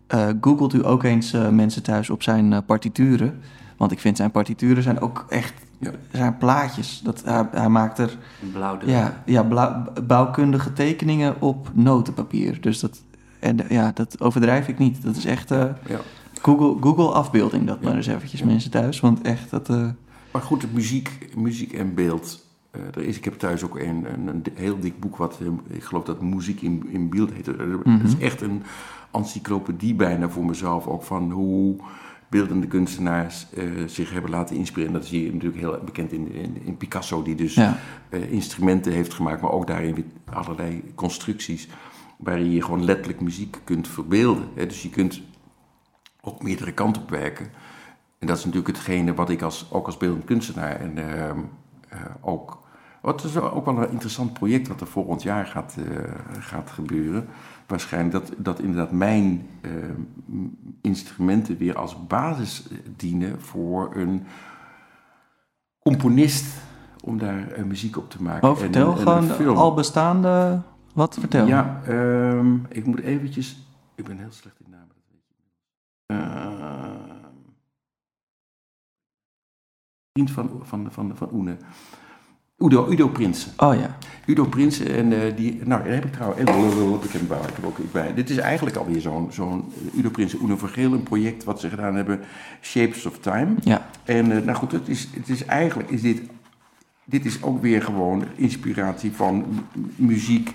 eh, 0.08 0.28
googelt 0.40 0.74
u 0.74 0.86
ook 0.86 1.02
eens 1.02 1.32
eh, 1.32 1.48
mensen 1.48 1.82
thuis 1.82 2.10
op 2.10 2.22
zijn 2.22 2.52
eh, 2.52 2.58
partituren. 2.66 3.40
Want 3.76 3.92
ik 3.92 4.00
vind 4.00 4.16
zijn 4.16 4.30
partituren 4.30 4.82
zijn 4.82 5.00
ook 5.00 5.26
echt 5.28 5.54
Ja. 5.78 5.90
zijn 6.12 6.38
plaatjes. 6.38 7.00
Dat, 7.04 7.22
hij, 7.24 7.48
hij 7.52 7.68
maakt 7.68 7.98
er 7.98 8.16
blauwdruk. 8.52 8.90
ja, 8.90 9.22
ja, 9.26 9.42
blauw- 9.42 9.84
bouwkundige 10.06 10.72
tekeningen 10.72 11.40
op 11.40 11.70
notenpapier. 11.74 12.60
Dus 12.60 12.80
dat, 12.80 13.02
en, 13.38 13.58
ja, 13.68 13.90
dat 13.94 14.20
overdrijf 14.20 14.68
ik 14.68 14.78
niet. 14.78 15.02
Dat 15.02 15.16
is 15.16 15.24
echt 15.24 15.50
eh, 15.50 15.64
ja. 15.86 15.98
Google, 16.42 16.76
Google 16.80 17.12
afbeelding, 17.12 17.66
dat 17.66 17.78
Ja. 17.80 17.86
maar 17.86 17.96
eens 17.96 18.06
eventjes 18.06 18.40
Ja. 18.40 18.46
mensen 18.46 18.70
thuis. 18.70 19.00
Want 19.00 19.20
echt, 19.22 19.50
dat... 19.50 19.68
eh, 19.68 19.86
Maar 20.32 20.42
goed, 20.42 20.60
de 20.60 20.68
muziek, 20.72 21.28
muziek 21.36 21.72
en 21.72 21.94
beeld. 21.94 22.46
Eh, 22.70 22.80
er 22.94 23.02
is, 23.02 23.16
ik 23.16 23.24
heb 23.24 23.34
thuis 23.34 23.64
ook 23.64 23.78
een, 23.78 24.12
een, 24.12 24.26
een 24.28 24.44
heel 24.54 24.78
dik 24.78 25.00
boek, 25.00 25.16
wat 25.16 25.38
eh, 25.40 25.76
ik 25.76 25.84
geloof 25.84 26.04
dat 26.04 26.22
Muziek 26.22 26.60
in, 26.60 26.86
in 26.90 27.08
Beeld 27.08 27.32
heet. 27.32 27.46
Het 27.46 27.84
Mhm. 27.84 28.04
is 28.04 28.18
echt 28.18 28.40
een 28.40 28.62
encyclopedie 29.12 29.94
bijna 29.94 30.28
voor 30.28 30.44
mezelf, 30.44 30.86
ook 30.86 31.02
van 31.02 31.30
hoe 31.30 31.76
beeldende 32.28 32.66
kunstenaars 32.66 33.46
eh, 33.54 33.64
zich 33.86 34.12
hebben 34.12 34.30
laten 34.30 34.56
inspireren. 34.56 34.92
Dat 34.92 35.06
zie 35.06 35.24
je 35.24 35.32
natuurlijk 35.32 35.60
heel 35.60 35.78
bekend 35.84 36.12
in, 36.12 36.32
in, 36.32 36.56
in 36.64 36.76
Picasso, 36.76 37.22
die 37.22 37.34
dus 37.34 37.54
ja. 37.54 37.76
instrumenten 38.10 38.92
heeft 38.92 39.14
gemaakt, 39.14 39.42
maar 39.42 39.52
ook 39.52 39.66
daarin 39.66 40.04
allerlei 40.24 40.82
constructies 40.94 41.68
waarin 42.16 42.50
je 42.50 42.62
gewoon 42.62 42.84
letterlijk 42.84 43.20
muziek 43.20 43.58
kunt 43.64 43.88
verbeelden. 43.88 44.48
Hè. 44.54 44.66
Dus 44.66 44.82
je 44.82 44.90
kunt 44.90 45.20
op 46.20 46.42
meerdere 46.42 46.72
kanten 46.72 47.02
op 47.02 47.10
werken. 47.10 47.50
En 48.18 48.26
dat 48.26 48.38
is 48.38 48.44
natuurlijk 48.44 48.76
hetgene 48.76 49.14
wat 49.14 49.30
ik 49.30 49.42
als, 49.42 49.66
ook 49.70 49.86
als 49.86 49.96
beeldend 49.96 50.24
kunstenaar 50.24 50.80
en 50.80 50.98
ehm, 50.98 51.38
eh, 51.38 51.44
ook... 52.20 52.66
Wat 53.00 53.24
is 53.24 53.36
ook 53.36 53.64
wel 53.64 53.76
een 53.76 53.90
interessant 53.90 54.32
project 54.32 54.68
wat 54.68 54.80
er 54.80 54.86
volgend 54.86 55.22
jaar 55.22 55.46
gaat, 55.46 55.76
eh, 55.78 56.40
gaat 56.40 56.70
gebeuren. 56.70 57.28
Waarschijnlijk 57.66 58.12
dat, 58.12 58.32
dat 58.36 58.60
inderdaad 58.60 58.90
mijn 58.90 59.48
eh, 59.60 59.70
instrumenten 60.80 61.56
weer 61.56 61.76
als 61.76 62.06
basis 62.06 62.68
eh, 62.68 62.78
dienen 62.96 63.40
voor 63.40 63.96
een 63.96 64.26
componist 65.78 66.46
om 67.04 67.18
daar 67.18 67.50
eh, 67.50 67.64
muziek 67.64 67.96
op 67.96 68.10
te 68.10 68.22
maken. 68.22 68.48
Oh, 68.48 68.56
vertel 68.56 68.90
en 68.90 69.30
gewoon 69.30 69.56
al 69.56 69.74
bestaande... 69.74 70.60
Wat? 70.92 71.16
Vertel. 71.20 71.46
Ja, 71.46 71.80
ehm, 71.86 72.54
ik 72.68 72.86
moet 72.86 73.00
eventjes... 73.00 73.66
Ik 73.94 74.04
ben 74.04 74.18
heel 74.18 74.32
slecht 74.32 74.60
in 74.64 74.70
namen, 74.70 74.88
dat 74.88 75.04
weet 75.10 75.22
je. 75.28 75.34
Ehm, 76.06 76.78
vriend 80.26 80.30
van, 80.30 80.60
van, 80.62 80.88
van, 80.90 81.12
van 81.14 81.28
Oene. 81.32 81.56
Udo, 82.58 82.90
Udo 82.90 83.08
Prinsen. 83.08 83.52
Oh 83.56 83.74
ja. 83.74 83.96
Udo 84.26 84.44
Prinsen 84.44 84.94
en 84.94 85.12
eh, 85.12 85.36
die... 85.36 85.60
Nou, 85.64 85.82
daar 85.84 85.92
heb 85.92 86.04
ik 86.04 86.12
trouwens... 86.12 86.40
Ik 86.40 86.48
heb, 86.48 87.28
hem 87.28 87.64
ook 87.64 87.78
ik 87.78 87.92
bij. 87.92 88.14
Dit 88.14 88.30
is 88.30 88.36
eigenlijk 88.36 88.76
alweer 88.76 89.00
zo'n 89.00 89.28
zo'n 89.32 89.64
eh, 89.74 89.98
Udo 89.98 90.10
Prinsen, 90.10 90.38
Uno 90.42 90.56
Vergeel, 90.56 90.92
een 90.92 91.02
project 91.02 91.44
wat 91.44 91.60
ze 91.60 91.68
gedaan 91.68 91.94
hebben, 91.94 92.20
Shapes 92.60 93.06
of 93.06 93.18
Time. 93.18 93.54
Ja. 93.60 93.86
En 94.04 94.32
eh, 94.32 94.44
nou 94.44 94.56
goed, 94.56 94.72
het 94.72 94.88
is, 94.88 95.08
het 95.14 95.28
is 95.28 95.44
eigenlijk 95.44 95.90
is 95.90 96.02
dit, 96.02 96.20
dit 97.04 97.24
is 97.24 97.42
ook 97.42 97.62
weer 97.62 97.82
gewoon 97.82 98.24
inspiratie 98.34 99.12
van 99.12 99.44
muziek. 99.96 100.54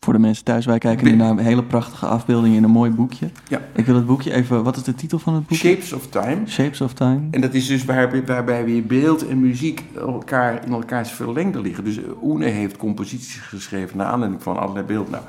Voor 0.00 0.12
de 0.12 0.18
mensen 0.20 0.44
thuis, 0.44 0.66
wij 0.66 0.78
kijken 0.78 1.06
nu 1.06 1.14
naar 1.16 1.30
een 1.30 1.38
hele 1.38 1.64
prachtige 1.64 2.06
afbeelding 2.06 2.54
in 2.54 2.64
een 2.64 2.70
mooi 2.70 2.90
boekje. 2.90 3.30
Ja. 3.48 3.60
Ik 3.74 3.86
wil 3.86 3.94
het 3.94 4.06
boekje 4.06 4.32
even... 4.32 4.64
Wat 4.64 4.76
is 4.76 4.82
de 4.82 4.94
titel 4.94 5.18
van 5.18 5.34
het 5.34 5.46
boekje? 5.46 5.68
Shapes 5.68 5.92
of 5.92 6.06
Time. 6.06 6.46
Shapes 6.46 6.80
of 6.80 6.92
Time. 6.92 7.20
En 7.30 7.40
dat 7.40 7.54
is 7.54 7.66
dus 7.66 7.84
waar, 7.84 8.24
waarbij 8.26 8.64
weer 8.64 8.86
beeld 8.86 9.26
en 9.28 9.40
muziek 9.40 9.84
elkaar, 9.96 10.64
in 10.66 10.72
elkaars 10.72 11.10
verlengde 11.12 11.60
liggen. 11.60 11.84
Dus 11.84 11.98
Oene 12.22 12.44
heeft 12.44 12.76
composities 12.76 13.36
geschreven 13.38 13.96
naar 13.96 14.06
aanleiding 14.06 14.42
van 14.42 14.56
allerlei 14.58 14.86
beelden. 14.86 15.12
Nou, 15.12 15.24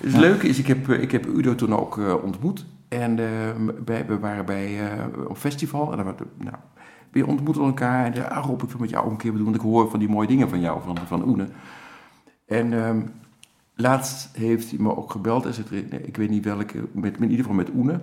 het 0.00 0.12
Ja. 0.12 0.18
leuke 0.18 0.48
is, 0.48 0.58
ik 0.58 0.66
heb, 0.66 0.88
eh, 0.88 1.02
ik 1.02 1.12
heb 1.12 1.26
Udo 1.26 1.54
toen 1.54 1.74
ook 1.74 1.98
eh, 1.98 2.14
ontmoet. 2.24 2.66
En 2.88 3.18
eh, 3.18 3.26
we 4.06 4.18
waren 4.18 4.44
bij 4.46 4.80
eh, 4.80 5.28
op 5.28 5.36
festival. 5.36 5.90
En 5.90 5.96
dan 5.96 6.06
we, 6.06 6.14
nou, 6.38 6.56
we 7.10 7.26
ontmoeten 7.26 7.64
elkaar. 7.64 8.04
En 8.06 8.14
zei, 8.14 8.26
ah 8.28 8.44
Rob, 8.44 8.62
ik 8.62 8.68
wil 8.70 8.80
met 8.80 8.90
jou 8.90 9.04
ook 9.04 9.10
een 9.10 9.16
keer 9.16 9.32
doen. 9.32 9.44
Want 9.44 9.56
ik 9.56 9.62
hoor 9.62 9.90
van 9.90 9.98
die 9.98 10.08
mooie 10.08 10.28
dingen 10.28 10.48
van 10.48 10.60
jou, 10.60 10.80
van, 10.84 10.98
van 11.06 11.28
Oene. 11.28 11.46
En 12.46 12.72
ehm, 12.84 13.00
laatst 13.74 14.28
heeft 14.36 14.70
hij 14.70 14.78
me 14.78 14.96
ook 14.96 15.10
gebeld. 15.10 15.46
En 15.46 15.52
nee, 15.70 16.00
ik 16.02 16.16
weet 16.16 16.30
niet 16.30 16.44
welke, 16.44 16.88
met, 16.92 17.16
in 17.16 17.22
ieder 17.22 17.36
geval 17.36 17.54
met 17.54 17.70
Oene. 17.74 18.00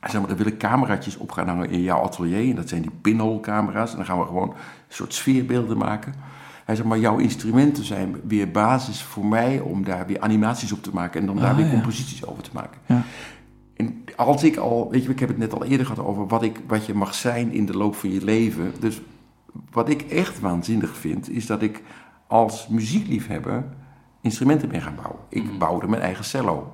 Hij 0.00 0.10
zei, 0.10 0.18
maar 0.22 0.28
dan 0.36 0.44
wil 0.44 0.52
ik 0.52 0.58
cameraatjes 0.58 1.16
op 1.16 1.32
gaan 1.32 1.48
hangen 1.48 1.70
in 1.70 1.80
jouw 1.80 2.00
atelier. 2.00 2.50
En 2.50 2.56
dat 2.56 2.68
zijn 2.68 2.82
die 2.82 2.90
pinhole 3.00 3.40
camera's. 3.40 3.90
En 3.90 3.96
dan 3.96 4.06
gaan 4.06 4.18
we 4.18 4.24
gewoon 4.26 4.48
een 4.48 4.54
soort 4.88 5.14
sfeerbeelden 5.14 5.78
maken. 5.78 6.14
Hij 6.64 6.76
zei, 6.76 6.88
maar 6.88 6.98
jouw 6.98 7.16
instrumenten 7.18 7.84
zijn 7.84 8.16
weer 8.26 8.50
basis 8.50 9.02
voor 9.02 9.26
mij 9.26 9.60
om 9.60 9.84
daar 9.84 10.06
weer 10.06 10.20
animaties 10.20 10.72
op 10.72 10.82
te 10.82 10.90
maken. 10.92 11.20
En 11.20 11.26
dan 11.26 11.36
daar 11.36 11.50
Ah, 11.50 11.56
weer 11.56 11.66
ja. 11.66 11.72
composities 11.72 12.26
over 12.26 12.42
te 12.42 12.50
maken. 12.52 12.80
Ja. 12.86 13.02
En 13.76 14.04
als 14.16 14.44
ik 14.44 14.56
al, 14.56 14.90
weet 14.90 15.02
je, 15.04 15.10
ik 15.10 15.18
heb 15.20 15.28
het 15.28 15.38
net 15.38 15.54
al 15.54 15.64
eerder 15.64 15.86
gehad 15.86 16.04
over 16.04 16.26
wat, 16.26 16.42
ik, 16.42 16.60
wat 16.66 16.86
je 16.86 16.94
mag 16.94 17.14
zijn 17.14 17.52
in 17.52 17.66
de 17.66 17.76
loop 17.76 17.94
van 17.96 18.12
je 18.12 18.24
leven. 18.24 18.72
Dus 18.80 19.00
wat 19.72 19.88
ik 19.88 20.02
echt 20.02 20.40
waanzinnig 20.40 20.96
vind, 20.96 21.30
is 21.30 21.46
dat 21.46 21.62
ik 21.62 21.82
als 22.26 22.68
muziekliefhebber 22.68 23.64
instrumenten 24.20 24.68
ben 24.68 24.82
gaan 24.82 24.94
bouwen. 24.94 25.20
Ik 25.28 25.58
bouwde 25.58 25.88
mijn 25.88 26.02
eigen 26.02 26.24
cello. 26.24 26.72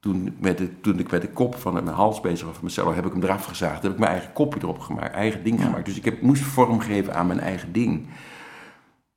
Toen, 0.00 0.36
met 0.38 0.58
de, 0.58 0.80
toen 0.80 0.98
ik 0.98 1.10
met 1.10 1.20
de 1.20 1.28
kop 1.28 1.54
van 1.54 1.72
mijn 1.72 1.86
hals 1.86 2.20
bezig 2.20 2.44
was 2.46 2.54
van 2.54 2.64
mijn 2.64 2.74
cello, 2.74 2.94
heb 2.94 3.06
ik 3.06 3.12
hem 3.12 3.22
eraf 3.22 3.44
gezaagd. 3.44 3.82
Heb 3.82 3.92
ik 3.92 3.98
mijn 3.98 4.10
eigen 4.10 4.32
kopje 4.32 4.60
erop 4.62 4.78
gemaakt, 4.78 5.14
eigen 5.14 5.42
ding 5.44 5.58
Ja. 5.58 5.64
gemaakt. 5.64 5.84
Dus 5.86 5.96
ik 5.96 6.04
heb, 6.04 6.22
moest 6.22 6.42
vorm 6.42 6.80
geven 6.80 7.14
aan 7.14 7.26
mijn 7.26 7.40
eigen 7.40 7.72
ding. 7.72 8.06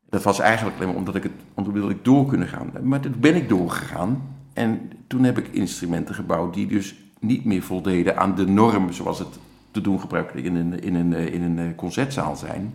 Dat 0.10 0.24
was 0.24 0.40
eigenlijk 0.40 0.76
alleen 0.76 0.88
maar 0.88 0.98
omdat 0.98 1.16
ik 1.16 1.24
het, 1.24 1.32
omdat 1.54 1.90
ik 1.90 2.04
door 2.06 2.26
kunnen 2.26 2.48
gaan. 2.48 2.72
Maar 2.84 3.00
toen 3.00 3.16
ben 3.20 3.36
ik 3.36 3.50
doorgegaan. 3.50 4.36
En 4.54 4.92
toen 5.08 5.24
heb 5.24 5.38
ik 5.38 5.48
instrumenten 5.48 6.16
gebouwd 6.16 6.54
die 6.54 6.68
dus 6.68 6.96
niet 7.20 7.46
meer 7.46 7.62
voldeden 7.62 8.18
aan 8.18 8.36
de 8.36 8.46
norm 8.48 8.92
zoals 8.92 9.20
het 9.20 9.40
te 9.72 9.82
doen 9.82 10.00
gebruikelijk 10.00 10.48
in 10.48 10.56
een, 10.56 10.80
in 10.80 10.96
een, 10.96 11.14
in 11.14 11.42
een 11.44 11.60
eh, 11.60 11.76
concertzaal 11.76 12.36
zijn. 12.36 12.74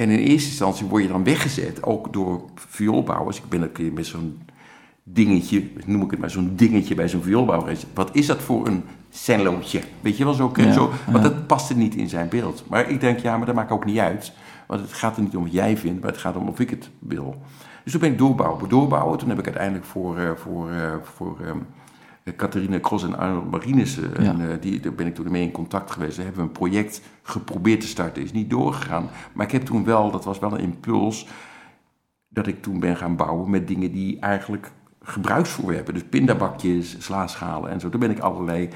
En 0.00 0.10
in 0.10 0.18
eerste 0.18 0.48
instantie 0.48 0.86
word 0.86 1.02
je 1.02 1.08
dan 1.08 1.24
weggezet, 1.24 1.82
ook 1.82 2.12
door 2.12 2.42
vioolbouwers. 2.54 3.36
Ik 3.36 3.48
ben 3.48 3.62
een 3.62 3.72
keer 3.72 3.92
met 3.92 4.06
zo'n 4.06 4.40
dingetje, 5.02 5.70
noem 5.86 6.02
ik 6.02 6.10
het 6.10 6.20
maar, 6.20 6.30
zo'n 6.30 6.52
dingetje 6.56 6.94
bij 6.94 7.08
zo'n 7.08 7.22
vioolbouwer. 7.22 7.76
Wat 7.94 8.10
is 8.12 8.26
dat 8.26 8.42
voor 8.42 8.66
een 8.66 8.84
cellootje? 9.10 9.80
Weet 10.00 10.16
je 10.16 10.24
wel, 10.24 10.32
zo, 10.32 10.52
Ja, 10.54 10.72
zo 10.72 10.90
want 11.10 11.24
ja. 11.24 11.30
dat 11.30 11.46
paste 11.46 11.76
niet 11.76 11.94
in 11.94 12.08
zijn 12.08 12.28
beeld. 12.28 12.64
Maar 12.68 12.90
ik 12.90 13.00
denk, 13.00 13.18
ja, 13.18 13.36
maar 13.36 13.46
dat 13.46 13.54
maakt 13.54 13.70
ook 13.70 13.84
niet 13.84 13.98
uit. 13.98 14.32
Want 14.66 14.80
het 14.80 14.92
gaat 14.92 15.16
er 15.16 15.22
niet 15.22 15.36
om 15.36 15.42
wat 15.42 15.52
jij 15.52 15.76
vindt, 15.76 16.00
maar 16.00 16.10
het 16.10 16.20
gaat 16.20 16.36
om 16.36 16.48
of 16.48 16.60
ik 16.60 16.70
het 16.70 16.90
wil. 16.98 17.36
Dus 17.82 17.92
toen 17.92 18.00
ben 18.00 18.10
ik 18.12 18.18
doorbouwen, 18.18 18.68
doorbouwen. 18.68 19.18
Toen 19.18 19.28
heb 19.28 19.38
ik 19.38 19.44
uiteindelijk 19.44 19.84
voor, 19.84 20.18
eh, 20.18 20.30
voor, 20.34 20.70
eh, 20.70 20.92
voor 21.02 21.36
ehm, 21.40 21.48
eh, 21.48 21.56
Catharina 22.36 22.80
Cross 22.80 23.04
en 23.04 23.18
Arnold 23.18 23.50
Marinissen, 23.50 24.10
Ja. 24.22 24.30
en, 24.30 24.50
eh, 24.50 24.56
die, 24.60 24.80
daar 24.80 24.92
ben 24.94 25.06
ik 25.06 25.14
toen 25.14 25.30
mee 25.30 25.42
in 25.42 25.50
contact 25.50 25.90
geweest. 25.90 26.16
Daar 26.16 26.24
hebben 26.24 26.42
een 26.44 26.52
project 26.52 27.02
geprobeerd 27.22 27.80
te 27.80 27.86
starten, 27.86 28.22
is 28.22 28.32
niet 28.32 28.50
doorgegaan. 28.50 29.08
Maar 29.32 29.46
ik 29.46 29.52
heb 29.52 29.62
toen 29.62 29.84
wel, 29.84 30.10
dat 30.10 30.24
was 30.24 30.38
wel 30.38 30.52
een 30.52 30.60
impuls, 30.60 31.26
dat 32.28 32.46
ik 32.46 32.62
toen 32.62 32.80
ben 32.80 32.96
gaan 32.96 33.16
bouwen 33.16 33.50
met 33.50 33.68
dingen 33.68 33.92
die 33.92 34.18
eigenlijk 34.18 34.70
gebruiksvoorwerpen. 35.02 35.94
Dus 35.94 36.04
pindabakjes, 36.04 36.96
slaaschalen 36.98 37.70
en 37.70 37.80
zo. 37.80 37.88
Daar 37.88 38.00
ben 38.00 38.10
ik 38.10 38.18
allerlei 38.18 38.68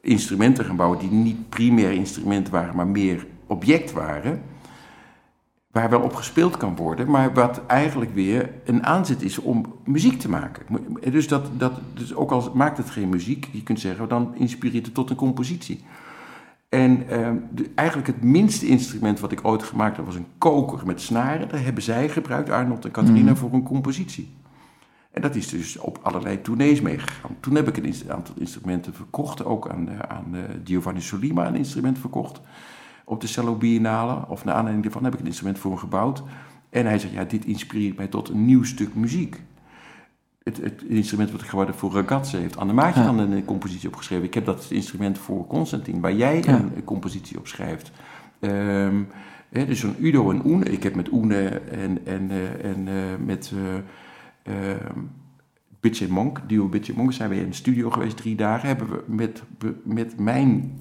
instrumenten 0.00 0.64
gaan 0.64 0.76
bouwen 0.76 0.98
die 0.98 1.10
niet 1.10 1.48
primair 1.48 1.92
instrumenten 1.92 2.52
waren, 2.52 2.76
maar 2.76 2.86
meer 2.86 3.26
object 3.46 3.92
waren. 3.92 4.42
Waar 5.74 5.90
wel 5.90 6.00
op 6.00 6.14
gespeeld 6.14 6.56
kan 6.56 6.76
worden, 6.76 7.10
maar 7.10 7.32
wat 7.32 7.66
eigenlijk 7.66 8.14
weer 8.14 8.50
een 8.64 8.86
aanzet 8.86 9.22
is 9.22 9.38
om 9.38 9.74
muziek 9.84 10.20
te 10.20 10.28
maken. 10.28 10.62
Dus, 11.10 11.28
dat, 11.28 11.46
dat, 11.58 11.72
dus 11.94 12.14
ook 12.14 12.30
al 12.30 12.50
maakt 12.54 12.76
het 12.76 12.90
geen 12.90 13.08
muziek, 13.08 13.48
je 13.52 13.62
kunt 13.62 13.80
zeggen, 13.80 14.08
dan 14.08 14.34
inspireert 14.36 14.84
het 14.84 14.94
tot 14.94 15.10
een 15.10 15.16
compositie. 15.16 15.84
En 16.68 17.08
eh, 17.08 17.30
de- 17.50 17.70
eigenlijk 17.74 18.08
het 18.08 18.22
minste 18.22 18.66
instrument 18.66 19.20
wat 19.20 19.32
ik 19.32 19.40
ooit 19.42 19.62
gemaakt 19.62 19.96
heb 19.96 20.06
was 20.06 20.14
een 20.14 20.26
koker 20.38 20.86
met 20.86 21.00
snaren. 21.00 21.48
Daar 21.48 21.62
hebben 21.64 21.82
zij 21.82 22.08
gebruikt, 22.08 22.50
Arnold 22.50 22.84
en 22.84 22.90
Catharina, 22.90 23.30
Mhm. 23.30 23.36
voor 23.40 23.52
een 23.52 23.62
compositie. 23.62 24.32
En 25.10 25.22
dat 25.22 25.34
is 25.34 25.48
dus 25.48 25.78
op 25.78 25.98
allerlei 26.02 26.40
tournees 26.42 26.80
meegegaan. 26.80 27.36
Toen 27.40 27.54
heb 27.54 27.68
ik 27.68 27.76
een 27.76 27.94
aantal 28.08 28.34
instrumenten 28.38 28.94
verkocht, 28.94 29.44
ook 29.44 29.68
aan, 29.70 29.88
eh, 29.88 29.98
aan 29.98 30.26
eh, 30.34 30.40
Giovanni 30.64 31.00
Solima 31.00 31.46
een 31.46 31.54
instrument 31.56 31.98
verkocht. 31.98 32.40
Op 33.04 33.20
de 33.20 33.26
Cello 33.26 33.54
Biennale, 33.54 34.28
of 34.28 34.44
naar 34.44 34.54
aanleiding 34.54 34.82
daarvan 34.84 35.04
heb 35.04 35.14
ik 35.14 35.20
een 35.20 35.26
instrument 35.26 35.58
voor 35.58 35.70
hem 35.70 35.80
gebouwd. 35.80 36.22
En 36.70 36.86
hij 36.86 36.98
zegt, 36.98 37.12
ja, 37.12 37.24
dit 37.24 37.44
inspireert 37.44 37.96
mij 37.96 38.06
tot 38.06 38.28
een 38.28 38.44
nieuw 38.44 38.62
stuk 38.62 38.94
muziek. 38.94 39.40
Het, 40.42 40.56
het 40.56 40.82
instrument 40.82 41.30
wat 41.30 41.40
ik 41.40 41.46
geworden 41.46 41.74
voor 41.74 41.92
Ragazze 41.92 42.36
heeft 42.36 42.56
Anne 42.56 42.72
Maatje 42.72 43.00
Ja. 43.00 43.06
dan 43.06 43.18
een 43.18 43.32
eh, 43.32 43.44
compositie 43.44 43.88
opgeschreven. 43.88 44.24
Ik 44.24 44.34
heb 44.34 44.44
dat 44.44 44.66
instrument 44.70 45.18
voor 45.18 45.46
Constantin, 45.46 46.00
waar 46.00 46.14
jij 46.14 46.42
Ja. 46.42 46.54
een, 46.58 46.74
eh, 46.74 46.84
compositie 46.84 47.38
op 47.38 47.46
schrijft. 47.46 47.92
Ehm, 48.40 49.02
hè, 49.48 49.66
dus 49.66 49.80
zo'n 49.80 49.96
Udo 49.98 50.30
en 50.30 50.46
Oene. 50.46 50.64
Ik 50.64 50.82
heb 50.82 50.94
met 50.94 51.12
Oene 51.12 51.48
en, 51.48 51.98
en, 52.06 52.30
eh, 52.30 52.70
en 52.70 52.88
met 53.24 53.52
eh 54.44 54.62
ehm, 54.72 54.98
Bitch 55.80 56.08
Monk, 56.08 56.40
duo 56.46 56.68
Bitch 56.68 56.94
Monk, 56.94 57.12
zijn 57.12 57.30
we 57.30 57.36
in 57.40 57.48
de 57.48 57.54
studio 57.54 57.90
geweest 57.90 58.16
drie 58.16 58.36
dagen. 58.36 58.68
Hebben 58.68 58.88
we 58.88 59.02
met, 59.06 59.42
met 59.84 60.18
mijn 60.18 60.72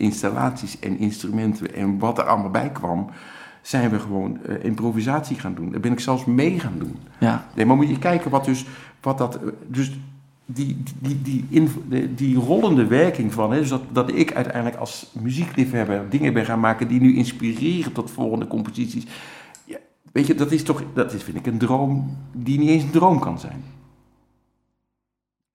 installaties 0.00 0.78
en 0.78 0.98
instrumenten 0.98 1.74
en 1.74 1.98
wat 1.98 2.18
er 2.18 2.24
allemaal 2.24 2.50
bij 2.50 2.70
kwam, 2.70 3.10
zijn 3.62 3.90
we 3.90 3.98
gewoon 3.98 4.38
eh, 4.44 4.64
improvisatie 4.64 5.38
gaan 5.38 5.54
doen. 5.54 5.70
Daar 5.70 5.80
ben 5.80 5.92
ik 5.92 6.00
zelfs 6.00 6.24
mee 6.24 6.60
gaan 6.60 6.78
doen. 6.78 6.96
Ja, 7.18 7.46
Nee, 7.54 7.66
maar 7.66 7.76
moet 7.76 7.88
je 7.88 7.98
kijken 7.98 8.30
wat 8.30 8.44
dus, 8.44 8.64
wat 9.00 9.18
dat, 9.18 9.34
eh, 9.34 9.42
dus 9.66 9.98
die, 10.46 10.82
die, 11.00 11.20
die, 11.22 11.46
die, 11.88 12.14
die 12.14 12.36
rollende 12.36 12.86
werking 12.86 13.32
van, 13.32 13.52
hè, 13.52 13.58
dus 13.58 13.68
dat, 13.68 13.82
dat 13.92 14.12
ik 14.14 14.34
uiteindelijk 14.34 14.76
als 14.76 15.10
muziekliefhebber 15.12 16.04
dingen 16.10 16.32
ben 16.32 16.44
gaan 16.44 16.60
maken 16.60 16.88
die 16.88 17.00
nu 17.00 17.16
inspireren 17.16 17.92
tot 17.92 18.10
volgende 18.10 18.46
composities. 18.46 19.06
Ja, 19.64 19.76
weet 20.12 20.26
je, 20.26 20.34
dat 20.34 20.52
is 20.52 20.62
toch, 20.62 20.82
dat 20.94 21.12
is 21.12 21.22
vind 21.22 21.36
ik 21.36 21.46
een 21.46 21.58
droom 21.58 22.16
die 22.32 22.58
niet 22.58 22.68
eens 22.68 22.82
een 22.82 22.90
droom 22.90 23.18
kan 23.18 23.38
zijn. 23.38 23.62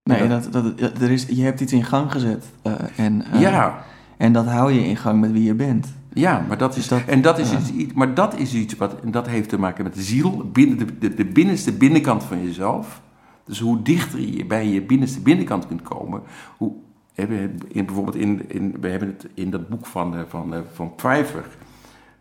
nee, 0.03 0.27
dat, 0.27 0.47
dat, 0.51 0.77
dat- 0.77 1.01
er 1.01 1.11
is, 1.11 1.25
je 1.29 1.43
hebt 1.43 1.59
iets 1.59 1.73
in 1.73 1.83
gang 1.83 2.11
gezet. 2.11 2.45
eh, 2.61 2.73
en, 2.95 3.23
ja, 3.33 3.85
en 4.17 4.33
dat 4.33 4.45
hou 4.45 4.71
je 4.71 4.85
in 4.87 4.97
gang 4.97 5.19
met 5.21 5.31
wie 5.31 5.43
je 5.43 5.53
bent. 5.53 5.87
ja, 6.13 6.45
maar 6.47 6.57
dat 6.57 6.73
Dus 6.73 6.83
is, 6.83 6.87
dat- 6.87 7.01
en 7.05 7.21
dat 7.21 7.39
is, 7.39 7.51
ja. 7.51 7.59
iets- 7.75 7.93
maar 7.93 8.13
dat 8.13 8.37
is 8.37 8.53
iets 8.53 8.75
wat, 8.75 8.99
en 9.01 9.11
dat 9.11 9.27
heeft 9.27 9.49
te 9.49 9.59
maken 9.59 9.83
met 9.83 9.93
de 9.93 10.01
ziel, 10.01 10.49
binnen 10.53 10.77
de, 10.77 10.97
de, 10.97 11.13
de 11.13 11.25
binnenste 11.25 11.71
binnenkant 11.73 12.23
van 12.23 12.43
jezelf. 12.43 13.01
Dus 13.45 13.59
hoe 13.59 13.81
dichter 13.81 14.19
je 14.19 14.45
bij 14.45 14.67
je 14.67 14.81
binnenste 14.81 15.19
binnenkant 15.19 15.67
kunt 15.67 15.81
komen, 15.81 16.21
hoe, 16.57 16.71
in, 17.15 17.85
bijvoorbeeld 17.85 18.15
in, 18.15 18.41
in, 18.49 18.75
we 18.81 18.87
hebben 18.89 19.07
het 19.07 19.27
in 19.33 19.49
dat 19.49 19.69
boek 19.69 19.85
van, 19.85 20.15
eh, 20.15 20.21
van, 20.27 20.53
eh, 20.53 20.59
van 20.73 20.95
Pfeiffer, 20.95 21.45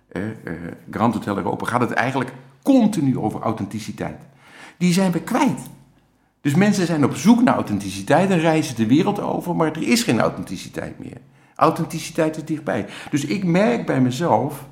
eh, 0.08 0.22
eh, 0.30 0.34
Grand 0.90 1.14
Hotel 1.14 1.36
Europa, 1.36 1.66
gaat 1.66 1.80
het 1.80 1.90
eigenlijk 1.92 2.32
continu 2.62 3.18
over 3.18 3.40
authenticiteit. 3.40 4.20
Die 4.78 4.92
zijn 4.92 5.12
we 5.12 5.20
kwijt. 5.20 5.60
Dus 6.40 6.54
mensen 6.54 6.86
zijn 6.86 7.04
op 7.04 7.14
zoek 7.14 7.42
naar 7.42 7.54
authenticiteit 7.54 8.30
en 8.30 8.38
reizen 8.38 8.76
de 8.76 8.86
wereld 8.86 9.20
over, 9.20 9.56
maar 9.56 9.66
er 9.72 9.82
is 9.88 10.02
geen 10.02 10.20
authenticiteit 10.20 10.98
meer. 10.98 11.20
Authenticiteit 11.54 12.36
is 12.36 12.44
dichtbij. 12.44 12.86
Dus 13.10 13.24
ik 13.24 13.44
merk 13.44 13.86
bij 13.86 14.00
mezelf, 14.00 14.68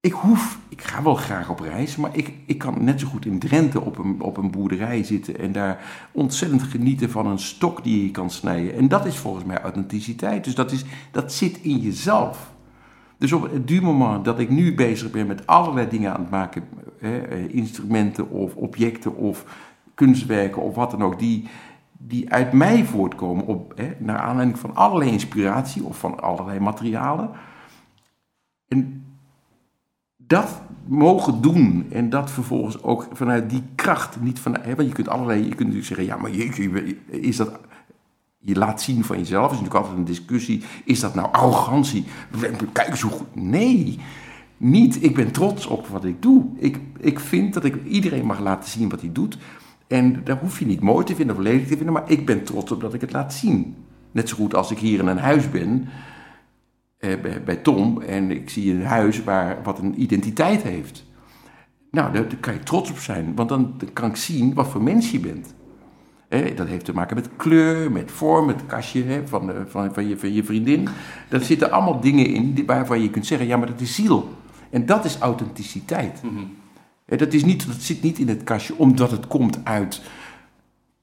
ik 0.00 0.12
hoef, 0.12 0.58
ik 0.68 0.82
ga 0.82 1.02
wel 1.02 1.14
graag 1.14 1.50
op 1.50 1.60
reis, 1.60 1.96
maar 1.96 2.16
ik, 2.16 2.32
ik 2.46 2.58
kan 2.58 2.84
net 2.84 3.00
zo 3.00 3.06
goed 3.06 3.26
in 3.26 3.38
Drenthe 3.38 3.80
op 3.80 3.98
een, 3.98 4.20
op 4.20 4.36
een 4.36 4.50
boerderij 4.50 5.02
zitten 5.02 5.38
en 5.38 5.52
daar 5.52 6.08
ontzettend 6.12 6.62
genieten 6.62 7.10
van 7.10 7.26
een 7.26 7.38
stok 7.38 7.84
die 7.84 8.04
je 8.04 8.10
kan 8.10 8.30
snijden. 8.30 8.74
En 8.74 8.88
dat 8.88 9.06
is 9.06 9.16
volgens 9.16 9.44
mij 9.44 9.58
authenticiteit. 9.58 10.44
Dus 10.44 10.54
dat, 10.54 10.72
is, 10.72 10.84
dat 11.10 11.32
zit 11.32 11.58
in 11.62 11.78
jezelf. 11.78 12.52
Dus 13.18 13.32
op 13.32 13.52
het 13.52 13.68
du 13.68 13.82
moment 13.82 14.24
dat 14.24 14.38
ik 14.38 14.50
nu 14.50 14.74
bezig 14.74 15.10
ben 15.10 15.26
met 15.26 15.46
allerlei 15.46 15.88
dingen 15.88 16.14
aan 16.14 16.20
het 16.20 16.30
maken, 16.30 16.64
eh, 17.00 17.54
instrumenten 17.54 18.30
of 18.30 18.54
objecten 18.54 19.16
of 19.16 19.44
kunstwerken 19.94 20.62
of 20.62 20.74
wat 20.74 20.90
dan 20.90 21.02
ook, 21.02 21.18
die, 21.18 21.48
die 22.02 22.30
uit 22.30 22.52
mij 22.52 22.84
voortkomen 22.84 23.46
op, 23.46 23.72
hè, 23.76 23.92
naar 23.98 24.18
aanleiding 24.18 24.58
van 24.58 24.74
allerlei 24.74 25.10
inspiratie 25.10 25.84
of 25.84 25.98
van 25.98 26.20
allerlei 26.20 26.60
materialen. 26.60 27.30
En 28.68 29.04
dat 30.16 30.62
mogen 30.86 31.40
doen 31.40 31.86
en 31.90 32.10
dat 32.10 32.30
vervolgens 32.30 32.82
ook 32.82 33.08
vanuit 33.12 33.50
die 33.50 33.62
kracht, 33.74 34.20
niet 34.20 34.38
van, 34.38 34.56
hè, 34.60 34.74
want 34.74 34.88
je 34.88 34.94
kunt 34.94 35.08
allerlei, 35.08 35.38
je 35.38 35.54
kunt 35.54 35.58
natuurlijk 35.58 35.86
zeggen, 35.86 36.06
ja, 36.06 36.16
maar 36.16 36.30
je, 36.30 36.96
is 37.06 37.36
dat 37.36 37.60
je 38.38 38.56
laat 38.56 38.82
zien 38.82 39.04
van 39.04 39.18
jezelf, 39.18 39.44
is 39.44 39.50
natuurlijk 39.50 39.74
altijd 39.74 39.96
een 39.96 40.04
discussie. 40.04 40.62
Is 40.84 41.00
dat 41.00 41.14
nou 41.14 41.32
arrogantie? 41.32 42.04
Kijk 42.72 42.88
eens 42.88 43.00
hoe 43.00 43.10
goed. 43.10 43.34
Nee, 43.34 43.98
niet. 44.56 45.02
Ik 45.02 45.14
ben 45.14 45.30
trots 45.32 45.66
op 45.66 45.86
wat 45.86 46.04
ik 46.04 46.22
doe. 46.22 46.44
Ik, 46.56 46.78
ik 46.98 47.20
vind 47.20 47.54
dat 47.54 47.64
ik 47.64 47.84
iedereen 47.84 48.26
mag 48.26 48.40
laten 48.40 48.70
zien 48.70 48.88
wat 48.88 49.00
hij 49.00 49.12
doet. 49.12 49.38
En 49.90 50.24
daar 50.24 50.38
hoef 50.38 50.58
je 50.58 50.66
niet 50.66 50.80
mooi 50.80 51.04
te 51.04 51.14
vinden 51.14 51.36
of 51.36 51.42
lelijk 51.42 51.66
te 51.66 51.76
vinden, 51.76 51.92
maar 51.92 52.10
ik 52.10 52.26
ben 52.26 52.44
trots 52.44 52.72
op 52.72 52.80
dat 52.80 52.94
ik 52.94 53.00
het 53.00 53.12
laat 53.12 53.34
zien. 53.34 53.76
Net 54.10 54.28
zo 54.28 54.36
goed 54.36 54.54
als 54.54 54.70
ik 54.70 54.78
hier 54.78 54.98
in 54.98 55.06
een 55.06 55.18
huis 55.18 55.50
ben, 55.50 55.88
eh, 56.98 57.12
bij, 57.44 57.56
Tom, 57.56 58.02
en 58.02 58.30
ik 58.30 58.50
zie 58.50 58.74
een 58.74 58.84
huis 58.84 59.24
waar, 59.24 59.62
wat 59.62 59.78
een 59.78 60.02
identiteit 60.02 60.62
heeft. 60.62 61.06
Nou, 61.90 62.12
daar, 62.12 62.24
kan 62.40 62.54
je 62.54 62.60
trots 62.60 62.90
op 62.90 62.98
zijn, 62.98 63.34
want 63.34 63.48
dan 63.48 63.80
kan 63.92 64.10
ik 64.10 64.16
zien 64.16 64.54
wat 64.54 64.68
voor 64.68 64.82
mens 64.82 65.10
je 65.10 65.20
bent. 65.20 65.54
Dat 66.56 66.66
heeft 66.66 66.84
te 66.84 66.94
maken 66.94 67.16
met 67.16 67.30
kleur, 67.36 67.92
met 67.92 68.10
vorm, 68.10 68.46
met 68.46 68.66
kastje 68.66 69.02
hè, 69.02 69.26
van, 69.26 69.52
eh, 69.52 69.60
van, 69.66 69.94
van, 69.94 70.08
je, 70.08 70.18
van 70.18 70.32
je 70.32 70.44
vriendin. 70.44 70.88
Daar 71.28 71.40
zitten 71.40 71.70
allemaal 71.70 72.00
dingen 72.00 72.26
in 72.26 72.62
waarvan 72.66 73.02
je 73.02 73.10
kunt 73.10 73.26
zeggen, 73.26 73.46
ja, 73.46 73.56
maar 73.56 73.66
dat 73.66 73.80
is 73.80 73.94
ziel. 73.94 74.28
En 74.70 74.86
dat 74.86 75.04
is 75.04 75.18
authenticiteit. 75.18 76.20
Hè, 76.22 76.28
dat, 77.18 77.32
is 77.32 77.44
niet, 77.44 77.66
dat 77.66 77.82
zit 77.82 78.02
niet 78.02 78.18
in 78.18 78.28
het 78.28 78.44
kastje 78.44 78.76
omdat 78.76 79.10
het 79.10 79.26
komt 79.26 79.64
uit... 79.64 80.02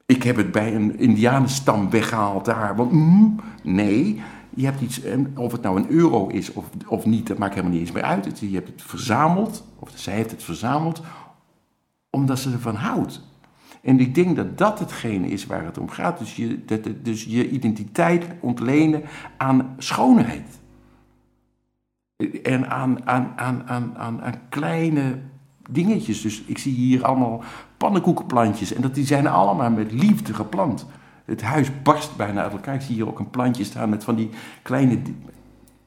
Ik 0.05 0.23
heb 0.23 0.35
het 0.35 0.51
bij 0.51 0.75
een 0.75 0.99
indianenstam 0.99 1.89
weggehaald 1.89 2.45
daar, 2.45 2.75
want 2.75 2.91
mm, 2.91 3.39
nee... 3.63 4.21
Je 4.57 4.65
hebt 4.65 4.81
iets, 4.81 5.01
of 5.35 5.51
het 5.51 5.61
nou 5.61 5.77
een 5.77 5.89
euro 5.89 6.27
is 6.27 6.53
of, 6.53 6.65
of 6.87 7.05
niet, 7.05 7.27
dat 7.27 7.37
maakt 7.37 7.53
helemaal 7.53 7.73
niet 7.73 7.87
eens 7.87 7.91
meer 7.91 8.03
uit. 8.03 8.39
Je 8.39 8.55
hebt 8.55 8.67
het 8.67 8.81
verzameld, 8.81 9.67
of 9.79 9.89
zij 9.95 10.13
heeft 10.13 10.31
het 10.31 10.43
verzameld, 10.43 11.01
omdat 12.09 12.39
ze 12.39 12.51
ervan 12.51 12.75
houdt. 12.75 13.21
En 13.81 13.99
ik 13.99 14.15
denk 14.15 14.35
dat 14.35 14.57
dat 14.57 14.79
hetgene 14.79 15.27
is 15.27 15.45
waar 15.45 15.65
het 15.65 15.77
om 15.77 15.89
gaat. 15.89 16.19
Dus 16.19 16.35
je, 16.35 16.65
dat, 16.65 16.79
dus 17.03 17.23
je 17.23 17.49
identiteit 17.49 18.25
ontlenen 18.39 19.03
aan 19.37 19.75
schoonheid. 19.77 20.59
En 22.43 22.69
aan, 22.69 23.07
aan, 23.07 23.33
aan, 23.35 23.63
aan, 23.67 23.97
aan, 23.97 24.21
aan 24.21 24.39
kleine 24.49 25.19
dingetjes. 25.69 26.21
Dus 26.21 26.41
ik 26.45 26.57
zie 26.57 26.73
hier 26.73 27.05
allemaal 27.05 27.43
pannenkoekenplantjes. 27.77 28.73
En 28.73 28.81
dat, 28.81 28.95
die 28.95 29.05
zijn 29.05 29.27
allemaal 29.27 29.69
met 29.69 29.91
liefde 29.91 30.33
geplant. 30.33 30.85
Het 31.25 31.41
huis 31.41 31.81
barst 31.83 32.15
bijna 32.15 32.41
uit 32.41 32.51
elkaar. 32.51 32.75
Ik 32.75 32.81
zie 32.81 32.95
hier 32.95 33.07
ook 33.07 33.19
een 33.19 33.29
plantje 33.29 33.63
staan 33.63 33.89
met 33.89 34.03
van 34.03 34.15
die 34.15 34.29
kleine 34.61 34.99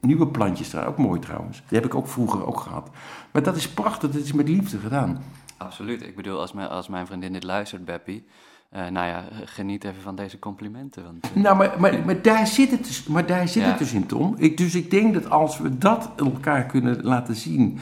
nieuwe 0.01 0.27
plantjes 0.27 0.67
staan. 0.67 0.85
Ook 0.85 0.97
mooi 0.97 1.19
trouwens. 1.19 1.63
Die 1.67 1.77
heb 1.77 1.85
ik 1.85 1.95
ook 1.95 2.07
vroeger 2.07 2.45
ook 2.45 2.59
gehad. 2.59 2.89
Maar 3.31 3.43
dat 3.43 3.55
is 3.55 3.69
prachtig. 3.69 4.11
Dat 4.11 4.23
is 4.23 4.33
met 4.33 4.47
liefde 4.49 4.77
gedaan. 4.77 5.23
Absoluut. 5.57 6.01
Ik 6.07 6.15
bedoel, 6.15 6.39
als 6.39 6.53
mijn, 6.53 6.69
als 6.69 6.87
mijn 6.87 7.05
vriendin 7.07 7.33
dit 7.33 7.43
luistert, 7.43 7.85
Beppie, 7.85 8.25
eh, 8.69 8.87
nou 8.87 9.07
ja, 9.07 9.23
geniet 9.45 9.83
even 9.83 10.01
van 10.01 10.15
deze 10.15 10.39
complimenten. 10.39 11.03
Want, 11.03 11.17
eh, 11.35 11.41
Nou, 11.43 11.57
maar, 11.57 11.75
maar, 11.79 12.05
maar 12.05 12.21
daar 12.21 12.47
zit 12.47 12.71
het 12.71 12.85
dus, 12.85 13.03
maar 13.03 13.25
daar 13.25 13.47
zit 13.47 13.63
Ja. 13.63 13.69
het 13.69 13.77
dus 13.77 13.93
in, 13.93 14.05
Tom. 14.05 14.35
Ik, 14.37 14.57
dus 14.57 14.75
ik 14.75 14.91
denk 14.91 15.13
dat 15.13 15.29
als 15.29 15.57
we 15.57 15.77
dat 15.77 16.11
elkaar 16.17 16.65
kunnen 16.65 17.03
laten 17.03 17.35
zien... 17.35 17.79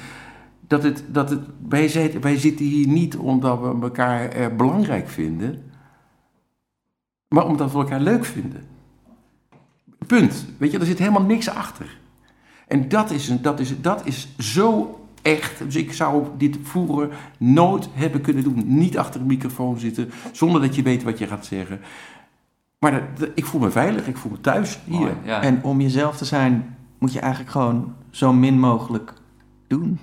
Dat 0.70 0.84
het, 0.84 1.03
dat 1.07 1.30
het, 1.30 1.39
wij, 1.70 1.88
zitten, 1.88 2.22
wij 2.22 2.38
zitten 2.38 2.65
hier 2.65 2.88
niet 2.88 3.17
omdat 3.17 3.59
we 3.59 3.78
elkaar 3.82 4.30
eh, 4.30 4.55
belangrijk 4.55 5.09
vinden... 5.09 5.72
maar 7.28 7.45
omdat 7.45 7.72
we 7.72 7.78
elkaar 7.78 7.99
leuk 8.01 8.26
vinden. 8.26 8.63
Punt. 10.07 10.45
Weet 10.57 10.72
je, 10.72 10.80
er 10.80 10.86
zit 10.86 10.99
helemaal 10.99 11.22
niks 11.24 11.49
achter. 11.49 11.97
En 12.67 12.89
dat 12.89 13.11
is, 13.11 13.30
een, 13.30 13.41
dat 13.41 13.59
is, 13.59 13.82
dat 13.82 14.05
is 14.05 14.28
zo 14.38 14.99
echt. 15.22 15.57
Dus 15.57 15.76
ik 15.76 15.93
zou 15.93 16.28
dit 16.38 16.57
voeren 16.61 17.09
nooit 17.38 17.89
hebben 17.93 18.22
kunnen 18.22 18.43
doen. 18.43 18.63
Niet 18.65 18.97
achter 18.97 19.22
een 19.22 19.28
microfoon 19.28 19.80
zitten, 19.80 20.11
zonder 20.32 20.61
dat 20.61 20.76
je 20.76 20.82
weet 20.82 21.03
wat 21.03 21.17
je 21.17 21.28
gaat 21.28 21.45
zeggen. 21.45 21.80
Maar 22.80 22.91
dat- 22.91 23.17
dat- 23.20 23.30
ik 23.36 23.45
voel 23.45 23.61
me 23.61 23.72
veilig, 23.72 24.07
ik 24.07 24.17
voel 24.17 24.32
me 24.32 24.41
thuis 24.41 24.80
hier. 24.86 24.99
Mooi, 24.99 25.13
ja. 25.24 25.41
En 25.41 25.63
om 25.63 25.82
jezelf 25.82 26.17
te 26.17 26.26
zijn, 26.26 26.76
moet 26.99 27.13
je 27.13 27.20
eigenlijk 27.20 27.51
gewoon 27.51 27.93
zo 28.09 28.34
min 28.34 28.59
mogelijk 28.59 29.13
doen. 29.67 29.99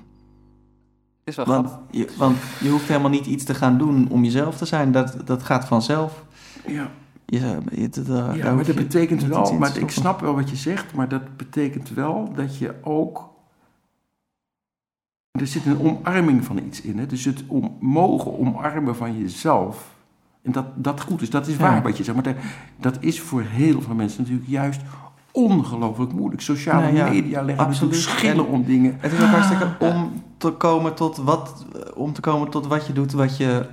Het 1.27 1.39
is 1.39 1.45
wel 1.45 1.55
Want 1.55 1.69
grappig. 1.69 2.01
je, 2.01 2.09
want 2.17 2.37
je 2.61 2.69
hoeft 2.69 2.89
helemaal 2.89 3.11
niet 3.11 3.27
iets 3.27 3.45
te 3.45 3.55
gaan 3.55 3.79
doen 3.79 4.09
om 4.11 4.25
jezelf 4.25 4.57
te 4.57 4.65
zijn. 4.65 4.93
Dat, 4.93 5.17
dat 5.25 5.43
gaat 5.43 5.65
vanzelf. 5.65 6.25
Ja, 6.67 6.91
Je, 7.27 7.59
je, 7.71 7.89
dat, 7.89 8.07
daar 8.07 8.37
ja 8.37 8.45
maar 8.45 8.57
dat 8.57 8.67
je 8.67 8.75
betekent 8.75 9.23
wel, 9.25 9.53
maar 9.59 9.77
ik 9.79 9.91
snap 9.91 10.21
wel 10.21 10.35
wat 10.35 10.51
je 10.51 10.57
zegt, 10.57 10.95
maar 10.95 11.09
dat 11.09 11.37
betekent 11.37 11.89
wel 11.91 12.33
dat 12.35 12.59
je 12.59 12.75
ook. 12.83 13.35
Er 15.31 15.47
zit 15.47 15.67
een 15.67 15.81
omarming 15.81 16.45
van 16.45 16.59
iets 16.59 16.81
in, 16.81 16.99
hè? 16.99 17.07
dus 17.07 17.25
het 17.25 17.45
om, 17.47 17.77
mogen 17.81 18.39
omarmen 18.39 18.97
van 18.97 19.19
jezelf. 19.19 19.95
En 20.43 20.53
dat, 20.53 20.67
dat 20.75 21.01
goed 21.01 21.23
is, 21.23 21.31
dat 21.31 21.47
is 21.47 21.57
Ja. 21.57 21.61
waar 21.61 21.83
wat 21.83 21.97
je 21.97 22.05
zegt, 22.05 22.17
maar 22.17 22.35
dat, 22.35 22.43
dat 22.81 22.97
is 23.01 23.21
voor 23.21 23.43
heel 23.43 23.83
veel 23.83 23.95
mensen 23.95 24.21
natuurlijk 24.23 24.49
juist 24.49 24.81
ongelooflijk 25.37 26.13
moeilijk. 26.13 26.43
Sociale 26.43 26.83
Nou 26.83 26.97
ja, 26.97 27.09
media 27.11 27.43
leggen 27.43 27.65
absoluut. 27.67 27.91
natuurlijk 27.93 28.19
schillen 28.21 28.47
En- 28.47 28.53
om 28.53 28.65
dingen. 28.65 28.97
Het 28.99 29.13
is 29.13 29.21
ook 29.21 29.27
hartstikke 29.29 29.69
om 29.79 30.23
te 30.39 30.51
komen 30.51 30.95
tot 30.95 31.17
wat, 31.17 31.67
om 31.95 32.13
te 32.13 32.21
komen 32.21 32.49
tot 32.51 32.67
wat 32.67 32.87
je 32.87 32.93
doet, 32.93 33.13
wat 33.13 33.37
je, 33.37 33.67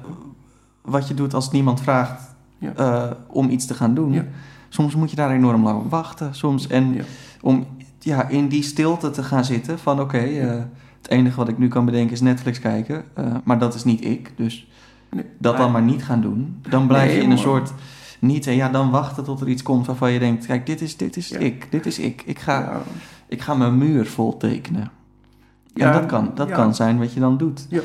wat 0.82 1.08
je 1.08 1.14
doet 1.14 1.34
als 1.34 1.52
niemand 1.52 1.82
vraagt 1.82 2.36
Ja. 2.58 2.74
eh, 2.76 3.12
om 3.28 3.50
iets 3.50 3.66
te 3.66 3.74
gaan 3.74 3.94
doen. 3.94 4.12
Ja. 4.14 4.26
Soms 4.70 4.96
moet 4.96 5.10
je 5.10 5.16
daar 5.16 5.32
enorm 5.32 5.64
lang 5.64 5.80
op 5.80 5.90
wachten. 5.90 6.36
Soms, 6.36 6.68
en 6.68 6.94
Ja. 6.94 7.04
om 7.42 7.66
ja, 8.00 8.28
in 8.28 8.48
die 8.48 8.64
stilte 8.64 9.10
te 9.10 9.24
gaan 9.24 9.46
zitten 9.46 9.80
van 9.80 10.00
oké, 10.00 10.18
eh, 10.18 10.48
het 11.02 11.10
enige 11.12 11.36
wat 11.38 11.48
ik 11.48 11.58
nu 11.58 11.68
kan 11.68 11.86
bedenken 11.86 12.12
is 12.14 12.22
Netflix 12.22 12.60
kijken. 12.60 13.04
eh, 13.14 13.26
maar 13.44 13.60
dat 13.60 13.74
is 13.74 13.84
niet 13.84 14.06
ik, 14.06 14.34
dus 14.36 14.68
Nee. 15.10 15.26
dat 15.38 15.58
dan 15.58 15.72
maar 15.72 15.82
niet 15.82 16.04
gaan 16.04 16.22
doen. 16.22 16.60
Dan 16.70 16.88
blijf 16.88 17.08
Nee, 17.08 17.16
je 17.18 17.24
in 17.24 17.32
een 17.32 17.38
soort 17.38 17.74
niet 18.24 18.48
en 18.48 18.56
ja, 18.56 18.70
dan 18.70 18.90
wachten 18.90 19.24
tot 19.24 19.42
er 19.42 19.48
iets 19.48 19.64
komt 19.64 19.86
waarvan 19.86 20.12
je 20.12 20.20
denkt, 20.20 20.46
kijk, 20.46 20.66
dit 20.66 20.82
is, 20.82 20.98
dit 20.98 21.18
is 21.18 21.30
Ja. 21.30 21.38
ik, 21.40 21.72
dit 21.72 21.86
is 21.86 22.00
ik. 22.00 22.24
Ik 22.26 22.40
ga, 22.40 22.60
Ja. 22.60 22.82
ik 23.28 23.42
ga 23.42 23.54
mijn 23.54 23.78
muur 23.78 24.06
vol 24.06 24.38
tekenen. 24.38 24.92
Ja, 25.74 25.88
en 25.88 26.00
dat 26.00 26.06
kan, 26.06 26.32
dat 26.36 26.52
kan 26.52 26.76
zijn 26.76 27.00
wat 27.00 27.14
je 27.14 27.20
dan 27.20 27.38
doet. 27.38 27.66
Ja. 27.70 27.82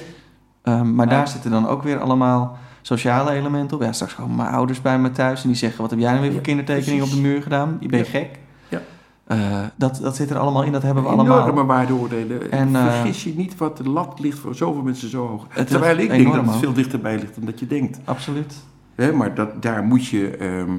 Ehm, 0.62 0.95
maar 0.95 1.09
daar 1.09 1.28
zitten 1.28 1.51
dan 1.51 1.66
ook 1.68 1.82
weer 1.82 1.99
allemaal 2.01 2.57
sociale 2.82 3.30
elementen 3.30 3.76
op. 3.76 3.82
Ja, 3.82 3.93
straks 3.93 4.14
komen 4.14 4.36
mijn 4.36 4.49
ouders 4.49 4.82
bij 4.82 4.99
me 4.99 5.11
thuis 5.11 5.43
en 5.43 5.49
die 5.49 5.57
zeggen... 5.57 5.80
wat 5.80 5.91
heb 5.91 5.99
jij 5.99 6.09
nou 6.11 6.20
weer 6.20 6.30
voor 6.30 6.41
Ja, 6.41 6.47
kindertekeningen 6.47 7.05
op 7.05 7.11
de 7.11 7.20
muur 7.20 7.43
gedaan? 7.43 7.76
Je 7.80 7.89
bent 7.89 8.07
gek. 8.09 8.39
Ja. 8.68 8.80
Eh, 9.24 9.39
dat, 9.76 9.99
dat 10.03 10.16
zit 10.16 10.30
er 10.30 10.39
allemaal 10.39 10.62
in, 10.62 10.72
dat 10.72 10.82
hebben 10.82 11.03
we 11.03 11.09
allemaal. 11.09 11.41
Enorme 11.43 11.64
waardeoordelen. 11.64 12.51
En, 12.51 12.76
eh, 12.76 12.84
Vergis 12.84 13.24
je 13.24 13.34
niet 13.36 13.57
wat 13.57 13.76
de 13.76 13.89
lat 13.89 14.20
ligt 14.20 14.39
voor 14.39 14.55
zoveel 14.55 14.82
mensen 14.82 15.09
zo 15.11 15.26
hoog. 15.26 15.47
Terwijl 15.66 15.99
ik 15.99 16.09
denk 16.11 16.32
dat 16.34 16.45
het 16.47 16.57
veel 16.57 16.72
dichterbij 16.72 17.18
ligt 17.18 17.34
dan 17.34 17.45
dat 17.45 17.59
je 17.61 17.66
denkt. 17.66 17.99
Absoluut. 18.05 18.55
Hè, 18.99 19.13
maar 19.13 19.35
dat, 19.35 19.63
daar 19.63 19.83
moet 19.85 20.07
je... 20.07 20.37
ehm, 20.37 20.77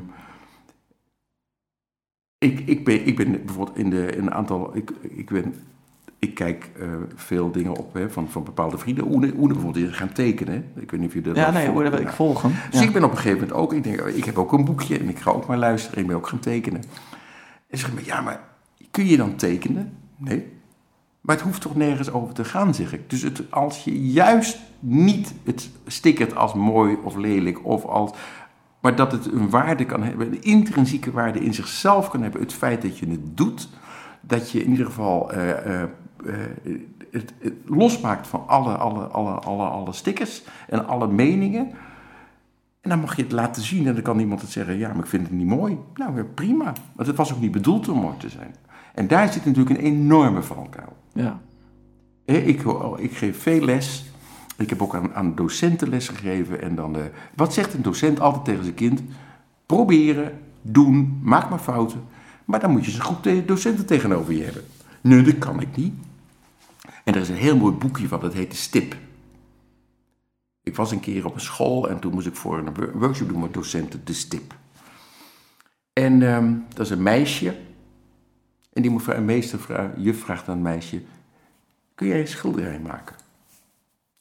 ik, 2.37 2.59
ik, 2.59 2.85
ben, 2.85 3.07
ik 3.07 3.15
ben 3.15 3.31
bijvoorbeeld 3.45 3.77
in, 3.77 3.89
de, 3.89 4.05
in 4.05 4.21
een 4.21 4.33
aantal... 4.33 4.75
Ik, 4.75 4.91
ik, 5.01 5.29
ben, 5.29 5.53
ik 6.19 6.33
kijk 6.35 6.71
eh, 6.79 6.87
veel 7.15 7.51
dingen 7.51 7.75
op 7.77 7.93
hè, 7.93 8.09
van, 8.09 8.29
van 8.29 8.43
bepaalde 8.43 8.77
vrienden. 8.77 9.07
Oene, 9.11 9.33
Oene 9.37 9.53
bijvoorbeeld, 9.53 9.85
die 9.85 9.93
gaan 9.93 10.11
tekenen. 10.13 10.71
Ik 10.75 10.91
weet 10.91 10.99
niet 10.99 11.09
of 11.09 11.15
je 11.15 11.21
dat 11.21 11.35
Ja, 11.35 11.51
nee, 11.51 11.67
volgt. 11.67 11.99
ik 11.99 12.09
volg 12.09 12.41
hem. 12.41 12.51
Dus 12.71 12.79
Ja. 12.79 12.85
ik 12.85 12.93
ben 12.93 13.03
op 13.03 13.11
een 13.11 13.17
gegeven 13.17 13.39
moment 13.39 13.57
ook, 13.57 13.73
ik 13.73 13.83
denk, 13.83 13.99
ik 14.01 14.23
heb 14.25 14.37
ook 14.37 14.51
een 14.53 14.65
boekje 14.65 14.99
en 14.99 15.09
ik 15.09 15.19
ga 15.19 15.31
ook 15.31 15.47
maar 15.47 15.57
luisteren. 15.57 15.99
Ik 15.99 16.07
ben 16.07 16.15
ook 16.15 16.27
gaan 16.27 16.39
tekenen. 16.39 16.81
En 17.67 17.77
ze 17.77 17.85
zeggen, 17.85 18.05
ja, 18.05 18.21
maar 18.21 18.41
kun 18.91 19.05
je 19.05 19.17
dan 19.17 19.35
tekenen? 19.35 19.97
Nee. 20.17 20.45
Maar 21.21 21.35
het 21.35 21.45
hoeft 21.45 21.61
toch 21.61 21.75
nergens 21.75 22.11
over 22.11 22.33
te 22.33 22.45
gaan, 22.45 22.73
zeg 22.73 22.93
ik. 22.93 23.09
Dus 23.09 23.21
het, 23.21 23.51
als 23.51 23.83
je 23.83 24.11
juist 24.11 24.59
niet 24.79 25.33
het 25.43 25.69
stickert 25.87 26.35
als 26.35 26.53
mooi 26.53 26.97
of 27.03 27.15
lelijk 27.15 27.65
of 27.65 27.85
als... 27.85 28.11
Maar 28.79 28.95
dat 28.95 29.11
het 29.11 29.25
een 29.25 29.49
waarde 29.49 29.85
kan 29.85 30.03
hebben, 30.03 30.27
een 30.27 30.43
intrinsieke 30.43 31.11
waarde 31.11 31.39
in 31.39 31.53
zichzelf 31.53 32.09
kan 32.09 32.21
hebben. 32.21 32.41
Het 32.41 32.53
feit 32.53 32.81
dat 32.81 32.97
je 32.97 33.09
het 33.09 33.37
doet, 33.37 33.69
dat 34.21 34.51
je 34.51 34.63
in 34.63 34.69
ieder 34.69 34.85
geval 34.85 35.31
eh, 35.31 35.49
eh, 35.49 35.81
eh, 35.81 35.89
het, 37.11 37.33
het 37.39 37.53
losmaakt 37.65 38.27
van 38.27 38.47
alle, 38.47 38.73
alle, 38.73 39.03
alle, 39.03 39.31
alle, 39.31 39.63
alle 39.63 39.93
stickers 39.93 40.43
en 40.67 40.87
alle 40.87 41.07
meningen. 41.07 41.71
En 42.81 42.89
dan 42.89 42.99
mag 42.99 43.15
je 43.15 43.23
het 43.23 43.31
laten 43.31 43.63
zien 43.63 43.87
en 43.87 43.93
dan 43.93 44.03
kan 44.03 44.19
iemand 44.19 44.41
het 44.41 44.51
zeggen, 44.51 44.77
ja, 44.77 44.87
maar 44.89 45.03
ik 45.03 45.09
vind 45.09 45.27
het 45.27 45.35
niet 45.35 45.47
mooi. 45.47 45.77
Nou, 45.93 46.23
prima. 46.23 46.73
Want 46.95 47.07
het 47.07 47.17
was 47.17 47.33
ook 47.33 47.41
niet 47.41 47.51
bedoeld 47.51 47.89
om 47.89 47.99
mooi 47.99 48.17
te 48.17 48.29
zijn. 48.29 48.55
En 48.93 49.07
daar 49.07 49.33
zit 49.33 49.45
natuurlijk 49.45 49.77
een 49.77 49.85
enorme 49.85 50.41
valkuil. 50.41 50.97
Ja. 51.19 51.41
Ik, 52.25 52.63
ik 52.97 53.11
geef 53.17 53.41
veel 53.41 53.61
les. 53.61 54.05
Ik 54.57 54.69
heb 54.69 54.81
ook 54.81 54.95
aan, 54.95 55.13
aan 55.13 55.35
docenten 55.35 55.89
les 55.89 56.07
gegeven. 56.07 56.61
En 56.61 56.75
dan, 56.75 56.95
eh, 56.95 57.03
wat 57.35 57.53
zegt 57.53 57.73
een 57.73 57.81
docent 57.81 58.19
altijd 58.19 58.45
tegen 58.45 58.63
zijn 58.63 58.75
kind? 58.75 59.01
Proberen, 59.65 60.39
doen, 60.61 61.19
maak 61.23 61.49
maar 61.49 61.59
fouten. 61.59 62.03
Maar 62.45 62.59
dan 62.59 62.71
moet 62.71 62.85
je 62.85 62.91
ze 62.91 63.01
goed 63.01 63.23
te- 63.23 63.43
docenten 63.45 63.85
tegenover 63.85 64.33
je 64.33 64.43
hebben. 64.43 64.63
Nee, 65.01 65.21
dat 65.21 65.37
kan 65.37 65.61
ik 65.61 65.75
niet. 65.75 65.93
En 67.03 67.13
er 67.15 67.21
is 67.21 67.29
een 67.29 67.35
heel 67.35 67.57
mooi 67.57 67.73
boekje 67.73 68.07
van, 68.07 68.19
dat 68.19 68.33
heet 68.33 68.51
de 68.51 68.57
Stip. 68.57 68.95
Ik 70.63 70.75
was 70.75 70.91
een 70.91 70.99
keer 70.99 71.25
op 71.25 71.33
een 71.33 71.41
school 71.41 71.89
en 71.89 71.99
toen 71.99 72.13
moest 72.13 72.27
ik 72.27 72.35
voor 72.35 72.57
een 72.57 72.73
wor- 72.73 72.97
workshop 72.99 73.29
doen 73.29 73.39
met 73.39 73.53
docenten, 73.53 74.01
de 74.03 74.13
Stip. 74.13 74.55
En 75.93 76.21
ehm, 76.21 76.53
dat 76.73 76.85
is 76.85 76.91
een 76.91 77.03
meisje. 77.03 77.55
En 78.69 78.81
die 78.81 78.99
vragen, 78.99 80.01
juf 80.01 80.19
vraagt 80.19 80.47
aan 80.47 80.55
een 80.55 80.61
meisje, 80.61 81.01
kun 81.95 82.07
jij 82.07 82.19
een 82.19 82.27
schilderij 82.27 82.79
maken? 82.79 83.15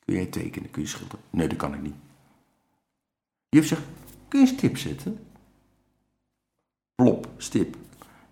Kun 0.05 0.15
jij 0.15 0.27
tekenen? 0.27 0.71
Kun 0.71 0.83
je 0.83 0.89
schilderen? 0.89 1.25
Nee, 1.31 1.49
dat 1.49 1.59
kan 1.59 1.75
ik 1.75 1.83
niet. 1.83 1.95
Juf 3.49 3.67
zegt, 3.67 3.83
kun 4.29 4.41
je 4.41 4.47
een 4.47 4.57
stip 4.57 4.77
zetten? 4.77 5.27
Plop, 6.95 7.29
stip. 7.37 7.77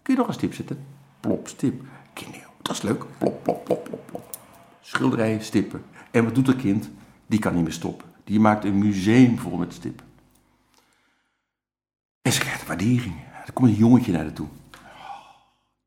Kun 0.02 0.14
je 0.14 0.20
nog 0.20 0.28
een 0.28 0.34
stip 0.34 0.54
zetten? 0.54 0.86
Plop, 1.20 1.48
stip. 1.48 1.82
Kind, 2.12 2.36
dat 2.62 2.76
is 2.76 2.82
leuk. 2.82 3.04
Plop, 3.18 3.42
plop, 3.42 3.64
plop, 3.64 3.84
plop, 3.84 4.06
plop. 4.06 4.38
Schilderijen, 4.80 5.42
stippen. 5.42 5.84
En 6.10 6.24
wat 6.24 6.34
doet 6.34 6.46
dat 6.46 6.56
kind? 6.56 6.90
Die 7.26 7.38
kan 7.38 7.54
niet 7.54 7.62
meer 7.62 7.72
stoppen. 7.72 8.08
Die 8.24 8.40
maakt 8.40 8.64
een 8.64 8.78
museum 8.78 9.38
vol 9.38 9.56
met 9.56 9.72
stippen. 9.72 10.06
En 12.22 12.32
ze 12.32 12.40
krijgt 12.40 12.66
waardering. 12.66 13.14
Er 13.46 13.52
komt 13.52 13.68
een 13.68 13.76
jongetje 13.76 14.12
naar 14.12 14.22
haar 14.22 14.32
toe. 14.32 14.48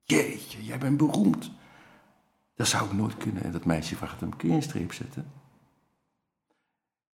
Jeetje, 0.09 0.63
jij 0.63 0.77
bent 0.77 0.97
beroemd. 0.97 1.51
Dat 2.55 2.67
zou 2.67 2.85
ik 2.85 2.93
nooit 2.93 3.17
kunnen. 3.17 3.43
En 3.43 3.51
dat 3.51 3.65
meisje 3.65 3.95
vraagt 3.95 4.19
hem, 4.19 4.35
kun 4.35 4.49
je 4.49 4.55
een 4.55 4.61
streep 4.61 4.93
zetten? 4.93 5.31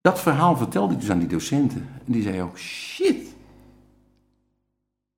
Dat 0.01 0.19
verhaal 0.19 0.57
vertelde 0.57 0.93
ik 0.93 0.99
dus 0.99 1.09
aan 1.09 1.19
die 1.19 1.27
docenten. 1.27 1.87
En 2.05 2.11
die 2.11 2.21
zei 2.21 2.41
ook, 2.41 2.57
shit. 2.57 3.35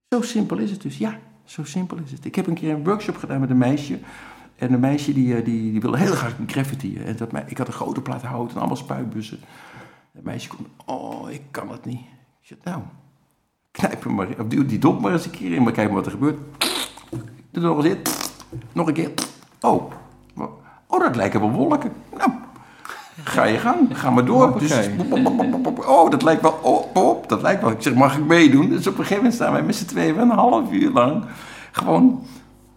Zo 0.09 0.21
simpel 0.21 0.57
is 0.57 0.71
het 0.71 0.81
dus. 0.81 0.97
Ja, 0.97 1.19
zo 1.43 1.63
simpel 1.63 1.97
is 1.97 2.11
het. 2.11 2.25
Ik 2.25 2.35
heb 2.35 2.47
een 2.47 2.53
keer 2.53 2.73
een 2.73 2.83
workshop 2.83 3.17
gedaan 3.17 3.39
met 3.39 3.49
een 3.49 3.57
meisje. 3.57 3.99
En 4.55 4.73
een 4.73 4.79
meisje 4.79 5.13
die, 5.13 5.35
eh, 5.35 5.45
die, 5.45 5.71
die 5.71 5.81
wilde 5.81 5.97
heel 5.97 6.15
graag 6.15 6.35
graffiti. 6.47 6.97
En 6.97 7.17
dat, 7.17 7.31
ik 7.45 7.57
had 7.57 7.67
een 7.67 7.73
grote 7.73 8.01
plaat 8.01 8.21
hout 8.21 8.51
en 8.51 8.57
allemaal 8.57 8.75
spuitbussen. 8.75 9.39
Het 10.11 10.23
meisje 10.23 10.49
komt, 10.49 10.67
oh, 10.85 11.31
ik 11.31 11.41
kan 11.51 11.71
het 11.71 11.85
niet. 11.85 12.01
Ik 12.41 12.47
zeg, 12.47 12.57
nou, 12.63 12.81
knijp 13.71 14.03
hem 14.03 14.15
maar, 14.15 14.49
duw 14.49 14.65
die 14.65 14.79
dop 14.79 15.01
maar 15.01 15.11
eens 15.11 15.25
een 15.25 15.31
keer 15.31 15.53
in, 15.53 15.63
maar 15.63 15.73
kijk 15.73 15.87
maar 15.87 15.97
wat 15.97 16.05
er 16.05 16.11
gebeurt. 16.11 16.66
Er 17.57 17.63
nog 17.63 17.85
eens. 17.85 18.31
Nog 18.71 18.87
een 18.87 18.93
keer. 18.93 19.11
Oh, 19.61 19.91
oh 20.87 20.99
dat 20.99 21.15
lijken 21.15 21.39
wel 21.39 21.51
wolken. 21.51 21.91
Nou, 22.17 22.31
ga 23.23 23.43
je 23.43 23.57
gang, 23.57 23.99
ga 23.99 24.09
maar 24.09 24.25
door. 24.25 24.59
Dus, 24.59 24.89
oh, 25.87 26.09
dat 26.09 26.23
lijkt 26.23 26.41
wel, 26.41 26.59
oh, 26.93 27.27
dat 27.27 27.41
lijkt 27.41 27.61
wel. 27.61 27.71
Ik 27.71 27.81
zeg, 27.81 27.93
mag 27.93 28.17
ik 28.17 28.25
meedoen? 28.25 28.69
Dus 28.69 28.87
op 28.87 28.93
een 28.93 28.97
gegeven 28.97 29.15
moment 29.15 29.33
staan 29.33 29.51
wij 29.51 29.63
met 29.63 29.75
z'n 29.75 29.85
tweeën 29.85 30.19
een 30.19 30.29
half 30.29 30.71
uur 30.71 30.91
lang 30.91 31.23
gewoon, 31.71 32.23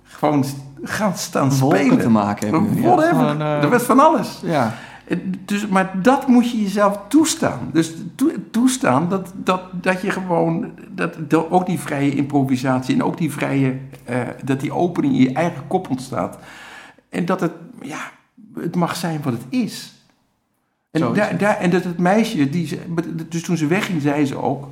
gewoon 0.03 0.45
gaan 0.83 1.17
staan 1.17 1.53
spelen. 1.53 1.99
te 1.99 2.11
maken 2.11 2.49
hebben 2.49 2.75
ja. 2.75 2.89
Whatever. 2.89 3.17
Gewoon, 3.17 3.41
eh, 3.41 3.63
Er 3.63 3.71
werd 3.71 3.83
van 3.83 4.01
alles. 4.01 4.41
Ja. 4.43 4.75
Dus, 5.45 5.67
maar 5.67 6.03
dat 6.03 6.27
moet 6.27 6.51
je 6.51 6.63
jezelf 6.63 7.01
toestaan. 7.09 7.71
Dus 7.73 7.95
toe- 8.15 8.51
toestaan 8.51 9.09
dat, 9.09 9.33
dat, 9.37 9.63
dat 9.73 10.03
je 10.03 10.11
gewoon, 10.11 10.73
dat, 10.91 11.17
dat 11.31 11.51
ook 11.51 11.67
die 11.67 11.79
vrije 11.79 12.15
improvisatie 12.15 12.95
en 12.95 13.03
ook 13.03 13.17
die 13.17 13.33
vrije, 13.33 13.79
eh, 14.05 14.21
dat 14.45 14.61
die 14.61 14.73
opening 14.73 15.15
in 15.15 15.21
je 15.21 15.33
eigen 15.33 15.67
kop 15.67 15.91
ontstaat. 15.91 16.39
En 17.09 17.25
dat 17.25 17.41
het, 17.41 17.53
ja, 17.83 17.99
het 18.55 18.77
mag 18.77 18.97
zijn 18.97 19.23
wat 19.23 19.33
het 19.33 19.45
is. 19.49 19.93
En, 20.91 21.01
Zo 21.01 21.11
is 21.11 21.17
daar, 21.17 21.31
het. 21.31 21.41
daar, 21.41 21.57
en 21.57 21.71
dat 21.71 21.85
het 21.85 21.99
meisje, 21.99 22.51
die, 22.51 22.79
dus 23.29 23.43
toen 23.43 23.57
ze 23.57 23.67
wegging, 23.67 24.03
zei 24.03 24.27
ze 24.27 24.37
ook, 24.37 24.69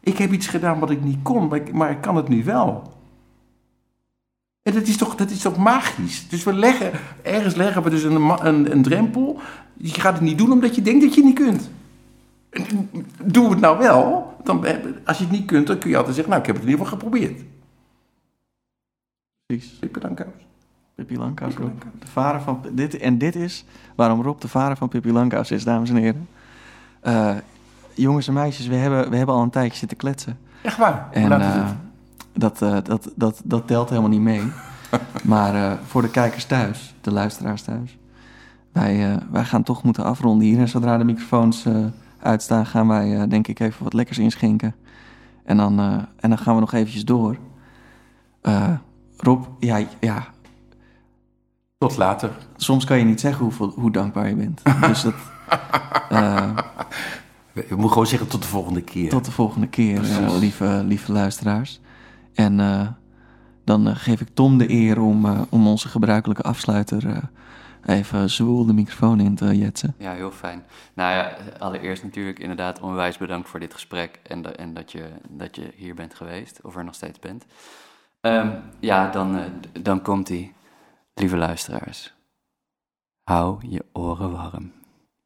ik 0.00 0.18
heb 0.18 0.32
iets 0.32 0.46
gedaan 0.46 0.78
wat 0.78 0.90
ik 0.90 1.02
niet 1.04 1.18
kon, 1.22 1.48
maar 1.48 1.58
ik, 1.58 1.72
maar 1.72 1.90
ik 1.90 2.00
kan 2.00 2.16
het 2.16 2.28
nu 2.28 2.44
wel. 2.44 2.94
En 4.62 4.72
dat 4.72 4.86
is, 4.86 4.96
toch, 4.96 5.14
dat 5.14 5.30
is 5.30 5.40
toch 5.40 5.56
magisch? 5.56 6.28
Dus 6.28 6.44
we 6.44 6.52
leggen, 6.52 6.90
ergens 7.22 7.54
leggen 7.54 7.82
we 7.82 7.90
dus 7.90 8.02
een, 8.02 8.72
een 8.72 8.82
drempel. 8.82 9.40
Je 9.76 10.00
gaat 10.00 10.12
het 10.12 10.22
niet 10.22 10.38
doen 10.38 10.52
omdat 10.52 10.74
je 10.74 10.82
denkt 10.82 11.02
dat 11.02 11.14
je 11.14 11.20
het 11.24 11.28
niet 11.28 11.38
kunt. 11.38 11.70
Doe 13.24 13.50
het 13.50 13.60
nou 13.60 13.78
wel. 13.78 14.34
Dan, 14.44 14.64
als 15.04 15.18
je 15.18 15.24
het 15.24 15.32
niet 15.32 15.46
kunt, 15.46 15.66
dan 15.66 15.78
kun 15.78 15.90
je 15.90 15.96
altijd 15.96 16.14
zeggen, 16.14 16.32
nou, 16.32 16.42
ik 16.42 16.46
heb 16.52 16.56
het 16.56 16.64
in 16.64 16.70
ieder 16.70 16.86
geval 16.86 17.00
geprobeerd. 17.00 17.42
Precies. 19.46 19.72
Pippi 19.78 20.00
Langkous. 20.00 20.32
Pippi 20.94 21.16
Rob. 21.16 21.82
De 21.98 22.06
vader 22.06 22.40
van... 22.40 22.60
Dit, 22.72 22.98
en 22.98 23.18
dit 23.18 23.34
is 23.34 23.64
waarom 23.94 24.22
Rob 24.22 24.40
de 24.40 24.48
vader 24.48 24.76
van 24.76 24.88
Pippi 24.88 25.12
Langkous 25.12 25.50
is, 25.50 25.64
dames 25.64 25.90
en 25.90 25.96
heren. 25.96 26.28
Eh, 27.00 27.34
jongens 27.94 28.28
en 28.28 28.34
meisjes, 28.34 28.66
we 28.66 28.74
hebben, 28.74 29.10
we 29.10 29.16
hebben 29.16 29.34
al 29.34 29.42
een 29.42 29.50
tijdje 29.50 29.78
zitten 29.78 29.96
kletsen. 29.96 30.38
Echt 30.62 30.76
waar? 30.76 31.08
Hoe 31.12 31.22
En 31.22 31.32
eh, 31.32 31.54
het? 31.54 31.74
dat, 32.32 32.62
eh, 32.62 32.76
dat, 32.82 33.10
dat, 33.14 33.40
dat 33.44 33.66
telt 33.66 33.88
helemaal 33.88 34.10
niet 34.10 34.20
mee. 34.20 34.42
maar 35.24 35.78
voor 35.86 36.02
de 36.02 36.10
kijkers 36.10 36.44
thuis, 36.44 36.94
de 37.00 37.12
luisteraars 37.12 37.62
thuis. 37.62 37.96
Wij, 38.76 39.12
eh, 39.12 39.16
wij 39.30 39.44
gaan 39.44 39.62
toch 39.62 39.82
moeten 39.82 40.04
afronden 40.04 40.46
hier. 40.46 40.58
En 40.58 40.68
zodra 40.68 40.98
de 40.98 41.04
microfoons 41.04 41.64
eh, 41.64 41.84
uitstaan, 42.18 42.66
gaan 42.66 42.88
wij 42.88 43.20
eh, 43.20 43.28
denk 43.28 43.48
ik 43.48 43.60
even 43.60 43.84
wat 43.84 43.92
lekkers 43.92 44.18
inschenken. 44.18 44.74
En 45.44 45.56
dan, 45.56 45.78
en 46.16 46.28
dan 46.28 46.38
gaan 46.38 46.54
we 46.54 46.60
nog 46.60 46.72
eventjes 46.72 47.04
door. 47.04 47.36
Rob, 49.16 49.44
ja, 49.58 49.80
ja, 50.00 50.26
Tot 51.78 51.96
later. 51.96 52.30
soms 52.56 52.84
kan 52.84 52.98
je 52.98 53.04
niet 53.04 53.20
zeggen 53.20 53.42
hoeveel, 53.42 53.72
hoe 53.76 53.90
dankbaar 53.90 54.28
je 54.28 54.34
bent. 54.34 54.62
dus 54.80 55.02
dat, 55.02 55.14
Je 57.68 57.74
moet 57.76 57.90
gewoon 57.90 58.06
zeggen 58.06 58.28
tot 58.28 58.42
de 58.42 58.48
volgende 58.48 58.82
keer. 58.82 59.08
tot 59.10 59.24
de 59.24 59.30
volgende 59.30 59.66
keer, 59.66 60.00
lieve, 60.38 60.82
lieve 60.86 61.12
luisteraars. 61.12 61.80
En 62.34 62.56
dan 63.64 63.96
geef 63.96 64.20
ik 64.20 64.28
Tom 64.34 64.58
de 64.58 64.70
eer 64.70 65.00
om, 65.00 65.26
om 65.48 65.66
onze 65.66 65.88
gebruikelijke 65.88 66.42
afsluiter 66.42 67.30
even 67.86 68.30
zwoel 68.30 68.66
de 68.66 68.72
microfoon 68.72 69.20
in 69.20 69.34
te 69.34 69.58
jetsen. 69.58 69.94
Ja, 69.98 70.12
heel 70.12 70.30
fijn. 70.30 70.64
Nou 70.94 71.12
ja, 71.14 71.36
allereerst 71.58 72.02
natuurlijk 72.02 72.38
inderdaad 72.38 72.80
onwijs 72.80 73.18
bedankt 73.18 73.48
voor 73.48 73.60
dit 73.60 73.72
gesprek 73.72 74.20
en, 74.22 74.42
da- 74.42 74.52
en 74.52 74.74
dat, 74.74 74.92
je, 74.92 75.08
dat 75.28 75.56
je 75.56 75.72
hier 75.76 75.94
bent 75.94 76.14
geweest, 76.14 76.60
of 76.62 76.76
er 76.76 76.84
nog 76.84 76.94
steeds 76.94 77.18
bent. 77.18 77.44
Ehm, 78.20 78.50
ja, 78.80 79.10
dan, 79.10 79.36
eh, 79.36 79.44
dan 79.82 80.02
komt 80.02 80.28
ie. 80.28 80.54
Lieve 81.14 81.36
luisteraars, 81.36 82.14
hou 83.22 83.68
je 83.68 83.84
oren 83.92 84.32
warm. 84.32 84.72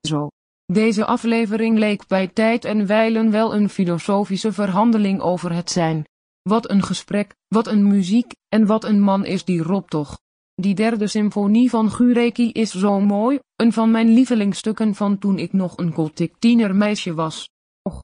Zo. 0.01 0.29
Deze 0.67 1.05
aflevering 1.05 1.79
leek 1.79 2.07
bij 2.07 2.27
tijd 2.29 2.65
en 2.65 2.87
wijlen 2.87 3.31
wel 3.31 3.55
een 3.55 3.69
filosofische 3.69 4.53
verhandeling 4.53 5.21
over 5.21 5.53
het 5.53 5.71
zijn. 5.71 6.05
Wat 6.43 6.71
een 6.71 6.83
gesprek, 6.83 7.35
wat 7.49 7.67
een 7.67 7.89
muziek, 7.89 8.33
en 8.49 8.67
wat 8.67 8.85
een 8.85 9.01
man 9.01 9.25
is 9.25 9.45
die 9.45 9.63
Rob 9.63 9.89
toch. 9.89 10.19
Die 10.61 10.75
derde 10.75 11.07
symfonie 11.07 11.71
van 11.71 11.91
Gureki 11.91 12.51
is 12.53 12.71
zo 12.71 13.01
mooi, 13.01 13.39
een 13.57 13.73
van 13.73 13.91
mijn 13.91 14.09
lievelingsstukken 14.09 14.95
van 14.95 15.19
toen 15.19 15.39
ik 15.39 15.53
nog 15.53 15.77
een 15.77 15.93
gothic 15.93 16.35
tienermeisje 16.39 17.15
was. 17.15 17.49
Och. 17.83 18.03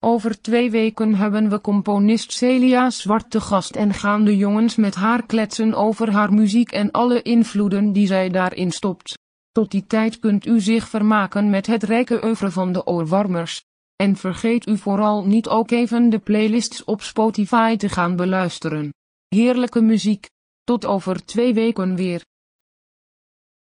Over 0.00 0.40
twee 0.40 0.70
weken 0.70 1.14
hebben 1.14 1.48
we 1.48 1.60
componist 1.60 2.32
Celia 2.32 2.90
Zwart 2.90 3.30
te 3.30 3.40
gast 3.40 3.76
en 3.76 3.94
gaan 3.94 4.24
de 4.24 4.36
jongens 4.36 4.76
met 4.76 4.94
haar 4.94 5.26
kletsen 5.26 5.74
over 5.74 6.12
haar 6.12 6.32
muziek 6.32 6.72
en 6.72 6.90
alle 6.90 7.22
invloeden 7.22 7.92
die 7.92 8.06
zij 8.06 8.28
daarin 8.28 8.70
stopt. 8.70 9.18
Tot 9.52 9.70
die 9.70 9.86
tijd 9.86 10.18
kunt 10.18 10.46
u 10.46 10.60
zich 10.60 10.88
vermaken 10.88 11.50
met 11.50 11.66
het 11.66 11.82
rijke 11.82 12.24
oeuvre 12.24 12.50
van 12.50 12.72
de 12.72 12.86
oorwarmers. 12.86 13.64
En 13.96 14.16
vergeet 14.16 14.68
u 14.68 14.78
vooral 14.78 15.24
niet 15.24 15.48
ook 15.48 15.70
even 15.70 16.10
de 16.10 16.18
playlists 16.18 16.84
op 16.84 17.02
Spotify 17.02 17.76
te 17.76 17.88
gaan 17.88 18.16
beluisteren. 18.16 18.92
Heerlijke 19.28 19.80
muziek. 19.80 20.32
Tot 20.64 20.86
over 20.86 21.24
twee 21.24 21.54
weken 21.54 21.96
weer. 21.96 22.24